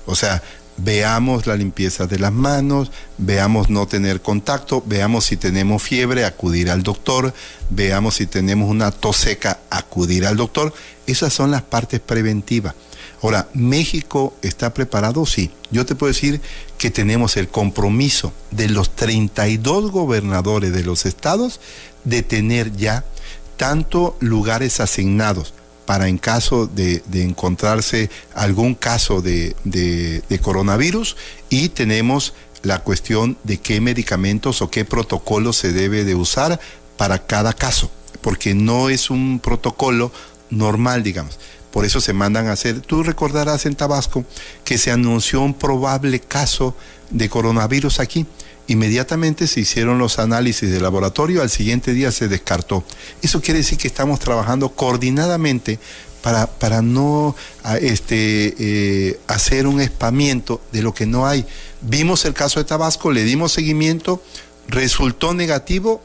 O 0.07 0.17
sea, 0.17 0.43
veamos 0.83 1.47
la 1.47 1.57
limpieza 1.57 2.07
de 2.07 2.19
las 2.19 2.33
manos, 2.33 2.91
veamos 3.19 3.71
no 3.71 3.87
tener 3.87 4.21
contacto, 4.21 4.83
veamos 4.87 5.25
si 5.25 5.37
tenemos 5.37 5.83
fiebre, 5.83 6.25
acudir 6.25 6.71
al 6.71 6.83
doctor, 6.83 7.35
veamos 7.71 8.17
si 8.17 8.27
tenemos 8.27 8.71
una 8.71 8.91
tos 8.91 9.17
seca, 9.17 9.61
acudir 9.71 10.27
al 10.27 10.37
doctor. 10.37 10.73
Esas 11.07 11.33
son 11.33 11.51
las 11.51 11.63
partes 11.63 12.01
preventivas. 12.01 12.75
Ahora, 13.23 13.49
¿México 13.53 14.35
está 14.43 14.73
preparado? 14.73 15.27
Sí. 15.27 15.51
Yo 15.71 15.85
te 15.85 15.95
puedo 15.95 16.13
decir 16.13 16.41
que 16.79 16.91
tenemos 16.91 17.37
el 17.37 17.49
compromiso 17.49 18.33
de 18.51 18.69
los 18.69 18.95
32 18.97 19.91
gobernadores 19.91 20.73
de 20.73 20.85
los 20.85 21.05
estados 21.05 21.61
de 22.05 22.23
tener 22.23 22.75
ya 22.77 23.05
tanto 23.59 24.17
lugares 24.21 24.81
asignados 24.81 25.53
para 25.91 26.07
en 26.07 26.19
caso 26.19 26.69
de, 26.69 27.03
encontrarse 27.13 28.11
algún 28.33 28.77
caso 28.77 29.23
de, 29.23 29.57
de 29.65 30.39
coronavirus 30.39 31.17
y 31.49 31.71
tenemos 31.71 32.33
la 32.63 32.85
cuestión 32.85 33.37
de 33.43 33.59
qué 33.59 33.81
medicamentos 33.81 34.63
o 34.63 34.71
qué 34.71 34.85
protocolo 34.85 35.53
se 35.53 35.73
debe 35.73 36.05
de 36.05 36.15
usar 36.15 36.61
para 36.97 37.27
cada 37.27 37.53
caso, 37.55 37.91
porque 38.21 38.55
no 38.55 38.89
es 38.89 39.11
un 39.11 39.41
protocolo 39.41 40.13
normal, 40.49 41.03
digamos. 41.03 41.41
Por 41.73 41.85
eso 41.85 42.01
se 42.01 42.13
mandan 42.13 42.47
a 42.47 42.53
hacer. 42.53 42.83
Tú 42.83 43.03
recordarás 43.03 43.67
en 43.67 43.75
Tabasco 43.75 44.25
que 44.63 44.79
se 44.79 44.93
anunció 44.93 45.41
un 45.41 45.55
probable 45.55 46.21
caso 46.21 46.77
de 47.11 47.29
coronavirus 47.29 47.99
aquí. 47.99 48.27
Inmediatamente 48.67 49.47
se 49.47 49.61
hicieron 49.61 49.99
los 49.99 50.19
análisis 50.19 50.71
de 50.71 50.81
laboratorio, 50.81 51.43
al 51.43 51.51
siguiente 51.51 51.93
día 51.93 52.13
se 52.13 52.29
descartó. 52.29 52.85
Eso 53.23 53.41
quiere 53.41 53.59
decir 53.59 53.79
que 53.79 53.89
estamos 53.89 54.21
trabajando 54.21 54.71
coordinadamente 54.71 55.79
para, 56.23 56.47
para 56.47 56.83
no 56.83 57.35
este, 57.81 58.55
eh, 58.59 59.21
hacer 59.27 59.67
un 59.67 59.81
espamiento 59.81 60.61
de 60.73 60.83
lo 60.83 60.95
que 60.95 61.07
no 61.07 61.27
hay. 61.27 61.45
Vimos 61.81 62.25
el 62.25 62.35
caso 62.35 62.61
de 62.61 62.65
Tabasco, 62.65 63.11
le 63.11 63.25
dimos 63.25 63.53
seguimiento, 63.53 64.23
resultó 64.69 65.35
negativo, 65.35 66.03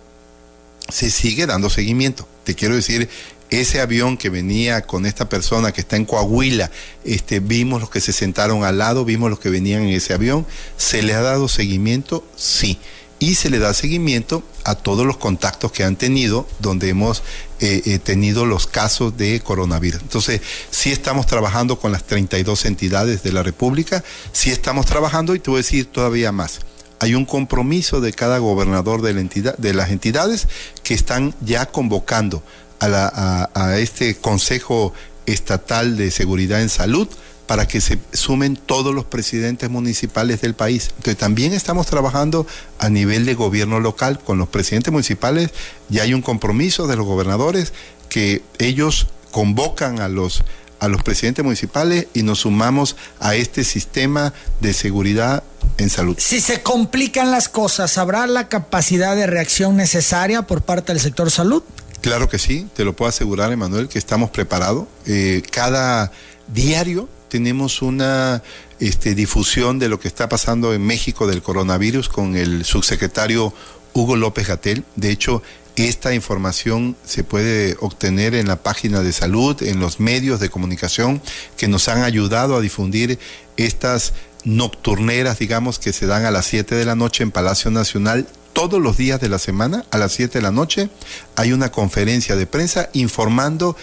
se 0.89 1.09
sigue 1.09 1.45
dando 1.45 1.69
seguimiento. 1.69 2.27
Te 2.43 2.55
quiero 2.55 2.75
decir, 2.75 3.09
ese 3.49 3.79
avión 3.79 4.17
que 4.17 4.29
venía 4.29 4.81
con 4.81 5.05
esta 5.05 5.29
persona 5.29 5.71
que 5.71 5.81
está 5.81 5.95
en 5.95 6.05
Coahuila, 6.05 6.71
este, 7.03 7.39
vimos 7.39 7.81
los 7.81 7.89
que 7.89 8.01
se 8.01 8.13
sentaron 8.13 8.63
al 8.63 8.77
lado, 8.77 9.05
vimos 9.05 9.29
los 9.29 9.39
que 9.39 9.49
venían 9.49 9.83
en 9.83 9.89
ese 9.89 10.13
avión, 10.13 10.45
¿se 10.77 11.03
le 11.03 11.13
ha 11.13 11.21
dado 11.21 11.47
seguimiento? 11.47 12.25
Sí. 12.35 12.79
Y 13.17 13.35
se 13.35 13.49
le 13.49 13.59
da 13.59 13.73
seguimiento 13.73 14.43
a 14.65 14.75
todos 14.75 15.05
los 15.05 15.15
contactos 15.15 15.71
que 15.71 15.85
han 15.85 15.95
tenido 15.95 16.45
donde 16.59 16.89
hemos 16.89 17.23
eh, 17.61 17.81
eh, 17.85 17.97
tenido 17.97 18.45
los 18.45 18.67
casos 18.67 19.15
de 19.15 19.39
coronavirus. 19.39 20.01
Entonces, 20.01 20.41
sí 20.69 20.91
estamos 20.91 21.25
trabajando 21.25 21.79
con 21.79 21.93
las 21.93 22.03
32 22.03 22.65
entidades 22.65 23.23
de 23.23 23.31
la 23.31 23.41
República, 23.41 24.03
sí 24.33 24.51
estamos 24.51 24.85
trabajando 24.85 25.33
y 25.33 25.39
te 25.39 25.49
voy 25.49 25.59
a 25.59 25.63
decir 25.63 25.85
todavía 25.85 26.33
más 26.33 26.59
hay 26.99 27.13
un 27.13 27.25
compromiso 27.25 28.01
de 28.01 28.13
cada 28.13 28.37
gobernador 28.37 29.01
de, 29.01 29.13
la 29.13 29.21
entidad, 29.21 29.57
de 29.57 29.73
las 29.73 29.91
entidades 29.91 30.47
que 30.83 30.93
están 30.93 31.35
ya 31.41 31.67
convocando 31.67 32.41
a, 32.79 33.77
este 33.77 34.15
Consejo 34.15 34.93
Estatal 35.25 35.97
de 35.97 36.11
Seguridad 36.11 36.61
en 36.61 36.69
Salud 36.69 37.07
para 37.47 37.67
que 37.67 37.79
se 37.79 37.99
sumen 38.13 38.55
todos 38.55 38.93
los 38.93 39.05
presidentes 39.05 39.69
municipales 39.69 40.41
del 40.41 40.55
país. 40.55 40.89
Entonces 40.97 41.17
también 41.17 41.53
estamos 41.53 41.85
trabajando 41.85 42.47
a 42.79 42.89
nivel 42.89 43.25
de 43.25 43.35
gobierno 43.35 43.79
local 43.79 44.19
con 44.19 44.37
los 44.37 44.47
presidentes 44.47 44.91
municipales. 44.91 45.51
Ya 45.89 46.03
hay 46.03 46.13
un 46.13 46.21
compromiso 46.21 46.87
de 46.87 46.95
los 46.95 47.05
gobernadores 47.05 47.73
que 48.09 48.41
ellos 48.57 49.07
convocan 49.31 49.99
a 49.99 50.07
los 50.07 50.43
a 50.79 50.87
los 50.87 51.03
presidentes 51.03 51.43
municipales 51.43 52.07
y 52.13 52.23
nos 52.23 52.39
sumamos 52.39 52.95
a 53.19 53.35
este 53.35 53.63
sistema 53.63 54.33
de 54.59 54.73
seguridad 54.73 55.43
en 55.77 55.89
salud. 55.89 56.15
Si 56.19 56.41
se 56.41 56.61
complican 56.61 57.31
las 57.31 57.49
cosas, 57.49 57.97
¿habrá 57.97 58.27
la 58.27 58.49
capacidad 58.49 59.15
de 59.15 59.27
reacción 59.27 59.75
necesaria 59.75 60.43
por 60.43 60.61
parte 60.61 60.93
del 60.93 61.01
sector 61.01 61.31
salud? 61.31 61.63
Claro 62.05 62.29
que 62.29 62.37
sí, 62.37 62.67
te 62.75 62.83
lo 62.85 62.95
puedo 62.95 63.09
asegurar, 63.09 63.51
Emanuel, 63.51 63.87
que 63.87 63.97
estamos 63.97 64.29
preparados. 64.29 64.85
Eh, 65.07 65.41
cada 65.49 66.11
diario 66.45 67.09
tenemos 67.29 67.81
una 67.81 68.43
este, 68.79 69.15
difusión 69.15 69.79
de 69.79 69.89
lo 69.89 69.99
que 69.99 70.07
está 70.07 70.29
pasando 70.29 70.71
en 70.75 70.83
México 70.85 71.25
del 71.25 71.41
coronavirus 71.41 72.07
con 72.07 72.35
el 72.35 72.63
subsecretario 72.63 73.55
Hugo 73.93 74.17
López 74.17 74.47
Gatel. 74.47 74.83
De 74.95 75.09
hecho, 75.09 75.41
esta 75.77 76.13
información 76.13 76.95
se 77.03 77.23
puede 77.23 77.75
obtener 77.79 78.35
en 78.35 78.49
la 78.49 78.61
página 78.61 79.01
de 79.01 79.11
salud, 79.11 79.63
en 79.63 79.79
los 79.79 79.99
medios 79.99 80.39
de 80.39 80.49
comunicación 80.49 81.23
que 81.57 81.67
nos 81.67 81.87
han 81.87 82.03
ayudado 82.03 82.55
a 82.55 82.61
difundir 82.61 83.17
estas 83.57 84.13
nocturneras, 84.43 85.39
digamos, 85.39 85.79
que 85.79 85.91
se 85.91 86.05
dan 86.05 86.25
a 86.25 86.29
las 86.29 86.45
7 86.45 86.75
de 86.75 86.85
la 86.85 86.93
noche 86.93 87.23
en 87.23 87.31
Palacio 87.31 87.71
Nacional 87.71 88.27
todos 88.55 88.81
los 88.81 88.95
días 88.95 89.19
de 89.19 89.27
la 89.27 89.37
semana 89.37 89.83
a 89.91 89.97
las 89.97 90.13
7 90.13 90.39
de 90.39 90.41
la 90.41 90.49
noche 90.49 90.89
hay 91.35 91.51
una 91.51 91.71
conferencia 91.71 92.37
de 92.37 92.47
prensa 92.47 92.89
informando 92.93 93.75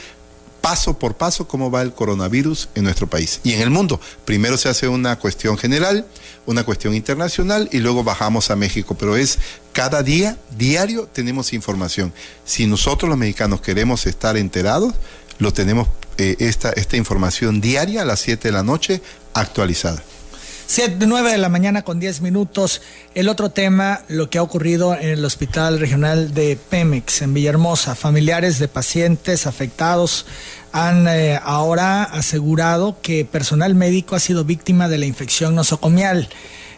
paso 0.63 0.99
por 0.99 1.15
paso 1.15 1.47
cómo 1.47 1.71
va 1.71 1.83
el 1.83 1.93
coronavirus 1.93 2.71
en 2.75 2.85
nuestro 2.85 3.07
país 3.07 3.41
y 3.45 3.53
en 3.53 3.61
el 3.61 3.69
mundo. 3.69 4.01
Primero 4.25 4.57
se 4.57 4.71
hace 4.71 4.89
una 4.89 5.19
cuestión 5.19 5.59
general, 5.59 6.07
una 6.47 6.65
cuestión 6.65 6.95
internacional 6.95 7.69
y 7.71 7.81
luego 7.81 8.03
bajamos 8.03 8.51
a 8.51 8.57
México, 8.57 8.97
pero 8.99 9.15
es 9.15 9.39
cada 9.75 10.03
día, 10.03 10.39
diario 10.57 11.07
tenemos 11.13 11.53
información. 11.53 12.11
Si 12.47 12.67
nosotros 12.67 13.11
los 13.11 13.19
mexicanos 13.19 13.61
queremos 13.61 14.07
estar 14.07 14.39
enterados, 14.39 14.95
lo 15.39 15.53
tenemos 15.53 15.87
eh, 16.17 16.37
esta, 16.39 16.71
esta 16.71 16.97
información 16.97 17.61
diaria 17.61 18.03
a 18.03 18.05
las 18.07 18.21
7 18.21 18.49
de 18.49 18.53
la 18.53 18.63
noche 18.63 19.03
actualizada. 19.35 20.03
7, 20.73 21.05
9 21.07 21.33
de 21.33 21.37
la 21.37 21.51
mañana 21.51 21.83
con 21.83 22.01
10 22.01 22.23
minutos. 22.23 22.81
El 23.15 23.29
otro 23.29 23.51
tema, 23.51 24.01
lo 24.09 24.31
que 24.31 24.39
ha 24.39 24.43
ocurrido 24.43 24.95
en 24.95 25.11
el 25.11 25.23
Hospital 25.23 25.79
Regional 25.79 26.33
de 26.33 26.57
Pemex, 26.57 27.21
en 27.21 27.35
Villahermosa. 27.35 27.95
Familiares 27.95 28.59
de 28.59 28.69
pacientes 28.69 29.47
afectados 29.47 30.25
han 30.73 31.07
eh, 31.09 31.39
ahora 31.43 32.05
asegurado 32.05 32.97
que 33.03 33.27
personal 33.27 33.75
médico 33.75 34.17
ha 34.17 34.19
sido 34.19 34.47
víctima 34.47 34.89
de 34.89 34.97
la 34.97 35.05
infección 35.05 35.55
nosocomial. 35.55 36.31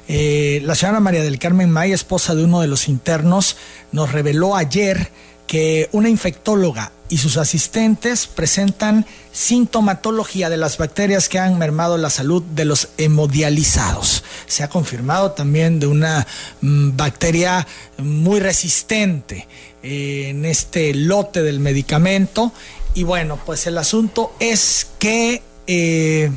Eh, 0.09 0.61
la 0.65 0.75
señora 0.75 0.99
María 0.99 1.23
del 1.23 1.39
Carmen 1.39 1.71
May, 1.71 1.93
esposa 1.93 2.35
de 2.35 2.43
uno 2.43 2.63
de 2.63 2.67
los 2.67 2.89
internos, 2.89 3.57
nos 3.93 4.11
reveló 4.11 4.57
ayer 4.57 5.13
que 5.47 5.89
una 5.93 6.09
infectóloga 6.09 6.91
y 7.15 7.19
sus 7.19 7.37
asistentes 7.37 8.27
presentan 8.27 9.07
sintomatología 9.31 10.51
de 10.51 10.57
las 10.57 10.79
bacterias 10.79 11.29
que 11.29 11.39
han 11.39 11.59
mermado 11.59 11.97
la 11.97 12.11
salud 12.11 12.43
de 12.43 12.65
los 12.65 12.89
hemodializados. 12.99 14.25
Se 14.49 14.65
ha 14.65 14.69
confirmado 14.69 15.31
también 15.31 15.79
de 15.79 15.87
una 15.87 16.27
mm, 16.61 16.97
bacteria 16.97 17.69
muy 17.99 18.41
resistente 18.41 19.47
eh, 19.85 20.31
en 20.31 20.45
este 20.45 20.93
lote 20.93 21.45
del 21.45 21.61
medicamento. 21.61 22.53
Y 22.95 23.05
bueno, 23.05 23.39
pues 23.47 23.69
el 23.69 23.79
asunto 23.79 24.35
es 24.41 24.89
que 24.99 25.41
eh, 25.69 26.33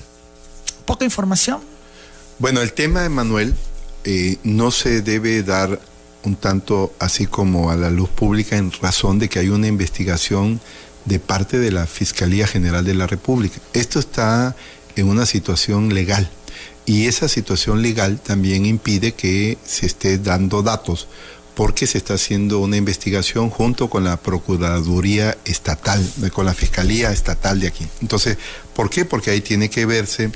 poca 0.85 1.05
información. 1.05 1.59
Bueno, 2.37 2.61
el 2.61 2.73
tema, 2.73 3.03
Emanuel, 3.03 3.55
eh, 4.03 4.37
no 4.43 4.69
se 4.69 5.01
debe 5.01 5.41
dar 5.41 5.79
un 6.27 6.35
tanto 6.35 6.93
así 6.99 7.25
como 7.25 7.71
a 7.71 7.75
la 7.75 7.89
luz 7.89 8.09
pública 8.09 8.57
en 8.57 8.71
razón 8.71 9.17
de 9.17 9.29
que 9.29 9.39
hay 9.39 9.49
una 9.49 9.67
investigación 9.67 10.59
de 11.05 11.19
parte 11.19 11.57
de 11.57 11.71
la 11.71 11.87
Fiscalía 11.87 12.45
General 12.45 12.83
de 12.83 12.93
la 12.93 13.07
República. 13.07 13.59
Esto 13.73 13.97
está 13.99 14.55
en 14.95 15.07
una 15.07 15.25
situación 15.25 15.93
legal 15.93 16.29
y 16.85 17.07
esa 17.07 17.27
situación 17.27 17.81
legal 17.81 18.19
también 18.19 18.65
impide 18.65 19.13
que 19.13 19.57
se 19.65 19.85
esté 19.85 20.17
dando 20.17 20.63
datos 20.63 21.07
porque 21.55 21.87
se 21.87 21.97
está 21.97 22.13
haciendo 22.13 22.59
una 22.59 22.77
investigación 22.77 23.49
junto 23.49 23.89
con 23.89 24.03
la 24.03 24.17
Procuraduría 24.17 25.37
Estatal, 25.43 26.07
con 26.31 26.45
la 26.45 26.53
Fiscalía 26.53 27.11
Estatal 27.11 27.59
de 27.59 27.67
aquí. 27.67 27.87
Entonces, 28.01 28.37
¿por 28.75 28.91
qué? 28.91 29.05
Porque 29.05 29.31
ahí 29.31 29.41
tiene 29.41 29.69
que 29.69 29.87
verse, 29.87 30.29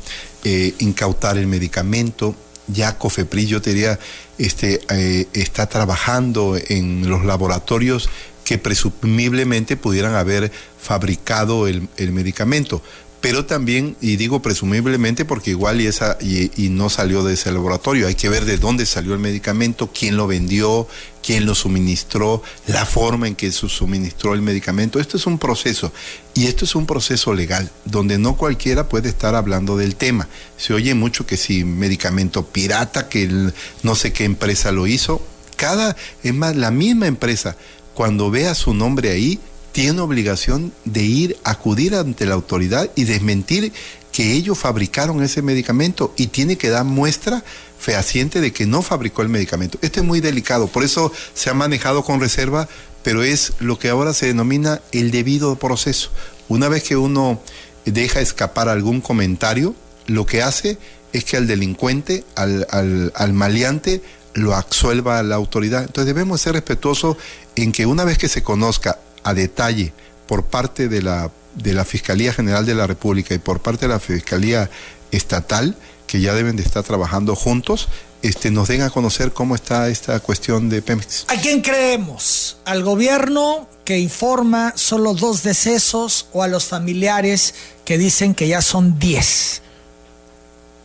eh, 0.44 0.74
incautar 0.80 1.38
el 1.38 1.46
medicamento, 1.46 2.36
ya 2.68 2.98
Cofepris, 2.98 3.48
yo 3.48 3.60
diría, 3.60 4.00
este, 4.38 4.82
eh, 4.90 5.28
está 5.34 5.68
trabajando 5.68 6.58
en 6.70 7.10
los 7.10 7.26
laboratorios 7.26 8.10
que 8.44 8.58
presumiblemente 8.58 9.78
pudieran 9.78 10.16
haber 10.16 10.52
fabricado 10.80 11.68
el, 11.68 11.88
el 11.98 12.12
medicamento. 12.12 12.82
Pero 13.22 13.46
también, 13.46 13.96
y 14.02 14.16
digo 14.16 14.42
presumiblemente 14.42 15.26
porque 15.26 15.52
igual 15.52 15.80
y, 15.80 15.86
esa, 15.86 16.18
y, 16.20 16.70
no 16.70 16.90
salió 16.90 17.24
de 17.24 17.36
ese 17.36 17.52
laboratorio, 17.52 18.08
hay 18.08 18.16
que 18.16 18.30
ver 18.30 18.46
de 18.46 18.58
dónde 18.58 18.88
salió 18.88 19.14
el 19.14 19.20
medicamento, 19.20 19.92
quién 19.94 20.18
lo 20.18 20.26
vendió, 20.26 20.88
quién 21.24 21.46
lo 21.46 21.56
suministró, 21.56 22.42
la 22.68 22.86
forma 22.86 23.28
en 23.28 23.36
que 23.36 23.52
se 23.52 23.70
suministró 23.70 24.34
el 24.34 24.42
medicamento. 24.42 25.00
Esto 25.00 25.18
es 25.18 25.26
un 25.26 25.38
proceso, 25.38 25.92
y 26.34 26.48
esto 26.48 26.66
es 26.66 26.76
un 26.76 26.86
proceso 26.86 27.34
legal, 27.34 27.72
donde 27.86 28.18
no 28.18 28.36
cualquiera 28.36 28.90
puede 28.90 29.10
estar 29.10 29.36
hablando 29.36 29.78
del 29.78 29.96
tema. 29.96 30.28
Se 30.58 30.74
oye 30.74 30.94
mucho 30.94 31.26
que 31.26 31.38
si 31.38 31.64
medicamento 31.64 32.46
pirata, 32.46 33.10
que 33.10 33.52
no 33.84 33.96
sé 33.96 34.14
qué 34.14 34.26
empresa 34.26 34.72
lo 34.72 34.88
hizo, 34.88 35.22
cada, 35.56 35.96
es 36.24 36.34
más, 36.34 36.56
la 36.56 36.72
misma 36.72 37.08
empresa, 37.08 37.56
cuando 37.94 38.32
vea 38.32 38.56
su 38.56 38.74
nombre 38.74 39.12
ahí, 39.12 39.40
tiene 39.72 40.02
obligación 40.02 40.74
de 40.86 41.04
ir, 41.04 41.38
acudir 41.44 41.96
ante 41.96 42.26
la 42.26 42.34
autoridad 42.34 42.90
y 42.96 43.06
desmentir 43.06 43.72
que 44.12 44.34
ellos 44.34 44.58
fabricaron 44.58 45.24
ese 45.24 45.42
medicamento 45.42 46.14
y 46.18 46.28
tiene 46.28 46.58
que 46.58 46.70
dar 46.70 46.84
muestra 46.84 47.44
fehaciente 47.82 48.40
de 48.42 48.54
que 48.54 48.68
no 48.68 48.84
fabricó 48.84 49.24
el 49.24 49.30
medicamento. 49.30 49.80
Esto 49.82 50.00
es 50.00 50.06
muy 50.06 50.22
delicado, 50.22 50.68
por 50.68 50.84
eso 50.84 51.12
se 51.34 51.50
ha 51.50 51.54
manejado 51.54 52.04
con 52.04 52.22
reserva, 52.22 52.70
pero 53.04 53.24
es 53.24 53.54
lo 53.60 53.80
que 53.80 53.90
ahora 53.90 54.14
se 54.14 54.28
denomina 54.28 54.82
el 54.92 55.10
debido 55.10 55.56
proceso. 55.56 56.12
Una 56.48 56.70
vez 56.70 56.84
que 56.84 56.96
uno 56.96 57.42
deja 57.86 58.22
escapar 58.22 58.70
algún 58.70 59.02
comentario, 59.02 59.74
lo 60.06 60.28
que 60.28 60.44
hace 60.44 60.78
es 61.12 61.26
que 61.26 61.38
al 61.38 61.48
delincuente, 61.48 62.24
al, 62.36 62.68
al, 62.70 63.12
al 63.16 63.34
maleante, 63.34 64.04
lo 64.34 64.56
absuelva 64.56 65.24
la 65.24 65.36
autoridad. 65.36 65.82
Entonces 65.82 66.06
debemos 66.06 66.40
ser 66.40 66.54
respetuosos 66.54 67.18
en 67.56 67.72
que 67.72 67.88
una 67.88 68.06
vez 68.06 68.18
que 68.18 68.30
se 68.30 68.44
conozca 68.44 69.00
a 69.24 69.34
detalle 69.34 69.92
por 70.28 70.46
parte 70.46 70.88
de 70.88 71.02
la, 71.02 71.32
de 71.56 71.74
la 71.74 71.84
Fiscalía 71.84 72.32
General 72.32 72.66
de 72.66 72.76
la 72.76 72.88
República 72.88 73.34
y 73.34 73.40
por 73.40 73.60
parte 73.60 73.88
de 73.88 73.94
la 73.94 74.00
Fiscalía 74.00 74.70
Estatal, 75.12 75.76
que 76.12 76.20
ya 76.20 76.34
deben 76.34 76.58
de 76.58 76.64
estar 76.64 76.84
trabajando 76.84 77.38
juntos, 77.38 77.88
este, 78.22 78.52
nos 78.52 78.68
den 78.68 78.82
a 78.82 78.90
conocer 78.90 79.32
cómo 79.32 79.56
está 79.56 79.88
esta 79.88 80.20
cuestión 80.20 80.68
de 80.68 80.82
Pemex. 80.82 81.26
¿A 81.30 81.38
quién 81.40 81.62
creemos? 81.62 82.58
¿Al 82.66 82.84
gobierno 82.84 83.70
que 83.86 83.98
informa 83.98 84.74
solo 84.76 85.14
dos 85.14 85.42
decesos 85.44 86.28
o 86.34 86.44
a 86.44 86.50
los 86.50 86.66
familiares 86.66 87.54
que 87.86 87.98
dicen 87.98 88.36
que 88.36 88.50
ya 88.50 88.62
son 88.62 89.00
diez? 89.00 89.62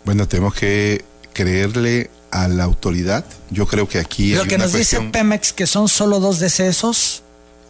Bueno, 0.04 0.28
tenemos 0.28 0.54
que 0.54 1.04
creerle 1.32 2.08
a 2.30 2.46
la 2.46 2.62
autoridad. 2.62 3.24
Yo 3.50 3.66
creo 3.66 3.88
que 3.88 3.98
aquí. 3.98 4.32
Lo 4.32 4.44
que 4.44 4.58
nos 4.58 4.74
dice 4.74 5.00
Pemex 5.00 5.52
que 5.52 5.66
son 5.66 5.88
solo 5.88 6.20
dos 6.20 6.38
decesos. 6.38 7.24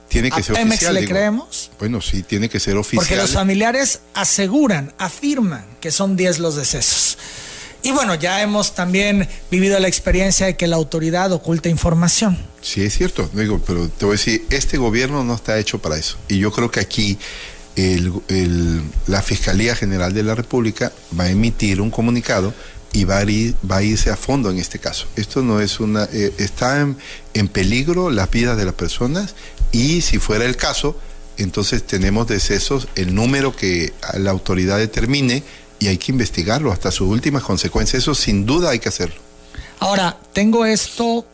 Tiene 0.09 0.30
que 0.30 0.40
¿A 0.40 0.44
ser 0.44 0.57
Pemex 0.57 0.74
oficial. 0.74 0.94
le 0.94 1.00
digo. 1.00 1.11
creemos? 1.11 1.70
Bueno, 1.78 2.02
sí, 2.02 2.22
tiene 2.22 2.50
que 2.50 2.61
ser 2.61 2.76
oficial. 2.76 2.98
Porque 2.98 3.16
los 3.16 3.32
familiares 3.32 4.00
aseguran, 4.12 4.92
afirman 4.98 5.64
que 5.80 5.90
son 5.90 6.16
10 6.16 6.38
los 6.38 6.57
decesos. 6.57 7.16
Y 7.87 7.93
bueno, 7.93 8.16
ya 8.16 8.43
hemos 8.43 8.74
también 8.74 9.28
vivido 9.49 9.78
la 9.78 9.87
experiencia 9.87 10.47
de 10.47 10.57
que 10.57 10.66
la 10.66 10.74
autoridad 10.74 11.30
oculta 11.30 11.68
información. 11.68 12.37
Sí, 12.61 12.82
es 12.82 12.99
cierto. 12.99 13.30
Digo, 13.32 13.62
pero 13.64 13.89
te 13.89 14.05
voy 14.05 14.14
a 14.14 14.18
decir, 14.18 14.45
este 14.51 14.76
gobierno 14.76 15.22
no 15.22 15.37
está 15.37 15.57
hecho 15.57 15.78
para 15.78 15.97
eso. 15.97 16.16
Y 16.26 16.41
yo 16.41 16.51
creo 16.51 16.68
que 16.68 16.80
aquí 16.80 17.16
la 19.07 19.22
Fiscalía 19.22 19.76
General 19.76 20.12
de 20.12 20.24
la 20.24 20.34
República 20.34 20.91
va 21.16 21.24
a 21.24 21.30
emitir 21.30 21.80
un 21.80 21.93
comunicado 21.93 22.53
y 22.93 23.05
va 23.05 23.20
a, 23.20 23.24
va 23.70 23.76
a 23.76 23.82
irse 23.84 24.11
a 24.11 24.16
fondo 24.16 24.51
en 24.51 24.59
este 24.59 24.80
caso. 24.80 25.07
Esto 25.14 25.43
no 25.43 25.61
es 25.61 25.78
una... 25.78 26.09
eh, 26.12 26.34
está 26.39 26.80
en, 26.80 26.97
en 27.34 27.47
peligro 27.47 28.11
las 28.11 28.28
vidas 28.32 28.57
de 28.57 28.64
las 28.64 28.74
personas 28.74 29.37
y 29.70 30.01
si 30.01 30.18
fuera 30.18 30.45
el 30.45 30.57
caso, 30.57 30.99
entonces 31.37 31.87
tenemos 31.87 32.26
decesos, 32.26 32.89
el 32.97 33.14
número 33.14 33.55
que 33.55 33.93
la 34.14 34.32
autoridad 34.32 34.78
determine 34.78 35.45
y 35.79 35.89
hay 35.89 35.99
que 35.99 36.12
investigarlo 36.12 36.72
hasta 36.72 36.91
sus 36.91 37.09
últimas 37.09 37.43
consecuencias. 37.43 38.03
Eso 38.03 38.14
sin 38.14 38.47
duda 38.47 38.70
hay 38.70 38.79
que 38.79 38.89
hacerlo. 38.89 39.16
Ahora, 39.79 40.18
tengo 40.33 40.64
esto 40.64 41.27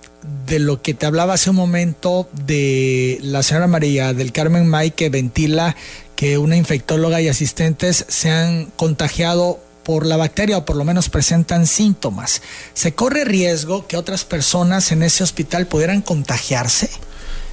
de 0.47 0.59
lo 0.59 0.82
que 0.82 0.95
te 0.95 1.07
hablaba 1.07 1.34
hace 1.34 1.51
un 1.51 1.57
momento 1.57 2.28
de 2.32 3.18
la 3.22 3.43
señora 3.43 3.66
María 3.66 4.12
del 4.12 4.32
Carmen 4.32 4.68
May 4.68 4.93
que 4.93 5.09
ventila 5.09 5.76
que 6.16 6.38
una 6.38 6.57
infectóloga 6.57 7.20
y 7.20 7.28
asistentes 7.28 8.05
se 8.09 8.30
han 8.30 8.66
contagiado 8.76 9.61
por 9.82 10.07
la 10.07 10.16
bacteria 10.16 10.59
o 10.59 10.64
por 10.64 10.76
lo 10.76 10.84
menos 10.84 11.09
presentan 11.09 11.66
síntomas. 11.66 12.43
¿Se 12.74 12.95
corre 12.95 13.24
riesgo 13.24 13.86
que 13.86 13.97
otras 13.97 14.24
personas 14.24 14.93
en 14.93 15.03
ese 15.03 15.24
hospital 15.24 15.66
pudieran 15.66 16.03
contagiarse? 16.03 16.90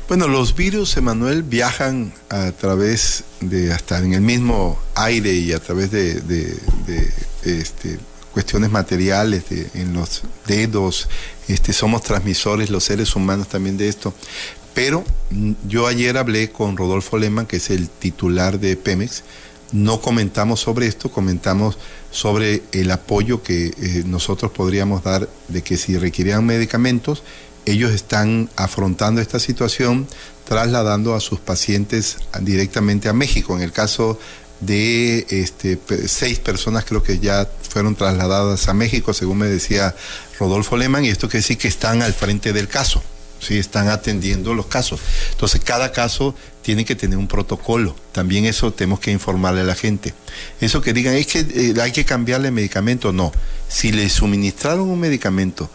Bueno, 0.09 0.27
los 0.27 0.55
virus, 0.55 0.97
Emanuel, 0.97 1.43
viajan 1.43 2.11
a 2.29 2.51
través 2.51 3.25
de, 3.41 3.71
hasta 3.71 3.99
en 3.99 4.15
el 4.15 4.21
mismo 4.21 4.79
aire 4.95 5.33
y 5.33 5.53
a 5.53 5.59
través 5.59 5.91
de, 5.91 6.57
este, 7.45 7.99
cuestiones 8.33 8.71
materiales, 8.71 9.43
en 9.75 9.93
los 9.93 10.23
dedos, 10.47 11.07
este, 11.47 11.73
somos 11.73 12.01
transmisores 12.01 12.71
los 12.71 12.85
seres 12.85 13.15
humanos 13.15 13.49
también 13.49 13.77
de 13.77 13.87
esto. 13.87 14.15
Pero 14.73 15.03
mm, 15.29 15.51
yo 15.67 15.85
ayer 15.85 16.17
hablé 16.17 16.51
con 16.51 16.75
Rodolfo 16.75 17.19
Lehmann, 17.19 17.45
que 17.45 17.57
es 17.57 17.69
el 17.69 17.87
titular 17.87 18.59
de 18.59 18.75
Pemex, 18.77 19.23
no 19.71 20.01
comentamos 20.01 20.59
sobre 20.59 20.87
esto, 20.87 21.11
comentamos 21.11 21.77
sobre 22.09 22.63
el 22.71 22.89
apoyo 22.89 23.43
que 23.43 23.67
eh, 23.67 24.03
nosotros 24.07 24.51
podríamos 24.51 25.03
dar 25.03 25.29
de 25.47 25.61
que 25.61 25.77
si 25.77 25.99
requerían 25.99 26.47
medicamentos, 26.47 27.21
ellos 27.65 27.91
están 27.91 28.49
afrontando 28.55 29.21
esta 29.21 29.39
situación 29.39 30.07
trasladando 30.49 31.13
a 31.13 31.19
sus 31.19 31.39
pacientes 31.39 32.17
directamente 32.41 33.07
a 33.07 33.13
México. 33.13 33.55
En 33.55 33.61
el 33.61 33.71
caso 33.71 34.19
de 34.61 35.25
este, 35.29 35.79
seis 36.07 36.39
personas 36.39 36.85
creo 36.85 37.03
que 37.03 37.19
ya 37.19 37.47
fueron 37.69 37.95
trasladadas 37.95 38.67
a 38.67 38.73
México, 38.73 39.13
según 39.13 39.37
me 39.37 39.47
decía 39.47 39.95
Rodolfo 40.39 40.75
Lehmann, 40.75 41.05
y 41.05 41.09
esto 41.09 41.27
quiere 41.27 41.43
decir 41.43 41.57
que 41.59 41.67
están 41.67 42.01
al 42.01 42.13
frente 42.13 42.51
del 42.51 42.67
caso. 42.67 43.01
Sí, 43.39 43.57
están 43.57 43.87
atendiendo 43.87 44.53
los 44.53 44.65
casos. 44.65 44.99
Entonces, 45.31 45.61
cada 45.63 45.93
caso 45.93 46.35
tiene 46.61 46.83
que 46.83 46.95
tener 46.95 47.17
un 47.17 47.27
protocolo. 47.27 47.95
También 48.11 48.45
eso 48.45 48.73
tenemos 48.73 48.99
que 48.99 49.11
informarle 49.11 49.61
a 49.61 49.63
la 49.63 49.75
gente. 49.75 50.13
Eso 50.59 50.81
que 50.81 50.91
digan, 50.91 51.13
es 51.13 51.27
que 51.27 51.39
eh, 51.39 51.73
hay 51.81 51.93
que 51.93 52.03
cambiarle 52.03 52.51
medicamento, 52.51 53.13
no. 53.13 53.31
Si 53.69 53.93
le 53.93 54.09
suministraron 54.09 54.89
un 54.89 54.99
medicamento 54.99 55.69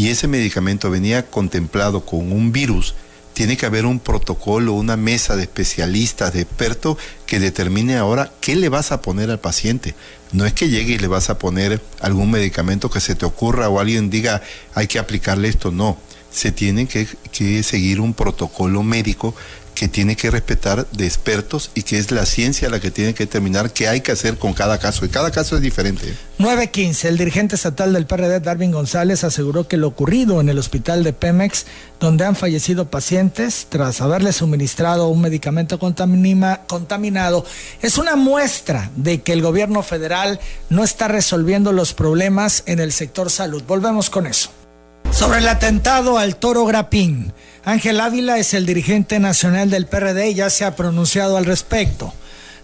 y 0.00 0.08
ese 0.08 0.28
medicamento 0.28 0.90
venía 0.90 1.26
contemplado 1.26 2.06
con 2.06 2.32
un 2.32 2.52
virus, 2.52 2.94
tiene 3.34 3.58
que 3.58 3.66
haber 3.66 3.84
un 3.84 4.00
protocolo, 4.00 4.72
una 4.72 4.96
mesa 4.96 5.36
de 5.36 5.42
especialistas, 5.42 6.32
de 6.32 6.40
expertos 6.40 6.96
que 7.26 7.38
determine 7.38 7.98
ahora 7.98 8.32
qué 8.40 8.56
le 8.56 8.70
vas 8.70 8.92
a 8.92 9.02
poner 9.02 9.30
al 9.30 9.40
paciente. 9.40 9.94
No 10.32 10.46
es 10.46 10.54
que 10.54 10.70
llegue 10.70 10.94
y 10.94 10.98
le 10.98 11.06
vas 11.06 11.28
a 11.28 11.38
poner 11.38 11.82
algún 12.00 12.30
medicamento 12.30 12.88
que 12.88 12.98
se 12.98 13.14
te 13.14 13.26
ocurra 13.26 13.68
o 13.68 13.78
alguien 13.78 14.08
diga 14.08 14.40
hay 14.74 14.86
que 14.86 14.98
aplicarle 14.98 15.48
esto, 15.48 15.70
no. 15.70 15.98
Se 16.30 16.50
tiene 16.50 16.86
que, 16.86 17.06
que 17.30 17.62
seguir 17.62 18.00
un 18.00 18.14
protocolo 18.14 18.82
médico 18.82 19.34
que 19.80 19.88
tiene 19.88 20.14
que 20.14 20.30
respetar 20.30 20.86
de 20.92 21.06
expertos 21.06 21.70
y 21.74 21.84
que 21.84 21.96
es 21.96 22.10
la 22.10 22.26
ciencia 22.26 22.68
la 22.68 22.80
que 22.80 22.90
tiene 22.90 23.14
que 23.14 23.24
determinar 23.24 23.72
qué 23.72 23.88
hay 23.88 24.02
que 24.02 24.12
hacer 24.12 24.36
con 24.36 24.52
cada 24.52 24.76
caso. 24.76 25.06
Y 25.06 25.08
cada 25.08 25.30
caso 25.30 25.56
es 25.56 25.62
diferente. 25.62 26.06
¿eh? 26.06 26.14
915, 26.36 27.08
el 27.08 27.16
dirigente 27.16 27.54
estatal 27.54 27.94
del 27.94 28.04
PRD, 28.04 28.40
Darwin 28.40 28.72
González, 28.72 29.24
aseguró 29.24 29.66
que 29.68 29.78
lo 29.78 29.88
ocurrido 29.88 30.38
en 30.42 30.50
el 30.50 30.58
hospital 30.58 31.02
de 31.02 31.14
Pemex, 31.14 31.64
donde 31.98 32.26
han 32.26 32.36
fallecido 32.36 32.90
pacientes 32.90 33.68
tras 33.70 34.02
haberle 34.02 34.34
suministrado 34.34 35.08
un 35.08 35.22
medicamento 35.22 35.78
contamina- 35.78 36.60
contaminado, 36.66 37.46
es 37.80 37.96
una 37.96 38.16
muestra 38.16 38.90
de 38.96 39.22
que 39.22 39.32
el 39.32 39.40
gobierno 39.40 39.82
federal 39.82 40.40
no 40.68 40.84
está 40.84 41.08
resolviendo 41.08 41.72
los 41.72 41.94
problemas 41.94 42.64
en 42.66 42.80
el 42.80 42.92
sector 42.92 43.30
salud. 43.30 43.62
Volvemos 43.66 44.10
con 44.10 44.26
eso. 44.26 44.50
Sobre 45.10 45.38
el 45.38 45.48
atentado 45.48 46.18
al 46.18 46.36
toro 46.36 46.66
Grapín, 46.66 47.32
Ángel 47.64 48.00
Ávila 48.00 48.38
es 48.38 48.54
el 48.54 48.64
dirigente 48.64 49.18
nacional 49.18 49.70
del 49.70 49.86
PRD 49.86 50.30
y 50.30 50.34
ya 50.34 50.50
se 50.50 50.64
ha 50.64 50.76
pronunciado 50.76 51.36
al 51.36 51.44
respecto. 51.44 52.12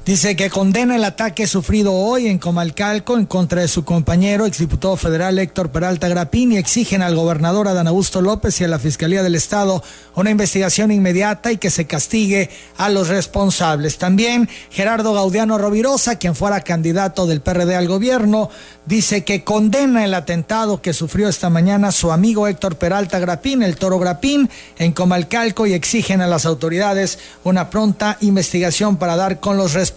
Dice 0.07 0.37
que 0.37 0.51
condena 0.51 0.95
el 0.95 1.03
ataque 1.03 1.49
sufrido 1.49 1.93
hoy 1.93 2.29
en 2.29 2.39
Comalcalco 2.39 3.19
en 3.19 3.27
contra 3.27 3.63
de 3.63 3.67
su 3.67 3.85
compañero, 3.85 4.47
exdiputado 4.47 4.97
federal 4.97 5.37
Héctor 5.37 5.73
Peralta 5.73 6.07
Grapín, 6.07 6.53
y 6.53 6.59
exigen 6.59 7.03
al 7.03 7.17
gobernador 7.17 7.67
Adán 7.67 7.89
Augusto 7.89 8.21
López 8.23 8.61
y 8.61 8.65
a 8.65 8.69
la 8.69 8.79
Fiscalía 8.79 9.25
del 9.25 9.35
Estado 9.35 9.83
una 10.15 10.31
investigación 10.31 10.93
inmediata 10.93 11.51
y 11.51 11.57
que 11.57 11.71
se 11.71 11.89
castigue 11.89 12.51
a 12.77 12.89
los 12.89 13.09
responsables. 13.09 13.99
También 13.99 14.49
Gerardo 14.71 15.13
Gaudiano 15.13 15.59
Rovirosa, 15.59 16.21
quien 16.21 16.37
fuera 16.37 16.61
candidato 16.61 17.27
del 17.27 17.41
PRD 17.41 17.75
al 17.75 17.89
gobierno, 17.89 18.49
dice 18.87 19.25
que 19.25 19.43
condena 19.43 20.05
el 20.05 20.15
atentado 20.15 20.81
que 20.81 20.93
sufrió 20.93 21.29
esta 21.29 21.51
mañana 21.51 21.91
su 21.91 22.13
amigo 22.13 22.47
Héctor 22.47 22.77
Peralta 22.77 23.19
Grapín, 23.19 23.65
el 23.65 23.77
toro 23.77 23.99
Grapín, 23.99 24.49
en 24.79 24.93
Comalcalco 24.93 25.67
y 25.67 25.75
exigen 25.75 26.21
a 26.21 26.29
las 26.29 26.47
autoridades 26.47 27.19
una 27.43 27.71
pronta 27.71 28.19
investigación 28.21 28.99
para 28.99 29.17
dar 29.17 29.41
con 29.41 29.57
los 29.57 29.73
responsables. 29.73 29.96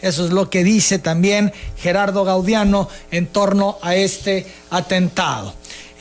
Eso 0.00 0.24
es 0.24 0.30
lo 0.30 0.48
que 0.48 0.64
dice 0.64 0.98
también 0.98 1.52
Gerardo 1.76 2.24
Gaudiano 2.24 2.88
en 3.10 3.26
torno 3.26 3.78
a 3.82 3.94
este 3.94 4.46
atentado. 4.70 5.54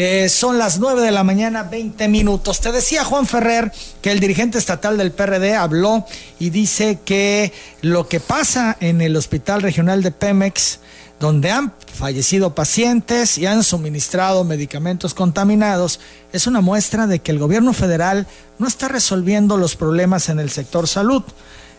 Eh, 0.03 0.29
son 0.29 0.57
las 0.57 0.79
9 0.79 1.01
de 1.01 1.11
la 1.11 1.23
mañana, 1.23 1.61
20 1.61 2.07
minutos. 2.07 2.59
Te 2.59 2.71
decía 2.71 3.03
Juan 3.03 3.27
Ferrer 3.27 3.71
que 4.01 4.11
el 4.11 4.19
dirigente 4.19 4.57
estatal 4.57 4.97
del 4.97 5.11
PRD 5.11 5.55
habló 5.55 6.05
y 6.39 6.49
dice 6.49 6.99
que 7.05 7.53
lo 7.81 8.07
que 8.07 8.19
pasa 8.19 8.77
en 8.79 9.01
el 9.01 9.15
Hospital 9.15 9.61
Regional 9.61 10.01
de 10.01 10.09
Pemex, 10.09 10.79
donde 11.19 11.51
han 11.51 11.73
fallecido 11.93 12.55
pacientes 12.55 13.37
y 13.37 13.45
han 13.45 13.63
suministrado 13.63 14.43
medicamentos 14.43 15.13
contaminados, 15.13 15.99
es 16.33 16.47
una 16.47 16.61
muestra 16.61 17.05
de 17.05 17.19
que 17.19 17.31
el 17.31 17.37
gobierno 17.37 17.73
federal 17.73 18.25
no 18.57 18.67
está 18.67 18.87
resolviendo 18.87 19.55
los 19.57 19.75
problemas 19.75 20.29
en 20.29 20.39
el 20.39 20.49
sector 20.49 20.87
salud. 20.87 21.21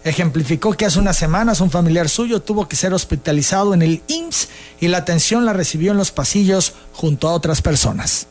Ejemplificó 0.05 0.73
que 0.73 0.85
hace 0.85 0.99
unas 0.99 1.17
semanas 1.17 1.61
un 1.61 1.71
familiar 1.71 2.09
suyo 2.09 2.43
tuvo 2.43 2.67
que 2.69 2.77
ser 2.77 2.93
hospitalizado 2.93 3.73
en 3.73 3.83
el 3.83 4.03
IMSS 4.09 4.49
y 4.81 4.89
la 4.89 4.99
atención 4.99 5.45
la 5.45 5.53
recibió 5.53 5.93
en 5.93 5.99
los 5.99 6.11
pasillos 6.11 6.75
junto 6.93 7.29
a 7.29 7.33
otras 7.33 7.63
personas. 7.63 8.27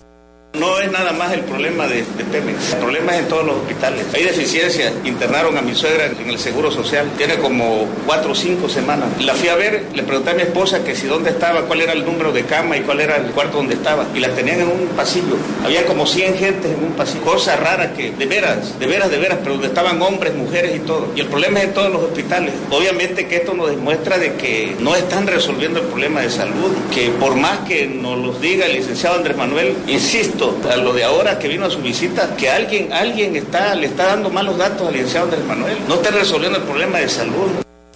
No 0.59 0.79
es 0.79 0.91
nada 0.91 1.13
más 1.13 1.31
el 1.31 1.41
problema 1.41 1.87
de, 1.87 2.03
Pemex, 2.29 2.73
el 2.73 2.79
problema 2.79 3.13
es 3.13 3.19
en 3.19 3.29
todos 3.29 3.45
los 3.45 3.55
hospitales. 3.55 4.05
Hay 4.13 4.23
deficiencias, 4.23 4.91
internaron 5.05 5.57
a 5.57 5.61
mi 5.61 5.73
suegra 5.73 6.07
en 6.07 6.29
el 6.29 6.37
Seguro 6.37 6.69
Social, 6.69 7.09
tiene 7.17 7.35
como 7.35 7.87
cuatro 8.05 8.33
o 8.33 8.35
cinco 8.35 8.67
semanas. 8.67 9.07
La 9.21 9.33
fui 9.33 9.47
a 9.47 9.55
ver, 9.55 9.85
le 9.93 10.03
pregunté 10.03 10.31
a 10.31 10.33
mi 10.33 10.41
esposa 10.41 10.83
que 10.83 10.93
si 10.93 11.07
dónde 11.07 11.29
estaba, 11.29 11.61
cuál 11.61 11.79
era 11.79 11.93
el 11.93 12.05
número 12.05 12.33
de 12.33 12.43
cama 12.43 12.75
y 12.75 12.81
cuál 12.81 12.99
era 12.99 13.15
el 13.15 13.31
cuarto 13.31 13.57
donde 13.57 13.75
estaba. 13.75 14.05
Y 14.13 14.19
la 14.19 14.29
tenían 14.35 14.59
en 14.59 14.67
un 14.67 14.87
pasillo. 14.89 15.37
Había 15.63 15.85
como 15.85 16.05
100 16.05 16.37
gentes 16.37 16.71
en 16.71 16.83
un 16.83 16.91
pasillo. 16.93 17.23
Cosa 17.23 17.55
rara 17.55 17.93
que, 17.93 18.11
de 18.11 18.25
veras, 18.25 18.77
de 18.77 18.87
veras, 18.87 19.09
de 19.09 19.19
veras, 19.19 19.39
pero 19.41 19.53
donde 19.53 19.67
estaban 19.67 20.01
hombres, 20.01 20.35
mujeres 20.35 20.75
y 20.75 20.79
todo. 20.79 21.13
Y 21.15 21.21
el 21.21 21.27
problema 21.27 21.59
es 21.59 21.67
en 21.67 21.73
todos 21.73 21.93
los 21.93 22.03
hospitales. 22.03 22.53
Obviamente 22.71 23.25
que 23.25 23.37
esto 23.37 23.53
nos 23.53 23.69
demuestra 23.69 24.17
de 24.17 24.33
que 24.33 24.75
no 24.79 24.97
están 24.97 25.27
resolviendo 25.27 25.79
el 25.79 25.85
problema 25.85 26.19
de 26.19 26.29
salud, 26.29 26.71
que 26.93 27.09
por 27.09 27.35
más 27.35 27.59
que 27.59 27.87
nos 27.87 28.17
lo 28.17 28.33
diga 28.33 28.65
el 28.65 28.73
licenciado 28.73 29.15
Andrés 29.15 29.37
Manuel, 29.37 29.75
insisto, 29.87 30.40
a 30.41 30.75
lo 30.77 30.93
de 30.93 31.03
ahora 31.03 31.37
que 31.37 31.47
vino 31.47 31.65
a 31.65 31.69
su 31.69 31.79
visita, 31.79 32.35
que 32.35 32.49
alguien, 32.49 32.91
alguien 32.91 33.35
está, 33.35 33.75
le 33.75 33.87
está 33.87 34.07
dando 34.07 34.29
malos 34.29 34.57
datos 34.57 34.87
al 34.87 34.93
licenciado 34.93 35.25
Andrés 35.25 35.45
Manuel. 35.45 35.77
No 35.87 35.95
está 35.95 36.09
resolviendo 36.11 36.57
el 36.57 36.63
problema 36.63 36.99
de 36.99 37.09
salud. 37.09 37.51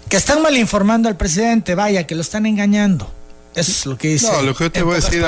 Que 0.08 0.16
están 0.16 0.42
mal 0.42 0.56
informando 0.56 1.08
al 1.08 1.16
presidente, 1.16 1.74
vaya, 1.74 2.06
que 2.06 2.14
lo 2.14 2.20
están 2.20 2.46
engañando. 2.46 3.10
Eso 3.56 3.72
es 3.72 3.86
lo 3.86 3.98
que 3.98 4.08
dice. 4.08 4.30
No, 4.30 4.42
lo 4.42 4.54
que 4.54 4.64
yo 4.64 4.72
te 4.72 4.82
voy 4.82 4.92
a 4.92 4.96
decir. 4.96 5.24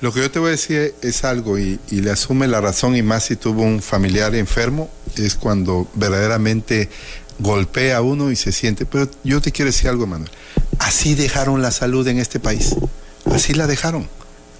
Lo 0.00 0.12
que 0.12 0.20
yo 0.20 0.30
te 0.30 0.38
voy 0.38 0.48
a 0.48 0.50
decir 0.52 0.94
es 1.02 1.24
algo 1.24 1.58
y, 1.58 1.80
y, 1.90 2.02
le 2.02 2.10
asume 2.10 2.46
la 2.46 2.60
razón, 2.60 2.94
y 2.94 3.02
más 3.02 3.24
si 3.24 3.36
tuvo 3.36 3.62
un 3.62 3.82
familiar 3.82 4.34
enfermo, 4.34 4.88
es 5.16 5.34
cuando 5.34 5.88
verdaderamente 5.94 6.88
golpea 7.40 7.96
a 7.96 8.02
uno 8.02 8.30
y 8.30 8.36
se 8.36 8.52
siente. 8.52 8.86
Pero 8.86 9.10
yo 9.24 9.40
te 9.40 9.50
quiero 9.50 9.70
decir 9.70 9.88
algo, 9.88 10.06
Manuel. 10.06 10.30
Así 10.78 11.14
dejaron 11.14 11.62
la 11.62 11.70
salud 11.72 12.06
en 12.06 12.18
este 12.18 12.38
país. 12.38 12.76
Así 13.24 13.54
la 13.54 13.66
dejaron 13.66 14.08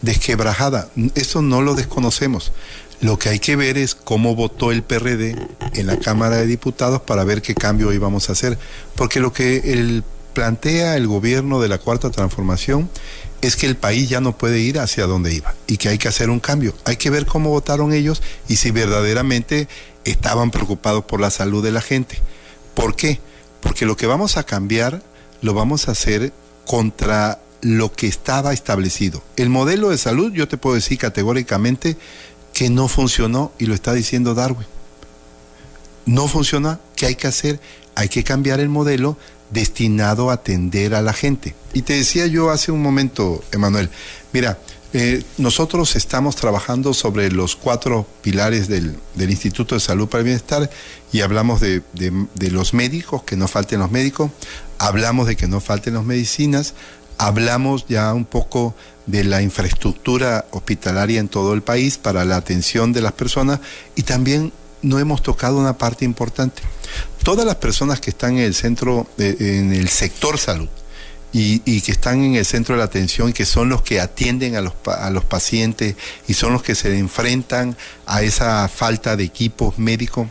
desquebrajada. 0.03 0.89
Eso 1.15 1.43
no 1.43 1.63
lo 1.63 1.75
desconocemos. 1.75 2.53
Lo 3.01 3.19
que 3.19 3.29
hay 3.29 3.39
que 3.39 3.57
ver 3.57 3.79
es 3.79 3.95
cómo 3.95 4.35
votó 4.35 4.73
el 4.73 4.83
PRD 4.83 5.37
en 5.75 5.87
la 5.87 5.99
Cámara 5.99 6.37
de 6.37 6.47
Diputados 6.47 7.01
para 7.03 7.25
ver 7.25 7.43
qué 7.43 7.55
cambio 7.55 7.93
íbamos 7.93 8.29
a 8.29 8.33
hacer. 8.33 8.59
Porque 8.97 9.21
lo 9.21 9.33
que 9.33 9.73
el, 9.73 10.03
plantea 10.33 10.97
el 10.97 11.07
gobierno 11.07 11.61
de 11.61 11.69
la 11.69 11.79
Cuarta 11.79 12.11
Transformación 12.11 12.91
es 13.41 13.57
que 13.57 13.67
el 13.67 13.77
país 13.77 14.09
ya 14.09 14.21
no 14.21 14.37
puede 14.37 14.59
ir 14.59 14.81
hacia 14.81 15.07
donde 15.07 15.33
iba 15.33 15.55
y 15.67 15.77
que 15.77 15.89
hay 15.89 15.99
que 15.99 16.09
hacer 16.09 16.29
un 16.29 16.41
cambio. 16.41 16.75
Hay 16.85 16.97
que 16.97 17.11
ver 17.11 17.27
cómo 17.27 17.51
votaron 17.51 17.93
ellos 17.93 18.23
y 18.49 18.57
si 18.57 18.71
verdaderamente 18.71 19.69
estaban 20.05 20.51
preocupados 20.51 21.05
por 21.05 21.21
la 21.21 21.31
salud 21.31 21.63
de 21.63 21.73
la 21.73 21.81
gente. 21.81 22.19
¿Por 22.75 22.97
qué? 22.97 23.21
Porque 23.61 23.87
lo 23.87 23.97
que 23.97 24.07
vamos 24.07 24.37
a 24.37 24.45
cambiar 24.45 25.03
lo 25.41 25.55
vamos 25.55 25.89
a 25.89 25.93
hacer 25.93 26.33
contra 26.67 27.41
lo 27.61 27.93
que 27.93 28.07
estaba 28.07 28.53
establecido. 28.53 29.23
El 29.37 29.49
modelo 29.49 29.91
de 29.91 29.99
salud, 29.99 30.33
yo 30.33 30.49
te 30.49 30.57
puedo 30.57 30.77
decir 30.77 30.99
categóricamente 30.99 31.97
que 32.53 32.71
no 32.71 32.89
funcionó 32.89 33.53
y 33.59 33.67
lo 33.67 33.75
está 33.75 33.93
diciendo 33.93 34.35
Darwin. 34.35 34.67
No 36.07 36.29
funciona, 36.29 36.81
¿qué 36.97 37.07
hay 37.07 37.15
que 37.15 37.27
hacer? 37.27 37.61
Hay 37.95 38.09
que 38.09 38.25
cambiar 38.25 38.61
el 38.61 38.69
modelo 38.69 39.17
destinado 39.51 40.31
a 40.31 40.35
atender 40.35 40.95
a 40.95 41.03
la 41.03 41.13
gente. 41.13 41.55
Y 41.73 41.83
te 41.83 41.95
decía 41.95 42.27
yo 42.27 42.51
hace 42.51 42.73
un 42.73 42.83
momento, 42.83 43.43
Emanuel, 43.53 43.91
mira, 44.33 44.59
eh, 44.95 45.23
nosotros 45.37 45.97
estamos 45.97 46.37
trabajando 46.37 46.95
sobre 46.95 47.31
los 47.31 47.57
cuatro 47.57 48.07
pilares 48.23 48.69
del, 48.69 48.97
Instituto 49.19 49.75
de 49.75 49.81
Salud 49.83 50.09
para 50.09 50.21
el 50.21 50.25
Bienestar 50.25 50.71
y 51.13 51.21
hablamos 51.21 51.61
de, 51.61 51.83
de, 51.93 52.51
los 52.51 52.73
médicos, 52.73 53.23
que 53.23 53.37
no 53.37 53.49
falten 53.49 53.81
los 53.81 53.91
médicos, 53.91 54.31
hablamos 54.79 55.27
de 55.27 55.37
que 55.37 55.47
no 55.47 55.61
falten 55.61 55.93
las 55.95 56.05
medicinas, 56.05 56.73
hablamos 57.19 57.87
ya 57.89 58.15
un 58.15 58.25
poco 58.25 58.75
de 59.07 59.25
la 59.25 59.43
infraestructura 59.43 60.47
hospitalaria 60.51 61.21
en 61.21 61.29
todo 61.29 61.55
el 61.55 61.63
país 61.63 61.99
para 61.99 62.25
la 62.25 62.37
atención 62.37 62.93
de 62.93 63.01
las 63.01 63.13
personas 63.13 63.61
y 63.97 64.03
también 64.03 64.53
no 64.83 64.99
hemos 64.99 65.23
tocado 65.23 65.59
una 65.59 65.77
parte 65.77 66.05
importante. 66.05 66.63
Todas 67.23 67.45
las 67.45 67.57
personas 67.57 68.01
que 68.01 68.11
están 68.11 68.39
en 68.39 68.45
el 68.45 68.55
centro, 68.55 69.07
en 69.19 69.73
el 69.73 69.89
sector 69.89 70.39
salud, 70.39 70.69
y, 71.33 71.81
que 71.83 71.93
están 71.93 72.23
en 72.23 72.37
el 72.37 72.45
centro 72.45 72.75
de 72.75 72.79
la 72.79 72.87
atención 72.87 73.31
y 73.31 73.33
que 73.33 73.45
son 73.45 73.69
los 73.69 73.83
que 73.83 74.01
atienden 74.01 74.57
a 74.57 74.61
los, 74.61 74.73
a 74.87 75.11
los 75.11 75.25
pacientes 75.25 75.95
y 76.27 76.35
son 76.35 76.53
los 76.53 76.63
que 76.63 76.75
se 76.75 76.97
enfrentan 76.99 77.77
a 78.07 78.23
esa 78.23 78.67
falta 78.69 79.17
de 79.17 79.25
equipos 79.25 79.79
médicos, 79.79 80.29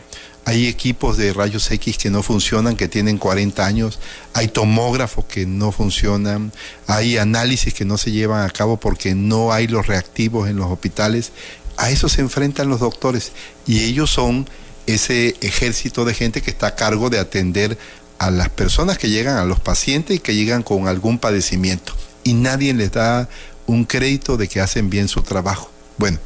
hay 0.48 0.66
equipos 0.66 1.18
de 1.18 1.34
rayos 1.34 1.70
X 1.70 1.98
que 1.98 2.08
no 2.08 2.22
funcionan, 2.22 2.74
que 2.74 2.88
tienen 2.88 3.18
40 3.18 3.66
años, 3.66 3.98
hay 4.32 4.48
tomógrafos 4.48 5.26
que 5.26 5.44
no 5.44 5.72
funcionan, 5.72 6.52
hay 6.86 7.18
análisis 7.18 7.74
que 7.74 7.84
no 7.84 7.98
se 7.98 8.12
llevan 8.12 8.46
a 8.46 8.50
cabo 8.50 8.80
porque 8.80 9.14
no 9.14 9.52
hay 9.52 9.66
los 9.66 9.86
reactivos 9.86 10.48
en 10.48 10.56
los 10.56 10.70
hospitales. 10.70 11.32
A 11.76 11.90
eso 11.90 12.08
se 12.08 12.22
enfrentan 12.22 12.70
los 12.70 12.80
doctores 12.80 13.32
y 13.66 13.80
ellos 13.80 14.08
son 14.08 14.48
ese 14.86 15.36
ejército 15.42 16.06
de 16.06 16.14
gente 16.14 16.40
que 16.40 16.50
está 16.50 16.68
a 16.68 16.76
cargo 16.76 17.10
de 17.10 17.18
atender 17.18 17.76
a 18.18 18.30
las 18.30 18.48
personas 18.48 18.96
que 18.96 19.10
llegan, 19.10 19.36
a 19.36 19.44
los 19.44 19.60
pacientes 19.60 20.16
y 20.16 20.18
que 20.18 20.34
llegan 20.34 20.62
con 20.62 20.88
algún 20.88 21.18
padecimiento. 21.18 21.92
Y 22.24 22.32
nadie 22.32 22.72
les 22.72 22.92
da 22.92 23.28
un 23.66 23.84
crédito 23.84 24.38
de 24.38 24.48
que 24.48 24.62
hacen 24.62 24.88
bien 24.88 25.08
su 25.08 25.20
trabajo. 25.20 25.70
Bueno, 25.98 26.18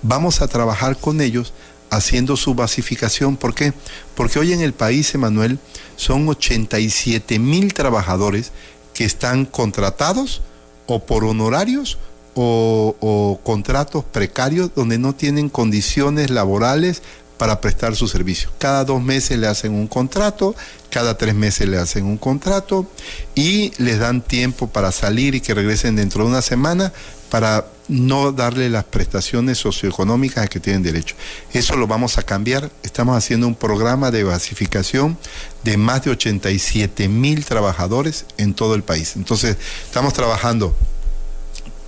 vamos 0.00 0.42
a 0.42 0.46
trabajar 0.46 0.96
con 0.96 1.20
ellos 1.20 1.52
haciendo 1.90 2.36
su 2.36 2.54
basificación. 2.54 3.36
¿Por 3.36 3.54
qué? 3.54 3.72
Porque 4.14 4.38
hoy 4.38 4.52
en 4.52 4.60
el 4.60 4.72
país, 4.72 5.14
Emanuel, 5.14 5.58
son 5.96 6.28
87 6.28 7.38
mil 7.38 7.72
trabajadores 7.74 8.52
que 8.92 9.04
están 9.04 9.44
contratados 9.44 10.42
o 10.86 11.04
por 11.04 11.24
honorarios 11.24 11.98
o, 12.34 12.96
o, 13.00 13.40
contratos 13.42 14.04
precarios 14.04 14.70
donde 14.74 14.98
no 14.98 15.14
tienen 15.14 15.48
condiciones 15.48 16.30
laborales 16.30 17.02
para 17.36 17.60
prestar 17.60 17.96
su 17.96 18.08
servicio. 18.08 18.50
Cada 18.58 18.84
dos 18.84 19.02
meses 19.02 19.38
le 19.38 19.46
hacen 19.46 19.72
un 19.72 19.86
contrato, 19.86 20.54
cada 20.90 21.16
tres 21.16 21.34
meses 21.34 21.68
le 21.68 21.78
hacen 21.78 22.04
un 22.04 22.16
contrato 22.16 22.86
y 23.34 23.72
les 23.78 23.98
dan 23.98 24.22
tiempo 24.22 24.68
para 24.68 24.92
salir 24.92 25.34
y 25.34 25.40
que 25.40 25.54
regresen 25.54 25.96
dentro 25.96 26.24
de 26.24 26.30
una 26.30 26.42
semana 26.42 26.92
para 27.30 27.66
no 27.88 28.32
darle 28.32 28.70
las 28.70 28.84
prestaciones 28.84 29.58
socioeconómicas 29.58 30.44
a 30.44 30.48
que 30.48 30.60
tienen 30.60 30.82
derecho. 30.82 31.16
Eso 31.52 31.76
lo 31.76 31.86
vamos 31.86 32.18
a 32.18 32.22
cambiar. 32.22 32.70
Estamos 32.82 33.16
haciendo 33.16 33.46
un 33.46 33.54
programa 33.54 34.10
de 34.10 34.24
basificación 34.24 35.18
de 35.62 35.76
más 35.76 36.04
de 36.04 36.10
87 36.10 37.08
mil 37.08 37.44
trabajadores 37.44 38.26
en 38.36 38.54
todo 38.54 38.74
el 38.74 38.82
país. 38.82 39.16
Entonces, 39.16 39.56
estamos 39.84 40.12
trabajando 40.12 40.74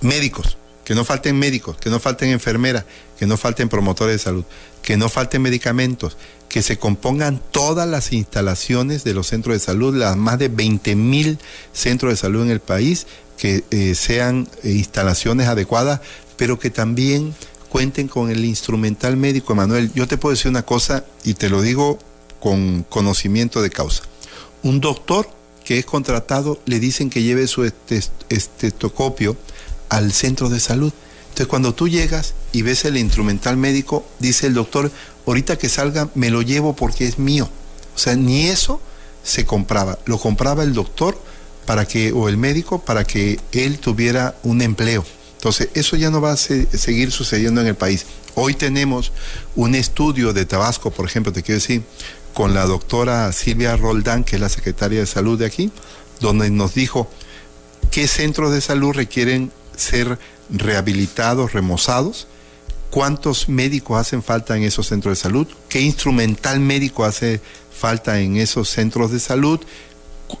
médicos, 0.01 0.57
que 0.87 0.95
no 0.95 1.03
falten 1.03 1.37
médicos, 1.37 1.75
que 1.75 1.89
no 1.89 1.99
falten 1.99 2.29
enfermeras, 2.29 2.85
que 3.19 3.25
no 3.25 3.35
falten 3.35 3.67
promotores 3.67 4.13
de 4.15 4.19
salud, 4.19 4.45
que 4.81 4.95
no 4.95 5.09
falten 5.09 5.41
medicamentos, 5.41 6.15
que 6.47 6.61
se 6.61 6.77
compongan 6.77 7.41
todas 7.51 7.89
las 7.89 8.13
instalaciones 8.13 9.03
de 9.03 9.13
los 9.13 9.27
centros 9.27 9.53
de 9.53 9.59
salud, 9.59 9.93
las 9.93 10.15
más 10.15 10.39
de 10.39 10.47
20 10.47 10.95
mil 10.95 11.39
centros 11.73 12.13
de 12.13 12.15
salud 12.15 12.43
en 12.43 12.51
el 12.51 12.61
país, 12.61 13.05
que 13.37 13.65
eh, 13.69 13.95
sean 13.95 14.47
eh, 14.63 14.69
instalaciones 14.71 15.49
adecuadas, 15.49 15.99
pero 16.37 16.57
que 16.57 16.69
también 16.69 17.35
cuenten 17.67 18.07
con 18.07 18.29
el 18.31 18.45
instrumental 18.45 19.17
médico, 19.17 19.51
Emanuel. 19.51 19.91
Yo 19.93 20.07
te 20.07 20.15
puedo 20.15 20.35
decir 20.35 20.49
una 20.49 20.63
cosa 20.63 21.03
y 21.25 21.33
te 21.33 21.49
lo 21.49 21.61
digo 21.61 21.99
con 22.39 22.83
conocimiento 22.83 23.61
de 23.61 23.71
causa. 23.71 24.03
Un 24.63 24.79
doctor 24.79 25.29
que 25.65 25.79
es 25.79 25.85
contratado 25.85 26.61
le 26.65 26.79
dicen 26.79 27.09
que 27.09 27.23
lleve 27.23 27.45
su 27.47 27.69
estetoscopio 28.29 29.35
al 29.89 30.11
centro 30.11 30.49
de 30.49 30.59
salud. 30.59 30.93
Entonces 31.29 31.47
cuando 31.47 31.73
tú 31.73 31.87
llegas 31.87 32.33
y 32.51 32.63
ves 32.63 32.85
el 32.85 32.97
instrumental 32.97 33.57
médico, 33.57 34.05
dice 34.19 34.47
el 34.47 34.53
doctor, 34.53 34.91
ahorita 35.25 35.57
que 35.57 35.69
salga 35.69 36.09
me 36.15 36.29
lo 36.29 36.41
llevo 36.41 36.75
porque 36.75 37.05
es 37.05 37.19
mío. 37.19 37.49
O 37.95 37.99
sea, 37.99 38.15
ni 38.15 38.47
eso 38.47 38.81
se 39.23 39.45
compraba, 39.45 39.99
lo 40.05 40.17
compraba 40.17 40.63
el 40.63 40.73
doctor 40.73 41.19
para 41.65 41.85
que, 41.85 42.11
o 42.13 42.29
el 42.29 42.37
médico, 42.37 42.79
para 42.79 43.03
que 43.03 43.39
él 43.51 43.79
tuviera 43.79 44.35
un 44.43 44.61
empleo. 44.61 45.03
Entonces, 45.35 45.69
eso 45.75 45.95
ya 45.95 46.09
no 46.09 46.21
va 46.21 46.31
a 46.31 46.37
seguir 46.37 47.11
sucediendo 47.11 47.61
en 47.61 47.67
el 47.67 47.75
país. 47.75 48.05
Hoy 48.35 48.53
tenemos 48.53 49.11
un 49.55 49.75
estudio 49.75 50.33
de 50.33 50.45
Tabasco, 50.45 50.91
por 50.91 51.05
ejemplo, 51.05 51.33
te 51.33 51.43
quiero 51.43 51.59
decir, 51.59 51.83
con 52.33 52.53
la 52.53 52.65
doctora 52.65 53.31
Silvia 53.33 53.75
Roldán, 53.75 54.23
que 54.23 54.37
es 54.37 54.41
la 54.41 54.49
secretaria 54.49 54.99
de 54.99 55.07
salud 55.07 55.37
de 55.37 55.45
aquí, 55.45 55.71
donde 56.21 56.49
nos 56.49 56.73
dijo 56.73 57.09
qué 57.91 58.07
centros 58.07 58.51
de 58.51 58.61
salud 58.61 58.93
requieren 58.93 59.51
ser 59.77 60.19
rehabilitados, 60.49 61.53
remozados, 61.53 62.27
cuántos 62.89 63.49
médicos 63.49 63.99
hacen 63.99 64.23
falta 64.23 64.55
en 64.57 64.63
esos 64.63 64.87
centros 64.87 65.17
de 65.17 65.21
salud, 65.21 65.47
qué 65.69 65.81
instrumental 65.81 66.59
médico 66.59 67.05
hace 67.05 67.41
falta 67.77 68.19
en 68.19 68.37
esos 68.37 68.69
centros 68.69 69.11
de 69.11 69.19
salud, 69.19 69.59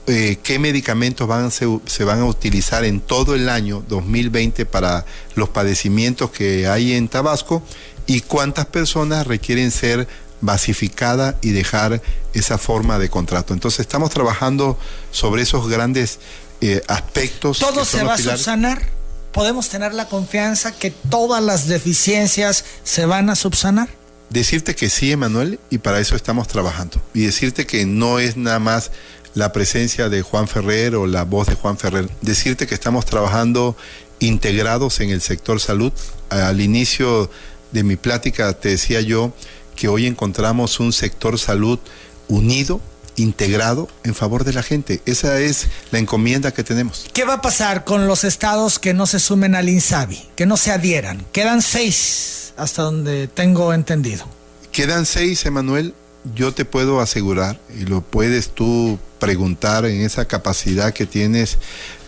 eh, 0.07 0.37
qué 0.43 0.59
medicamentos 0.59 1.27
van, 1.27 1.51
se, 1.51 1.65
se, 1.85 2.03
van 2.03 2.19
a 2.19 2.25
utilizar 2.25 2.83
en 2.83 2.99
todo 2.99 3.35
el 3.35 3.47
año 3.47 3.83
2020 3.87 4.65
para 4.65 5.05
los 5.35 5.49
padecimientos 5.49 6.31
que 6.31 6.67
hay 6.67 6.93
en 6.93 7.07
Tabasco 7.07 7.63
y 8.05 8.21
cuántas 8.21 8.65
personas 8.65 9.27
requieren 9.27 9.71
ser 9.71 10.07
basificadas 10.41 11.35
y 11.41 11.51
dejar 11.51 12.01
esa 12.33 12.57
forma 12.57 12.99
de 12.99 13.09
contrato. 13.09 13.53
Entonces 13.53 13.81
estamos 13.81 14.11
trabajando 14.11 14.77
sobre 15.11 15.43
esos 15.43 15.69
grandes 15.69 16.19
eh, 16.61 16.81
aspectos. 16.87 17.59
¿Todo 17.59 17.85
se 17.85 18.03
va 18.03 18.15
a 18.15 18.17
subsanar? 18.17 18.96
Podemos 19.31 19.69
tener 19.69 19.93
la 19.93 20.07
confianza 20.07 20.71
que 20.71 20.91
todas 20.91 21.43
las 21.43 21.67
deficiencias 21.67 22.65
se 22.83 23.05
van 23.05 23.29
a 23.29 23.35
subsanar. 23.35 23.89
Decirte 24.29 24.75
que 24.75 24.89
sí, 24.89 25.11
Emanuel, 25.11 25.59
y 25.69 25.77
para 25.77 25.99
eso 25.99 26.15
estamos 26.15 26.47
trabajando. 26.47 27.01
Y 27.13 27.21
decirte 27.21 27.65
que 27.65 27.85
no 27.85 28.19
es 28.19 28.35
nada 28.35 28.59
más 28.59 28.91
la 29.33 29.53
presencia 29.53 30.09
de 30.09 30.21
Juan 30.21 30.47
Ferrer 30.47 30.95
o 30.95 31.07
la 31.07 31.23
voz 31.23 31.47
de 31.47 31.55
Juan 31.55 31.77
Ferrer. 31.77 32.09
Decirte 32.21 32.67
que 32.67 32.73
estamos 32.73 33.05
trabajando 33.05 33.77
integrados 34.19 34.99
en 34.99 35.11
el 35.11 35.21
sector 35.21 35.59
salud. 35.59 35.93
Al 36.29 36.59
inicio 36.59 37.29
de 37.71 37.83
mi 37.83 37.95
plática 37.95 38.53
te 38.53 38.69
decía 38.69 39.01
yo 39.01 39.33
que 39.75 39.87
hoy 39.87 40.07
encontramos 40.07 40.79
un 40.79 40.91
sector 40.91 41.37
salud 41.39 41.79
unido, 42.27 42.81
integrado 43.17 43.89
en 44.03 44.15
favor 44.15 44.45
de 44.45 44.53
la 44.53 44.63
gente. 44.63 45.01
Esa 45.05 45.39
es 45.39 45.67
la 45.91 45.99
encomienda 45.99 46.53
que 46.53 46.63
tenemos. 46.63 47.05
¿Qué 47.13 47.25
va 47.25 47.33
a 47.33 47.41
pasar 47.41 47.83
con 47.83 48.07
los 48.07 48.23
estados 48.23 48.79
que 48.79 48.93
no 48.93 49.05
se 49.05 49.19
sumen 49.19 49.55
al 49.55 49.67
INSABI, 49.67 50.29
que 50.35 50.45
no 50.45 50.55
se 50.55 50.71
adhieran? 50.71 51.25
Quedan 51.33 51.61
seis, 51.61 52.53
hasta 52.55 52.83
donde 52.83 53.27
tengo 53.27 53.73
entendido. 53.73 54.25
Quedan 54.71 55.05
seis, 55.05 55.45
Emanuel. 55.45 55.93
Yo 56.35 56.53
te 56.53 56.65
puedo 56.65 57.01
asegurar, 57.01 57.59
y 57.77 57.85
lo 57.85 58.01
puedes 58.01 58.49
tú 58.49 58.99
preguntar 59.19 59.85
en 59.85 60.01
esa 60.01 60.25
capacidad 60.25 60.93
que 60.93 61.05
tienes 61.05 61.57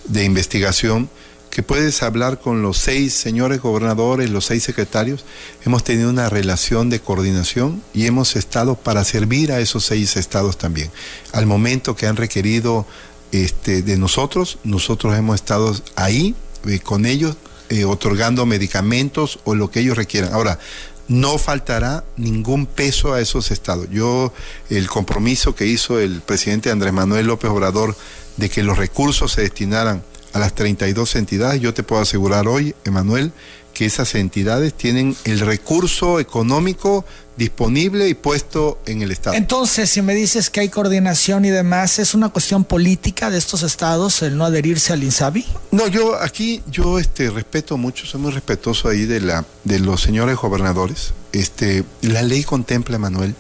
de 0.06 0.26
investigación, 0.26 1.10
que 1.50 1.64
puedes 1.64 2.04
hablar 2.04 2.40
con 2.40 2.62
los 2.62 2.78
seis 2.78 3.14
señores 3.14 3.62
gobernadores, 3.62 4.30
los 4.30 4.46
seis 4.46 4.64
secretarios. 4.64 5.26
Hemos 5.66 5.84
tenido 5.84 6.10
una 6.10 6.30
relación 6.30 6.90
de 6.90 7.00
coordinación 7.00 7.82
y 7.94 8.06
hemos 8.06 8.36
estado 8.36 8.76
para 8.76 9.04
servir 9.04 9.52
a 9.52 9.60
esos 9.60 9.86
seis 9.86 10.16
estados 10.16 10.58
también. 10.58 10.92
Al 11.32 11.46
momento 11.46 11.96
que 11.96 12.08
han 12.08 12.16
requerido 12.16 12.86
este, 13.32 13.82
de 13.82 13.98
nosotros, 13.98 14.60
nosotros 14.64 15.18
hemos 15.18 15.36
estado 15.36 15.76
ahí 15.96 16.36
eh, 16.68 16.80
con 16.80 17.06
ellos, 17.06 17.36
eh, 17.70 17.86
otorgando 17.86 18.46
medicamentos 18.46 19.40
o 19.44 19.56
lo 19.56 19.72
que 19.72 19.80
ellos 19.82 19.98
requieran. 19.98 20.34
Ahora, 20.34 20.60
no 21.08 21.40
faltará 21.40 22.04
ningún 22.18 22.68
peso 22.68 23.14
a 23.14 23.20
esos 23.20 23.52
estados. 23.52 23.88
Yo, 23.92 24.32
el 24.70 24.88
compromiso 24.88 25.56
que 25.56 25.66
hizo 25.66 26.00
el 26.00 26.22
presidente 26.22 26.70
Andrés 26.70 26.94
Manuel 26.94 27.26
López 27.26 27.50
Obrador 27.50 27.96
de 28.38 28.50
que 28.50 28.64
los 28.64 28.78
recursos 28.78 29.34
se 29.34 29.42
destinaran 29.42 30.04
a 30.34 30.40
las 30.40 30.54
32 30.56 31.16
entidades, 31.16 31.62
yo 31.62 31.74
te 31.74 31.84
puedo 31.84 32.02
asegurar 32.02 32.48
hoy, 32.48 32.76
Emanuel, 32.86 33.32
que 33.74 33.86
esas 33.86 34.16
entidades 34.16 34.74
tienen 34.74 35.16
el 35.24 35.40
recurso 35.40 36.20
económico 36.20 37.06
disponible 37.38 38.10
y 38.10 38.14
puesto 38.14 38.80
en 38.86 39.02
el 39.02 39.12
Estado. 39.12 39.38
Entonces, 39.38 39.90
si 39.90 40.02
me 40.02 40.14
dices 40.14 40.50
que 40.50 40.60
hay 40.60 40.70
coordinación 40.70 41.46
y 41.46 41.50
demás, 41.50 41.98
¿es 41.98 42.14
una 42.14 42.30
cuestión 42.30 42.66
política 42.66 43.30
de 43.30 43.38
estos 43.38 43.64
estados 43.64 44.22
el 44.22 44.38
no 44.38 44.44
adherirse 44.44 44.92
al 44.92 45.04
INSABI? 45.04 45.46
No, 45.72 45.88
yo 45.88 46.22
aquí, 46.22 46.62
yo 46.70 47.00
este, 47.00 47.30
respeto 47.30 47.78
mucho, 47.78 48.06
soy 48.06 48.20
muy 48.20 48.32
respetuoso 48.32 48.90
ahí 48.90 49.06
de, 49.06 49.22
la, 49.22 49.46
de 49.64 49.80
los 49.80 50.02
señores 50.02 50.36
gobernadores. 50.36 51.14
Este, 51.32 51.86
la 52.02 52.22
ley 52.22 52.44
contempla, 52.44 52.98
Manuel, 52.98 53.34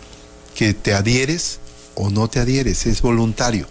que 0.55 0.73
te 0.73 0.93
adhieres 0.93 1.59
o 1.95 2.09
no 2.09 2.29
te 2.29 2.39
adhieres, 2.39 2.85
es 2.85 3.01
voluntario. 3.01 3.67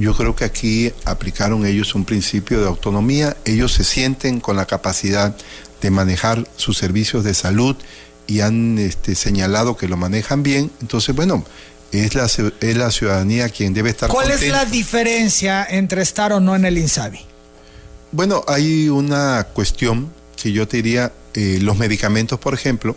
Yo 0.00 0.16
creo 0.16 0.34
que 0.34 0.44
aquí 0.44 0.94
aplicaron 1.04 1.66
ellos 1.66 1.94
un 1.94 2.06
principio 2.06 2.58
de 2.58 2.66
autonomía, 2.66 3.36
ellos 3.44 3.74
se 3.74 3.84
sienten 3.84 4.40
con 4.40 4.56
la 4.56 4.64
capacidad 4.64 5.36
de 5.82 5.90
manejar 5.90 6.48
sus 6.56 6.78
servicios 6.78 7.22
de 7.22 7.34
salud 7.34 7.76
y 8.26 8.40
han 8.40 8.78
este, 8.78 9.14
señalado 9.14 9.76
que 9.76 9.88
lo 9.88 9.98
manejan 9.98 10.42
bien, 10.42 10.70
entonces 10.80 11.14
bueno, 11.14 11.44
es 11.92 12.14
la, 12.14 12.24
es 12.24 12.76
la 12.78 12.90
ciudadanía 12.90 13.50
quien 13.50 13.74
debe 13.74 13.90
estar. 13.90 14.08
¿Cuál 14.08 14.30
es 14.30 14.48
la 14.48 14.64
diferencia 14.64 15.66
entre 15.68 16.00
estar 16.00 16.32
o 16.32 16.40
no 16.40 16.56
en 16.56 16.64
el 16.64 16.78
INSABI? 16.78 17.20
Bueno, 18.10 18.42
hay 18.48 18.88
una 18.88 19.48
cuestión 19.52 20.10
que 20.40 20.50
yo 20.50 20.66
te 20.66 20.78
diría, 20.78 21.12
eh, 21.34 21.58
los 21.60 21.76
medicamentos, 21.76 22.38
por 22.38 22.54
ejemplo, 22.54 22.96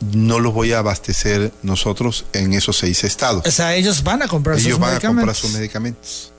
no 0.00 0.40
los 0.40 0.52
voy 0.52 0.72
a 0.72 0.78
abastecer 0.78 1.52
nosotros 1.62 2.24
en 2.32 2.54
esos 2.54 2.76
seis 2.76 3.04
estados. 3.04 3.46
O 3.46 3.50
sea, 3.52 3.76
ellos 3.76 4.02
van 4.02 4.22
a 4.22 4.26
comprar 4.26 4.58
ellos 4.58 4.72
sus 4.72 4.80
van 4.80 4.90
medicamentos. 4.90 5.04
a 5.04 5.20
comprar 5.20 5.36
sus 5.36 5.52
medicamentos. 5.52 6.32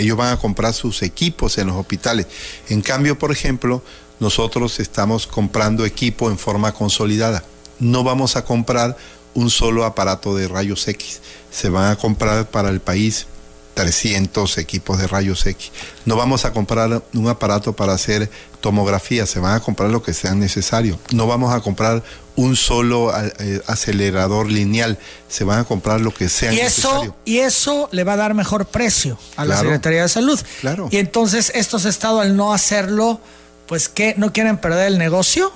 Ellos 0.00 0.16
van 0.16 0.32
a 0.32 0.38
comprar 0.38 0.72
sus 0.72 1.02
equipos 1.02 1.58
en 1.58 1.66
los 1.66 1.76
hospitales. 1.76 2.26
En 2.70 2.80
cambio, 2.80 3.18
por 3.18 3.32
ejemplo, 3.32 3.82
nosotros 4.18 4.80
estamos 4.80 5.26
comprando 5.26 5.84
equipo 5.84 6.30
en 6.30 6.38
forma 6.38 6.72
consolidada. 6.72 7.44
No 7.80 8.02
vamos 8.02 8.34
a 8.34 8.44
comprar 8.46 8.96
un 9.34 9.50
solo 9.50 9.84
aparato 9.84 10.34
de 10.34 10.48
rayos 10.48 10.88
X. 10.88 11.20
Se 11.50 11.68
van 11.68 11.90
a 11.90 11.96
comprar 11.96 12.48
para 12.48 12.70
el 12.70 12.80
país 12.80 13.26
300 13.74 14.58
equipos 14.58 14.98
de 14.98 15.06
rayos 15.06 15.46
X. 15.46 15.70
No 16.04 16.16
vamos 16.16 16.44
a 16.44 16.52
comprar 16.52 17.02
un 17.14 17.28
aparato 17.28 17.72
para 17.74 17.92
hacer 17.92 18.30
tomografía, 18.60 19.26
se 19.26 19.40
van 19.40 19.54
a 19.54 19.60
comprar 19.60 19.90
lo 19.90 20.02
que 20.02 20.12
sea 20.12 20.34
necesario. 20.34 20.98
No 21.12 21.26
vamos 21.26 21.54
a 21.54 21.60
comprar 21.60 22.02
un 22.36 22.56
solo 22.56 23.12
eh, 23.38 23.60
acelerador 23.66 24.50
lineal, 24.50 24.98
se 25.28 25.44
van 25.44 25.60
a 25.60 25.64
comprar 25.64 26.00
lo 26.00 26.12
que 26.12 26.28
sea 26.28 26.52
y 26.52 26.56
necesario. 26.56 27.02
Eso, 27.02 27.16
y 27.24 27.38
eso 27.38 27.88
le 27.92 28.04
va 28.04 28.14
a 28.14 28.16
dar 28.16 28.34
mejor 28.34 28.66
precio 28.66 29.18
a 29.36 29.44
la. 29.44 29.58
Secretaría 29.58 30.02
de 30.02 30.08
Salud. 30.08 30.40
Claro. 30.60 30.88
Y 30.90 30.96
entonces 30.98 31.52
estos 31.54 31.84
estados 31.84 32.22
al 32.22 32.36
no 32.36 32.52
hacerlo, 32.52 33.20
pues 33.66 33.88
¿qué? 33.88 34.14
¿No 34.16 34.32
quieren 34.32 34.58
perder 34.58 34.88
el 34.88 34.98
negocio? 34.98 35.52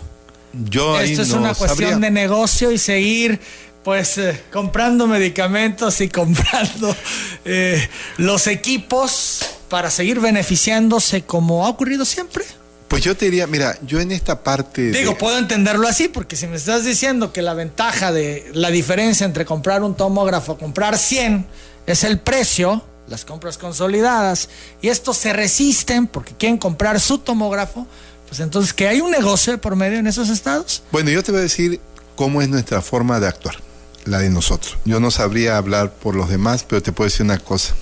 Yo 0.52 1.00
Esto 1.00 1.22
es 1.22 1.28
no 1.30 1.38
una 1.38 1.54
cuestión 1.54 1.90
sabría. 1.90 2.06
de 2.06 2.10
negocio 2.10 2.70
y 2.70 2.78
seguir 2.78 3.40
pues 3.84 4.18
eh, 4.18 4.42
comprando 4.52 5.06
medicamentos 5.06 6.00
y 6.00 6.08
comprando 6.08 6.96
eh, 7.44 7.88
los 8.16 8.46
equipos 8.46 9.40
para 9.68 9.90
seguir 9.90 10.20
beneficiándose 10.20 11.22
como 11.22 11.66
ha 11.66 11.68
ocurrido 11.68 12.04
siempre. 12.04 12.44
Pues 12.88 13.02
yo 13.02 13.16
te 13.16 13.24
diría, 13.26 13.46
mira, 13.46 13.76
yo 13.86 14.00
en 14.00 14.12
esta 14.12 14.42
parte 14.42 14.82
de- 14.82 14.98
Digo, 14.98 15.18
puedo 15.18 15.36
entenderlo 15.38 15.88
así, 15.88 16.08
porque 16.08 16.36
si 16.36 16.46
me 16.46 16.56
estás 16.56 16.84
diciendo 16.84 17.32
que 17.32 17.42
la 17.42 17.54
ventaja 17.54 18.12
de 18.12 18.50
la 18.54 18.70
diferencia 18.70 19.26
entre 19.26 19.44
comprar 19.44 19.82
un 19.82 19.94
tomógrafo, 19.96 20.56
comprar 20.58 20.96
100, 20.96 21.46
es 21.86 22.04
el 22.04 22.20
precio, 22.20 22.84
las 23.08 23.24
compras 23.24 23.58
consolidadas, 23.58 24.48
y 24.80 24.88
estos 24.88 25.16
se 25.16 25.32
resisten 25.32 26.06
porque 26.06 26.34
quieren 26.38 26.56
comprar 26.56 27.00
su 27.00 27.18
tomógrafo, 27.18 27.86
pues 28.28 28.40
entonces 28.40 28.72
que 28.72 28.86
hay 28.86 29.00
un 29.00 29.10
negocio 29.10 29.60
por 29.60 29.76
medio 29.76 29.98
en 29.98 30.06
esos 30.06 30.28
estados. 30.28 30.82
Bueno, 30.92 31.10
yo 31.10 31.22
te 31.22 31.32
voy 31.32 31.40
a 31.40 31.44
decir 31.44 31.80
cómo 32.16 32.42
es 32.42 32.48
nuestra 32.48 32.80
forma 32.80 33.18
de 33.18 33.26
actuar, 33.28 33.56
la 34.04 34.18
de 34.18 34.30
nosotros. 34.30 34.76
Yo 34.84 35.00
no 35.00 35.10
sabría 35.10 35.56
hablar 35.56 35.92
por 35.92 36.14
los 36.14 36.28
demás, 36.28 36.64
pero 36.68 36.82
te 36.82 36.92
puedo 36.92 37.08
decir 37.08 37.24
una 37.24 37.38
cosa. 37.38 37.74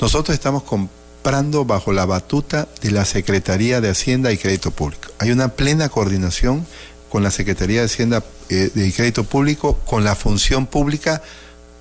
Nosotros 0.00 0.34
estamos 0.34 0.62
comprando 0.62 1.64
bajo 1.64 1.92
la 1.92 2.06
batuta 2.06 2.68
de 2.80 2.90
la 2.90 3.04
Secretaría 3.04 3.80
de 3.80 3.90
Hacienda 3.90 4.32
y 4.32 4.38
Crédito 4.38 4.70
Público. 4.70 5.08
Hay 5.18 5.30
una 5.30 5.48
plena 5.48 5.88
coordinación 5.88 6.66
con 7.08 7.22
la 7.22 7.30
Secretaría 7.30 7.80
de 7.80 7.86
Hacienda 7.86 8.24
eh, 8.48 8.70
y 8.74 8.92
Crédito 8.92 9.24
Público, 9.24 9.78
con 9.84 10.04
la 10.04 10.14
función 10.14 10.66
pública 10.66 11.22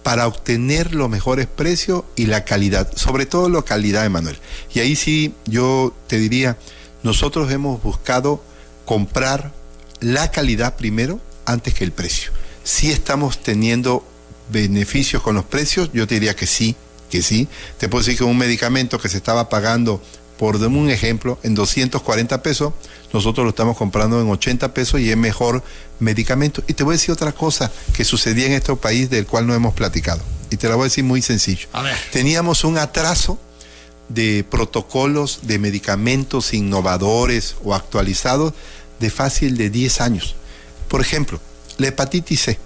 para 0.03 0.25
obtener 0.25 0.95
los 0.95 1.09
mejores 1.09 1.47
precios 1.47 2.03
y 2.15 2.27
la 2.27 2.45
calidad, 2.45 2.89
sobre 2.95 3.25
todo 3.25 3.49
la 3.49 3.61
calidad, 3.63 4.05
Emanuel. 4.05 4.37
Y 4.73 4.79
ahí 4.79 4.95
sí 4.95 5.33
yo 5.45 5.93
te 6.07 6.17
diría, 6.17 6.57
nosotros 7.03 7.51
hemos 7.51 7.83
buscado 7.83 8.41
comprar 8.85 9.51
la 9.99 10.31
calidad 10.31 10.77
primero 10.77 11.19
antes 11.45 11.73
que 11.73 11.83
el 11.83 11.91
precio. 11.91 12.31
Si 12.67 12.91
estamos 12.91 13.41
teniendo 13.41 14.05
beneficios 14.51 15.23
con 15.23 15.35
los 15.35 15.45
precios, 15.45 15.89
yo 15.93 16.05
te 16.05 16.15
diría 16.15 16.35
que 16.35 16.45
sí, 16.45 16.75
que 17.09 17.21
sí. 17.21 17.47
Te 17.77 17.87
puedo 17.87 18.03
decir 18.03 18.17
que 18.17 18.25
un 18.25 18.37
medicamento 18.37 18.99
que 18.99 19.07
se 19.07 19.15
estaba 19.15 19.47
pagando, 19.47 20.03
por 20.37 20.57
un 20.57 20.89
ejemplo, 20.89 21.39
en 21.43 21.55
240 21.55 22.43
pesos, 22.43 22.73
nosotros 23.13 23.45
lo 23.45 23.51
estamos 23.51 23.77
comprando 23.77 24.19
en 24.19 24.29
80 24.29 24.73
pesos 24.73 24.99
y 24.99 25.09
es 25.09 25.15
mejor 25.15 25.63
medicamento. 25.99 26.61
Y 26.67 26.73
te 26.73 26.83
voy 26.83 26.95
a 26.95 26.97
decir 26.97 27.13
otra 27.13 27.31
cosa 27.31 27.71
que 27.93 28.03
sucedía 28.03 28.47
en 28.47 28.51
este 28.51 28.75
país 28.75 29.09
del 29.09 29.25
cual 29.25 29.47
no 29.47 29.55
hemos 29.55 29.73
platicado. 29.73 30.21
Y 30.49 30.57
te 30.57 30.67
la 30.67 30.75
voy 30.75 30.83
a 30.83 30.87
decir 30.87 31.05
muy 31.05 31.21
sencillo. 31.21 31.69
A 31.71 31.81
ver. 31.83 31.95
Teníamos 32.11 32.65
un 32.65 32.77
atraso 32.77 33.39
de 34.09 34.43
protocolos 34.43 35.39
de 35.43 35.57
medicamentos 35.57 36.53
innovadores 36.53 37.55
o 37.63 37.73
actualizados 37.73 38.53
de 38.99 39.09
fácil 39.09 39.55
de 39.55 39.69
10 39.69 40.01
años. 40.01 40.35
Por 40.89 40.99
ejemplo, 40.99 41.39
la 41.77 41.87
hepatitis 41.87 42.41
C. 42.41 42.59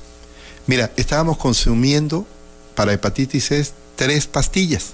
Mira, 0.67 0.91
estábamos 0.95 1.37
consumiendo 1.37 2.25
para 2.75 2.93
hepatitis 2.93 3.45
C 3.47 3.65
tres 3.95 4.27
pastillas. 4.27 4.91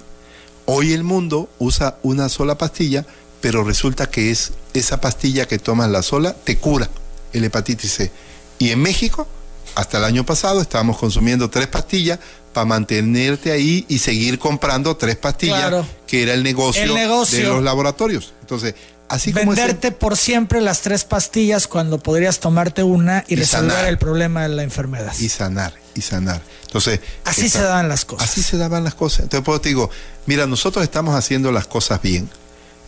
Hoy 0.66 0.92
el 0.92 1.04
mundo 1.04 1.48
usa 1.58 1.96
una 2.02 2.28
sola 2.28 2.58
pastilla, 2.58 3.06
pero 3.40 3.64
resulta 3.64 4.10
que 4.10 4.30
es 4.30 4.52
esa 4.74 5.00
pastilla 5.00 5.46
que 5.46 5.58
tomas 5.58 5.88
la 5.90 6.02
sola 6.02 6.34
te 6.34 6.58
cura 6.58 6.88
el 7.32 7.44
hepatitis 7.44 7.92
C. 7.92 8.10
Y 8.58 8.70
en 8.70 8.80
México, 8.82 9.26
hasta 9.74 9.98
el 9.98 10.04
año 10.04 10.26
pasado, 10.26 10.60
estábamos 10.60 10.98
consumiendo 10.98 11.48
tres 11.48 11.68
pastillas 11.68 12.18
para 12.52 12.64
mantenerte 12.64 13.52
ahí 13.52 13.84
y 13.88 13.98
seguir 13.98 14.38
comprando 14.38 14.96
tres 14.96 15.16
pastillas, 15.16 15.58
Claro. 15.68 15.86
que 16.06 16.22
era 16.24 16.34
el 16.34 16.42
negocio, 16.42 16.82
El 16.82 16.94
negocio. 16.94 17.38
de 17.38 17.44
los 17.44 17.62
laboratorios. 17.62 18.34
Entonces, 18.40 18.74
así 19.08 19.32
como 19.32 19.52
ese- 19.52 19.62
Venderte 19.62 19.92
por 19.92 20.16
siempre 20.16 20.60
las 20.60 20.80
tres 20.82 21.04
pastillas 21.04 21.66
cuando 21.66 21.98
podrías 21.98 22.40
tomarte 22.40 22.82
una 22.82 23.24
y, 23.28 23.34
Y 23.34 23.36
resolver 23.36 23.70
sanar. 23.72 23.88
el 23.88 23.98
problema 23.98 24.42
de 24.42 24.48
la 24.50 24.62
enfermedad. 24.62 25.12
y 25.18 25.28
sanar, 25.28 25.74
y 25.94 26.00
sanar. 26.02 26.42
Entonces, 26.66 27.00
Así 27.24 27.46
esta- 27.46 27.58
se 27.60 27.64
daban 27.64 27.88
las 27.88 28.04
cosas. 28.04 28.28
Así 28.30 28.42
se 28.42 28.56
daban 28.58 28.84
las 28.84 28.94
cosas. 28.94 29.20
Entonces, 29.20 29.44
pues 29.44 29.60
te 29.62 29.68
digo, 29.70 29.90
mira, 30.26 30.46
nosotros 30.46 30.82
estamos 30.84 31.14
haciendo 31.14 31.52
las 31.52 31.66
cosas 31.66 32.00
bien. 32.02 32.28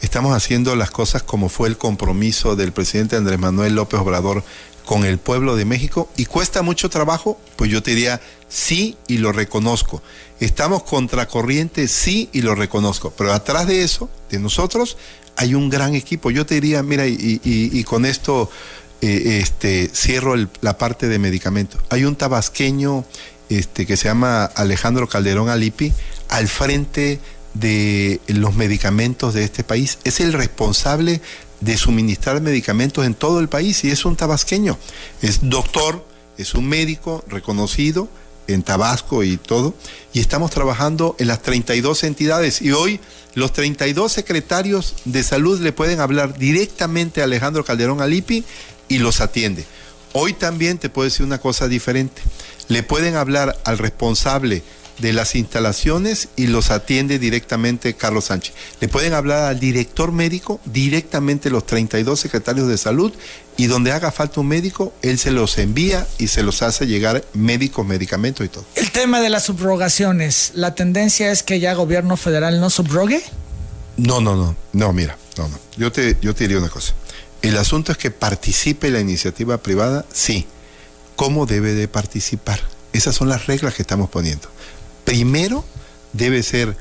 estamos 0.03 0.35
haciendo 0.35 0.75
las 0.77 0.91
cosas 0.91 1.23
como 1.23 1.51
fue 1.51 1.69
el 1.69 1.77
compromiso 1.77 2.57
del 2.57 2.73
presidente 2.73 3.17
Andrés 3.17 3.39
Manuel 3.39 3.75
López 3.75 4.01
Obrador 4.01 4.43
con 4.87 5.05
el 5.05 5.19
pueblo 5.19 5.57
de 5.57 5.67
México 5.67 6.09
y 6.17 6.25
cuesta 6.25 6.63
mucho 6.63 6.89
trabajo, 6.89 7.39
pues 7.57 7.71
yo 7.71 7.83
te 7.83 7.91
diría 7.91 8.19
sí 8.49 8.97
y 9.09 9.19
lo 9.19 9.31
reconozco. 9.31 10.03
Estamos 10.41 10.85
contracorriente, 10.85 11.87
sí 11.87 12.31
y 12.33 12.41
lo 12.41 12.55
reconozco, 12.55 13.13
pero 13.15 13.35
atrás 13.35 13.67
de 13.67 13.83
eso, 13.83 14.09
de 14.31 14.39
nosotros, 14.39 14.97
hay 15.41 15.55
un 15.55 15.71
gran 15.71 15.95
equipo. 15.95 16.31
Yo 16.31 16.45
te 16.45 16.57
diría, 16.57 16.83
mira, 16.83 17.07
y, 17.07 17.83
con 17.85 18.05
esto 18.05 18.51
eh, 19.01 19.41
este, 19.41 19.89
cierro 19.89 20.35
la 20.61 20.77
parte 20.77 21.09
de 21.09 21.19
medicamentos. 21.19 21.81
Hay 21.89 22.05
un 22.05 22.15
tabasqueño 22.15 23.07
este, 23.49 23.87
que 23.87 23.97
se 23.97 24.09
llama 24.09 24.45
Alejandro 24.45 25.09
Calderón 25.09 25.49
Alipi 25.49 25.95
al 26.29 26.47
frente 26.47 27.21
de 27.55 28.21
los 28.27 28.55
medicamentos 28.55 29.33
de 29.33 29.45
este 29.45 29.65
país. 29.65 29.99
Es 30.05 30.21
el 30.21 30.35
responsable 30.35 31.23
de 31.63 31.79
suministrar 31.79 32.43
medicamentos 32.43 33.07
en 33.07 33.15
todo 33.15 33.41
el 33.41 33.49
país 33.49 33.83
y 33.85 33.91
es 33.91 34.05
un 34.05 34.17
tabasqueño. 34.17 34.77
Es 35.23 35.49
doctor, 35.49 36.07
es 36.37 36.53
un 36.53 36.69
médico 36.69 37.25
reconocido 37.29 38.11
en 38.53 38.63
Tabasco 38.63 39.23
y 39.23 39.37
todo, 39.37 39.75
y 40.13 40.21
estamos 40.21 40.51
trabajando 40.51 41.17
en 41.19 41.29
las 41.29 41.43
32 41.43 42.05
entidades 42.05 42.63
y 42.63 42.73
hoy 42.73 43.01
los 43.35 43.53
32 43.53 44.13
secretarios 44.13 44.95
de 45.05 45.23
salud 45.23 45.61
le 45.61 45.73
pueden 45.73 46.01
hablar 46.01 46.37
directamente 46.37 47.21
a 47.21 47.25
Alejandro 47.25 47.65
Calderón 47.65 48.01
Alipi 48.01 48.45
y 48.89 48.99
los 48.99 49.21
atiende. 49.21 49.65
Hoy 50.13 50.33
también 50.33 50.79
te 50.79 50.91
puedo 50.91 51.05
decir 51.05 51.25
una 51.25 51.39
cosa 51.39 51.69
diferente. 51.69 52.23
Le 52.69 52.83
pueden 52.83 53.15
hablar 53.17 53.59
al 53.65 53.79
responsable 53.79 54.63
de 55.01 55.13
las 55.13 55.35
instalaciones 55.35 56.29
y 56.37 56.47
los 56.47 56.71
atiende 56.71 57.19
directamente 57.19 57.95
Carlos 57.95 58.27
Sánchez. 58.27 58.55
Le 58.81 58.89
pueden 58.89 59.15
hablar 59.15 59.45
al 59.45 59.61
director 59.61 60.13
médico, 60.13 60.61
directamente 60.65 61.51
los 61.51 61.67
32 61.67 62.21
secretarios 62.21 62.69
de 62.69 62.79
salud, 62.79 63.13
y 63.57 63.67
donde 63.67 63.93
haga 63.93 64.11
falta 64.11 64.41
un 64.41 64.49
médico, 64.49 64.93
él 65.03 65.19
se 65.19 65.31
los 65.31 65.59
envía 65.59 66.07
y 66.19 66.29
se 66.29 66.43
los 66.43 66.63
hace 66.63 66.87
llegar 66.87 67.25
médicos, 67.35 67.87
medicamentos 67.87 68.47
y 68.47 68.49
todo. 68.49 68.65
El 68.75 68.91
tema 68.91 69.21
de 69.21 69.29
las 69.29 69.45
subrogaciones, 69.45 70.53
¿la 70.55 70.75
tendencia 70.75 71.31
es 71.31 71.43
que 71.43 71.61
ya 71.61 71.75
gobierno 71.75 72.17
federal 72.17 72.61
no 72.61 72.71
subrogue? 72.71 73.23
No, 73.97 74.21
no, 74.21 74.37
no, 74.37 74.57
no, 74.73 74.93
mira, 74.93 75.19
no, 75.37 75.49
no. 75.49 75.59
Yo 75.77 75.93
te, 75.93 76.17
yo 76.23 76.35
te 76.35 76.45
diría 76.45 76.59
una 76.59 76.71
cosa. 76.71 76.95
El 77.43 77.57
asunto 77.59 77.93
es 77.93 77.99
que 77.99 78.11
participe 78.11 78.91
la 78.91 79.01
iniciativa 79.01 79.59
privada, 79.59 80.05
sí. 80.13 80.47
¿Cómo 81.17 81.45
debe 81.45 81.75
de 81.75 81.87
participar? 81.87 82.61
Esas 82.95 83.15
son 83.15 83.29
las 83.29 83.47
reglas 83.47 83.75
que 83.75 83.83
estamos 83.83 84.09
poniendo 84.09 84.49
primero 85.11 85.65
debe 86.13 86.43
ser 86.45 86.77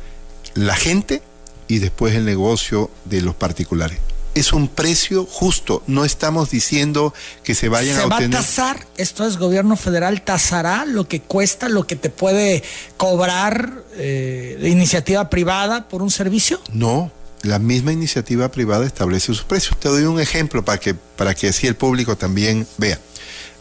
la 0.53 0.75
gente 0.75 1.23
y 1.67 1.80
después 1.80 2.13
el 2.13 2.25
negocio 2.25 2.91
de 3.05 3.21
los 3.21 3.34
particulares. 3.34 3.97
Es 4.36 4.53
un 4.53 4.67
precio 4.67 5.25
justo, 5.25 5.82
no 5.88 6.05
estamos 6.05 6.51
diciendo 6.51 7.13
que 7.43 7.55
se 7.55 7.67
vayan 7.67 7.99
a 7.99 8.05
obtener. 8.05 8.30
¿Se 8.30 8.36
va 8.36 8.39
a 8.39 8.43
tasar? 8.43 8.88
¿Esto 8.97 9.25
es 9.25 9.38
gobierno 9.38 9.75
federal? 9.75 10.21
¿Tasará 10.21 10.86
lo 10.86 11.07
que 11.07 11.21
cuesta, 11.21 11.67
lo 11.67 11.88
que 11.88 11.95
te 11.95 12.11
puede 12.11 12.63
cobrar 12.97 13.84
eh, 13.95 14.59
iniciativa 14.63 15.30
privada 15.32 15.89
por 15.89 16.03
un 16.03 16.11
servicio? 16.11 16.61
No, 16.71 17.11
la 17.41 17.57
misma 17.57 17.91
iniciativa 17.91 18.51
privada 18.51 18.86
establece 18.86 19.25
sus 19.25 19.43
precios. 19.43 19.80
Te 19.80 19.89
doy 19.89 20.03
un 20.03 20.19
ejemplo 20.19 20.63
para 20.63 20.80
que, 20.80 20.93
para 20.93 21.34
que 21.34 21.49
así 21.49 21.65
el 21.65 21.75
público 21.75 22.15
también 22.15 22.67
vea. 22.77 22.99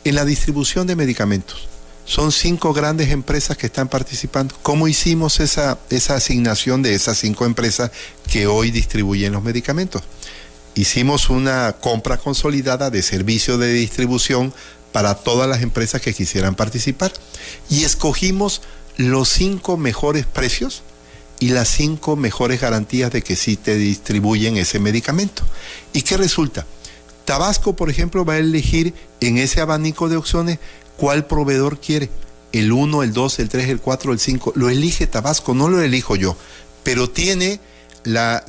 En 0.05 0.15
la 0.15 0.27
distribución 0.27 0.87
de 0.87 0.95
medicamentos, 0.95 1.67
son 2.09 2.33
cinco 2.33 2.73
grandes 2.73 3.11
empresas 3.11 3.59
que 3.59 3.67
están 3.67 3.87
participando. 3.87 4.55
¿Cómo 4.63 4.89
hicimos 4.89 5.41
esa, 5.41 5.79
asignación 6.09 6.81
de 6.81 6.95
esas 6.95 7.19
cinco 7.19 7.45
empresas 7.45 7.91
que 8.33 8.47
hoy 8.47 8.71
distribuyen 8.71 9.35
los 9.35 9.43
medicamentos? 9.43 10.03
Hicimos 10.75 11.29
una 11.29 11.77
compra 11.79 12.17
consolidada 12.17 12.89
de 12.89 13.03
servicio 13.03 13.59
de 13.59 13.75
distribución 13.75 14.55
para 14.91 15.17
todas 15.17 15.47
las 15.51 15.61
empresas 15.61 16.01
que 16.01 16.15
quisieran 16.15 16.55
participar 16.55 17.13
y 17.69 17.85
escogimos 17.85 18.63
los 18.97 19.29
cinco 19.29 19.77
mejores 19.77 20.25
precios 20.25 20.83
y 21.41 21.51
las 21.51 21.69
cinco 21.69 22.17
mejores 22.17 22.59
garantías 22.59 23.13
de 23.13 23.21
que 23.21 23.37
sí 23.37 23.57
te 23.57 23.77
distribuyen 23.77 24.57
ese 24.57 24.79
medicamento. 24.79 25.43
¿Y 25.93 26.01
qué 26.03 26.17
resulta? 26.17 26.65
Tabasco, 27.27 27.77
por 27.77 27.91
ejemplo, 27.91 28.25
va 28.25 28.35
a 28.35 28.39
elegir 28.39 28.95
en 29.21 29.37
ese 29.37 29.61
abanico 29.61 30.09
de 30.09 30.17
opciones 30.17 30.59
cuál 30.99 31.25
proveedor 31.25 31.81
quiere. 31.81 32.11
El 32.53 32.73
1, 32.73 33.03
el 33.03 33.13
2, 33.15 33.39
el 33.39 33.49
3, 33.49 33.69
el 33.71 33.81
4, 33.81 34.13
el 34.13 34.19
5. 34.19 34.53
Lo 34.57 34.69
elige 34.69 35.07
Tabasco, 35.07 35.55
no 35.55 35.69
lo 35.69 35.81
elijo 35.81 36.17
yo. 36.17 36.37
Pero 36.83 37.09
tiene 37.09 37.61
la, 38.05 38.45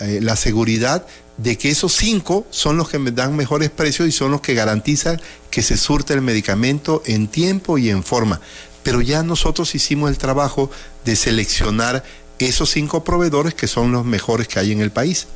eh, 0.00 0.20
la, 0.22 0.36
seguridad 0.36 1.06
de 1.36 1.56
que 1.58 1.70
esos 1.70 1.92
cinco 1.92 2.46
son 2.50 2.76
los 2.76 2.88
que 2.88 2.98
me 2.98 3.10
dan 3.12 3.36
mejores 3.36 3.70
precios 3.70 4.08
y 4.08 4.12
son 4.12 4.30
los 4.30 4.40
que 4.40 4.54
garantizan 4.54 5.20
que 5.50 5.62
se 5.62 5.76
surte 5.76 6.14
el 6.14 6.22
medicamento 6.22 7.02
en 7.06 7.28
tiempo 7.28 7.78
y 7.78 7.90
en 7.90 8.02
forma. 8.02 8.40
Pero 8.82 9.00
ya 9.00 9.22
nosotros 9.22 9.74
hicimos 9.74 10.10
el 10.10 10.18
trabajo 10.18 10.70
de 11.04 11.16
seleccionar 11.16 12.04
esos 12.38 12.70
cinco 12.70 13.04
proveedores 13.04 13.54
que 13.54 13.66
son 13.66 13.92
los 13.92 14.04
mejores 14.04 14.48
que 14.48 14.58
hay 14.58 14.72
en 14.72 14.80
el 14.80 14.90
país. 14.90 15.26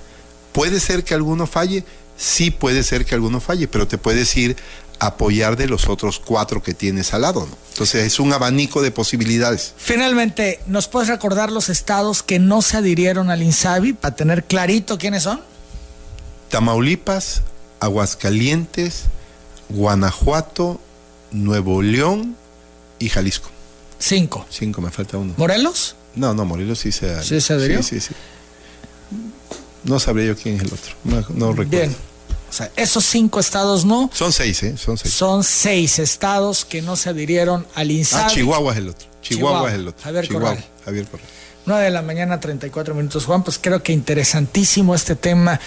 ¿Puede 0.53 0.81
ser 0.81 1.05
que 1.05 1.15
alguno 1.15 1.47
falle? 1.47 1.85
Sí 2.17 2.51
puede 2.51 2.83
ser 2.83 3.05
que 3.05 3.15
alguno 3.15 3.41
falle, 3.41 3.69
pero 3.69 3.87
te 3.87 3.99
puedes 3.99 4.37
ir 4.37 4.57
apoyar 5.01 5.57
de 5.57 5.67
los 5.67 5.89
otros 5.89 6.21
cuatro 6.21 6.63
que 6.63 6.75
tienes 6.75 7.13
al 7.15 7.23
lado. 7.23 7.47
¿no? 7.47 7.57
Entonces 7.71 8.05
es 8.05 8.21
un 8.21 8.33
abanico 8.33 8.83
de 8.83 8.91
posibilidades. 8.91 9.75
Finalmente, 9.77 10.61
¿nos 10.67 10.87
puedes 10.87 11.09
recordar 11.09 11.51
los 11.51 11.69
estados 11.69 12.23
que 12.23 12.39
no 12.39 12.63
se 12.63 12.77
adhirieron 12.77 13.31
al 13.31 13.43
INSABI 13.43 13.95
para 13.95 14.15
tener 14.15 14.45
clarito 14.45 14.99
quiénes 14.99 15.25
son? 15.25 15.41
Tamaulipas, 16.51 17.43
Aguascalientes, 17.81 19.05
Guanajuato, 19.71 20.81
Nuevo 21.31 21.81
León 21.81 22.37
y 22.99 23.09
Jalisco. 23.09 23.51
Cinco. 23.99 24.47
Cinco, 24.51 24.81
me 24.81 24.91
falta 24.91 25.17
uno. 25.17 25.35
¿Morelos? 25.37 25.97
No, 26.15 26.35
no, 26.35 26.45
Morelos 26.45 26.81
sí 26.81 26.93
se 26.93 27.23
¿Sí 27.23 27.41
se 27.41 27.55
adhirió? 27.55 27.83
Sí, 27.83 28.01
sí, 28.01 28.09
sí. 28.09 28.15
No 29.85 29.99
sabría 29.99 30.27
yo 30.27 30.37
quién 30.37 30.57
es 30.57 30.63
el 30.63 30.73
otro. 30.73 30.93
No, 31.05 31.21
no 31.31 31.53
recuerdo. 31.53 31.71
Bien. 31.71 31.97
O 32.51 32.53
sea, 32.53 32.71
esos 32.75 33.05
cinco 33.05 33.39
estados 33.39 33.85
no. 33.85 34.11
Son 34.13 34.33
seis, 34.33 34.61
¿eh? 34.65 34.77
Son 34.77 34.99
seis. 34.99 35.15
Son 35.15 35.45
seis 35.45 36.01
estados 36.01 36.65
que 36.65 36.83
no 36.83 36.97
se 36.97 37.11
adhirieron 37.11 37.65
al 37.77 37.93
INSABI. 37.93 38.25
Ah, 38.25 38.27
Chihuahua 38.27 38.73
es 38.73 38.79
el 38.79 38.89
otro. 38.89 39.09
Chihuahua, 39.23 39.69
es 39.69 39.75
el 39.77 39.89
otro. 39.89 40.03
Javier 40.03 40.27
Chihuahua, 40.27 40.59
Javier 40.85 41.07
Corral. 41.07 41.27
9 41.71 41.85
de 41.85 41.91
la 41.93 42.03
mañana, 42.03 42.41
34 42.41 42.97
minutos. 42.97 43.27
Juan, 43.27 43.45
pues 43.45 43.61
creo 43.63 43.81
que 43.81 43.93
interesantísimo 43.93 44.93
este 44.93 45.15
tema 45.15 45.61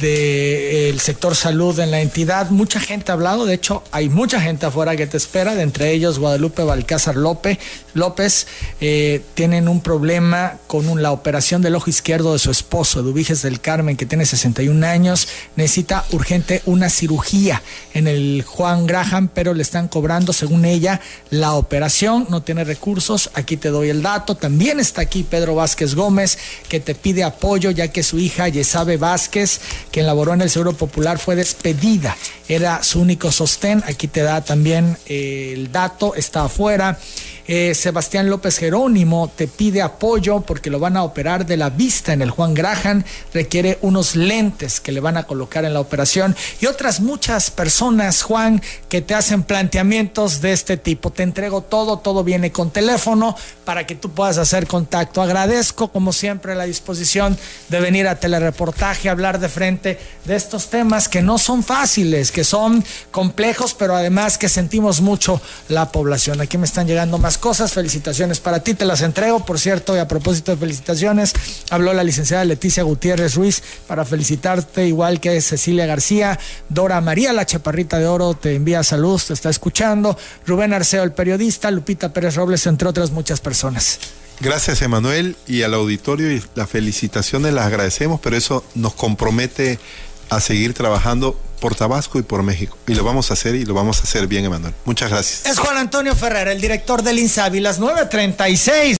del 0.00 0.98
sector 1.00 1.36
salud 1.36 1.78
en 1.78 1.90
la 1.90 2.00
entidad. 2.00 2.48
Mucha 2.50 2.80
gente 2.80 3.10
ha 3.10 3.14
hablado, 3.14 3.44
de 3.44 3.54
hecho, 3.54 3.82
hay 3.90 4.08
mucha 4.08 4.40
gente 4.40 4.64
afuera 4.64 4.96
que 4.96 5.06
te 5.06 5.18
espera, 5.18 5.54
de 5.54 5.62
entre 5.62 5.90
ellos 5.90 6.18
Guadalupe 6.18 6.62
Balcázar 6.62 7.16
López. 7.16 7.58
López 7.92 8.46
eh, 8.80 9.22
tienen 9.34 9.68
un 9.68 9.82
problema 9.82 10.54
con 10.66 11.02
la 11.02 11.12
operación 11.12 11.60
del 11.60 11.74
ojo 11.74 11.90
izquierdo 11.90 12.32
de 12.32 12.38
su 12.38 12.50
esposo, 12.50 13.00
Eduviges 13.00 13.42
del 13.42 13.60
Carmen, 13.60 13.98
que 13.98 14.06
tiene 14.06 14.24
61 14.24 14.86
años. 14.86 15.28
Necesita 15.56 16.06
urgente 16.12 16.62
una 16.64 16.88
cirugía 16.88 17.60
en 17.92 18.06
el 18.06 18.44
Juan 18.46 18.86
Graham, 18.86 19.28
pero 19.34 19.52
le 19.52 19.62
están 19.62 19.88
cobrando, 19.88 20.32
según 20.32 20.64
ella, 20.64 21.00
la 21.28 21.52
operación. 21.54 22.26
No 22.30 22.42
tiene 22.42 22.64
recursos. 22.64 23.30
Aquí 23.34 23.58
te 23.58 23.68
doy 23.68 23.90
el 23.90 24.00
dato. 24.00 24.36
También 24.36 24.80
está 24.80 25.02
aquí 25.02 25.24
Pedro 25.24 25.41
Vázquez 25.50 25.94
Gómez, 25.94 26.38
que 26.68 26.80
te 26.80 26.94
pide 26.94 27.24
apoyo 27.24 27.70
ya 27.70 27.88
que 27.88 28.02
su 28.02 28.18
hija 28.18 28.48
Yesabe 28.48 28.96
Vázquez, 28.96 29.60
quien 29.90 30.06
laboró 30.06 30.32
en 30.34 30.42
el 30.42 30.50
Seguro 30.50 30.72
Popular, 30.72 31.18
fue 31.18 31.36
despedida. 31.36 32.16
Era 32.48 32.82
su 32.82 33.00
único 33.00 33.32
sostén. 33.32 33.82
Aquí 33.86 34.08
te 34.08 34.22
da 34.22 34.42
también 34.42 34.96
eh, 35.06 35.52
el 35.54 35.72
dato, 35.72 36.14
está 36.14 36.44
afuera. 36.44 36.98
Eh, 37.48 37.74
Sebastián 37.74 38.30
López 38.30 38.56
Jerónimo 38.58 39.30
te 39.34 39.48
pide 39.48 39.82
apoyo 39.82 40.42
porque 40.42 40.70
lo 40.70 40.78
van 40.78 40.96
a 40.96 41.02
operar 41.02 41.44
de 41.44 41.56
la 41.56 41.70
vista 41.70 42.12
en 42.12 42.22
el 42.22 42.30
Juan 42.30 42.54
Graham, 42.54 43.02
requiere 43.34 43.78
unos 43.82 44.14
lentes 44.14 44.80
que 44.80 44.92
le 44.92 45.00
van 45.00 45.16
a 45.16 45.24
colocar 45.24 45.64
en 45.64 45.74
la 45.74 45.80
operación 45.80 46.36
y 46.60 46.66
otras 46.66 47.00
muchas 47.00 47.50
personas, 47.50 48.22
Juan, 48.22 48.62
que 48.88 49.02
te 49.02 49.14
hacen 49.14 49.42
planteamientos 49.42 50.40
de 50.40 50.52
este 50.52 50.76
tipo. 50.76 51.10
Te 51.10 51.24
entrego 51.24 51.62
todo, 51.62 51.98
todo 51.98 52.22
viene 52.22 52.52
con 52.52 52.70
teléfono 52.70 53.36
para 53.64 53.86
que 53.86 53.94
tú 53.94 54.10
puedas 54.10 54.38
hacer 54.38 54.66
contacto. 54.66 55.20
Agradezco, 55.20 55.88
como 55.88 56.12
siempre, 56.12 56.54
la 56.54 56.64
disposición 56.64 57.36
de 57.68 57.80
venir 57.80 58.06
a 58.06 58.20
telereportaje, 58.20 59.08
hablar 59.08 59.40
de 59.40 59.48
frente 59.48 59.98
de 60.24 60.36
estos 60.36 60.70
temas 60.70 61.08
que 61.08 61.22
no 61.22 61.38
son 61.38 61.64
fáciles, 61.64 62.30
que 62.30 62.44
son 62.44 62.84
complejos, 63.10 63.74
pero 63.74 63.96
además 63.96 64.38
que 64.38 64.48
sentimos 64.48 65.00
mucho 65.00 65.40
la 65.68 65.90
población. 65.90 66.40
Aquí 66.40 66.58
me 66.58 66.66
están 66.66 66.86
llegando 66.86 67.18
más 67.18 67.31
cosas. 67.38 67.72
Felicitaciones 67.72 68.40
para 68.40 68.62
ti, 68.62 68.74
te 68.74 68.84
las 68.84 69.02
entrego. 69.02 69.44
Por 69.44 69.58
cierto, 69.58 69.96
y 69.96 69.98
a 69.98 70.08
propósito 70.08 70.52
de 70.52 70.58
felicitaciones, 70.58 71.32
habló 71.70 71.92
la 71.92 72.04
licenciada 72.04 72.44
Leticia 72.44 72.82
Gutiérrez 72.82 73.34
Ruiz 73.34 73.62
para 73.86 74.04
felicitarte, 74.04 74.86
igual 74.86 75.20
que 75.20 75.40
Cecilia 75.40 75.86
García. 75.86 76.38
Dora 76.68 77.00
María, 77.00 77.32
la 77.32 77.46
chaparrita 77.46 77.98
de 77.98 78.06
oro, 78.06 78.34
te 78.34 78.54
envía 78.54 78.82
salud, 78.82 79.20
te 79.26 79.32
está 79.32 79.50
escuchando. 79.50 80.16
Rubén 80.46 80.72
Arceo, 80.72 81.02
el 81.02 81.12
periodista. 81.12 81.70
Lupita 81.70 82.12
Pérez 82.12 82.34
Robles, 82.34 82.66
entre 82.66 82.88
otras 82.88 83.10
muchas 83.10 83.40
personas. 83.40 83.98
Gracias, 84.40 84.82
Emanuel, 84.82 85.36
y 85.46 85.62
al 85.62 85.74
auditorio 85.74 86.32
y 86.32 86.42
las 86.54 86.68
felicitaciones 86.68 87.52
las 87.52 87.66
agradecemos, 87.66 88.20
pero 88.20 88.36
eso 88.36 88.64
nos 88.74 88.94
compromete 88.94 89.78
a 90.30 90.40
seguir 90.40 90.74
trabajando 90.74 91.38
por 91.62 91.76
Tabasco 91.76 92.18
y 92.18 92.22
por 92.22 92.42
México. 92.42 92.76
Y 92.88 92.94
lo 92.96 93.04
vamos 93.04 93.30
a 93.30 93.34
hacer 93.34 93.54
y 93.54 93.64
lo 93.64 93.72
vamos 93.72 94.00
a 94.00 94.02
hacer 94.02 94.26
bien, 94.26 94.44
Emanuel. 94.44 94.74
Muchas 94.84 95.10
gracias. 95.10 95.46
Es 95.46 95.60
Juan 95.60 95.76
Antonio 95.76 96.16
Ferrer, 96.16 96.48
el 96.48 96.60
director 96.60 97.04
del 97.04 97.20
INSABI, 97.20 97.60
las 97.60 97.80
9.36. 97.80 98.90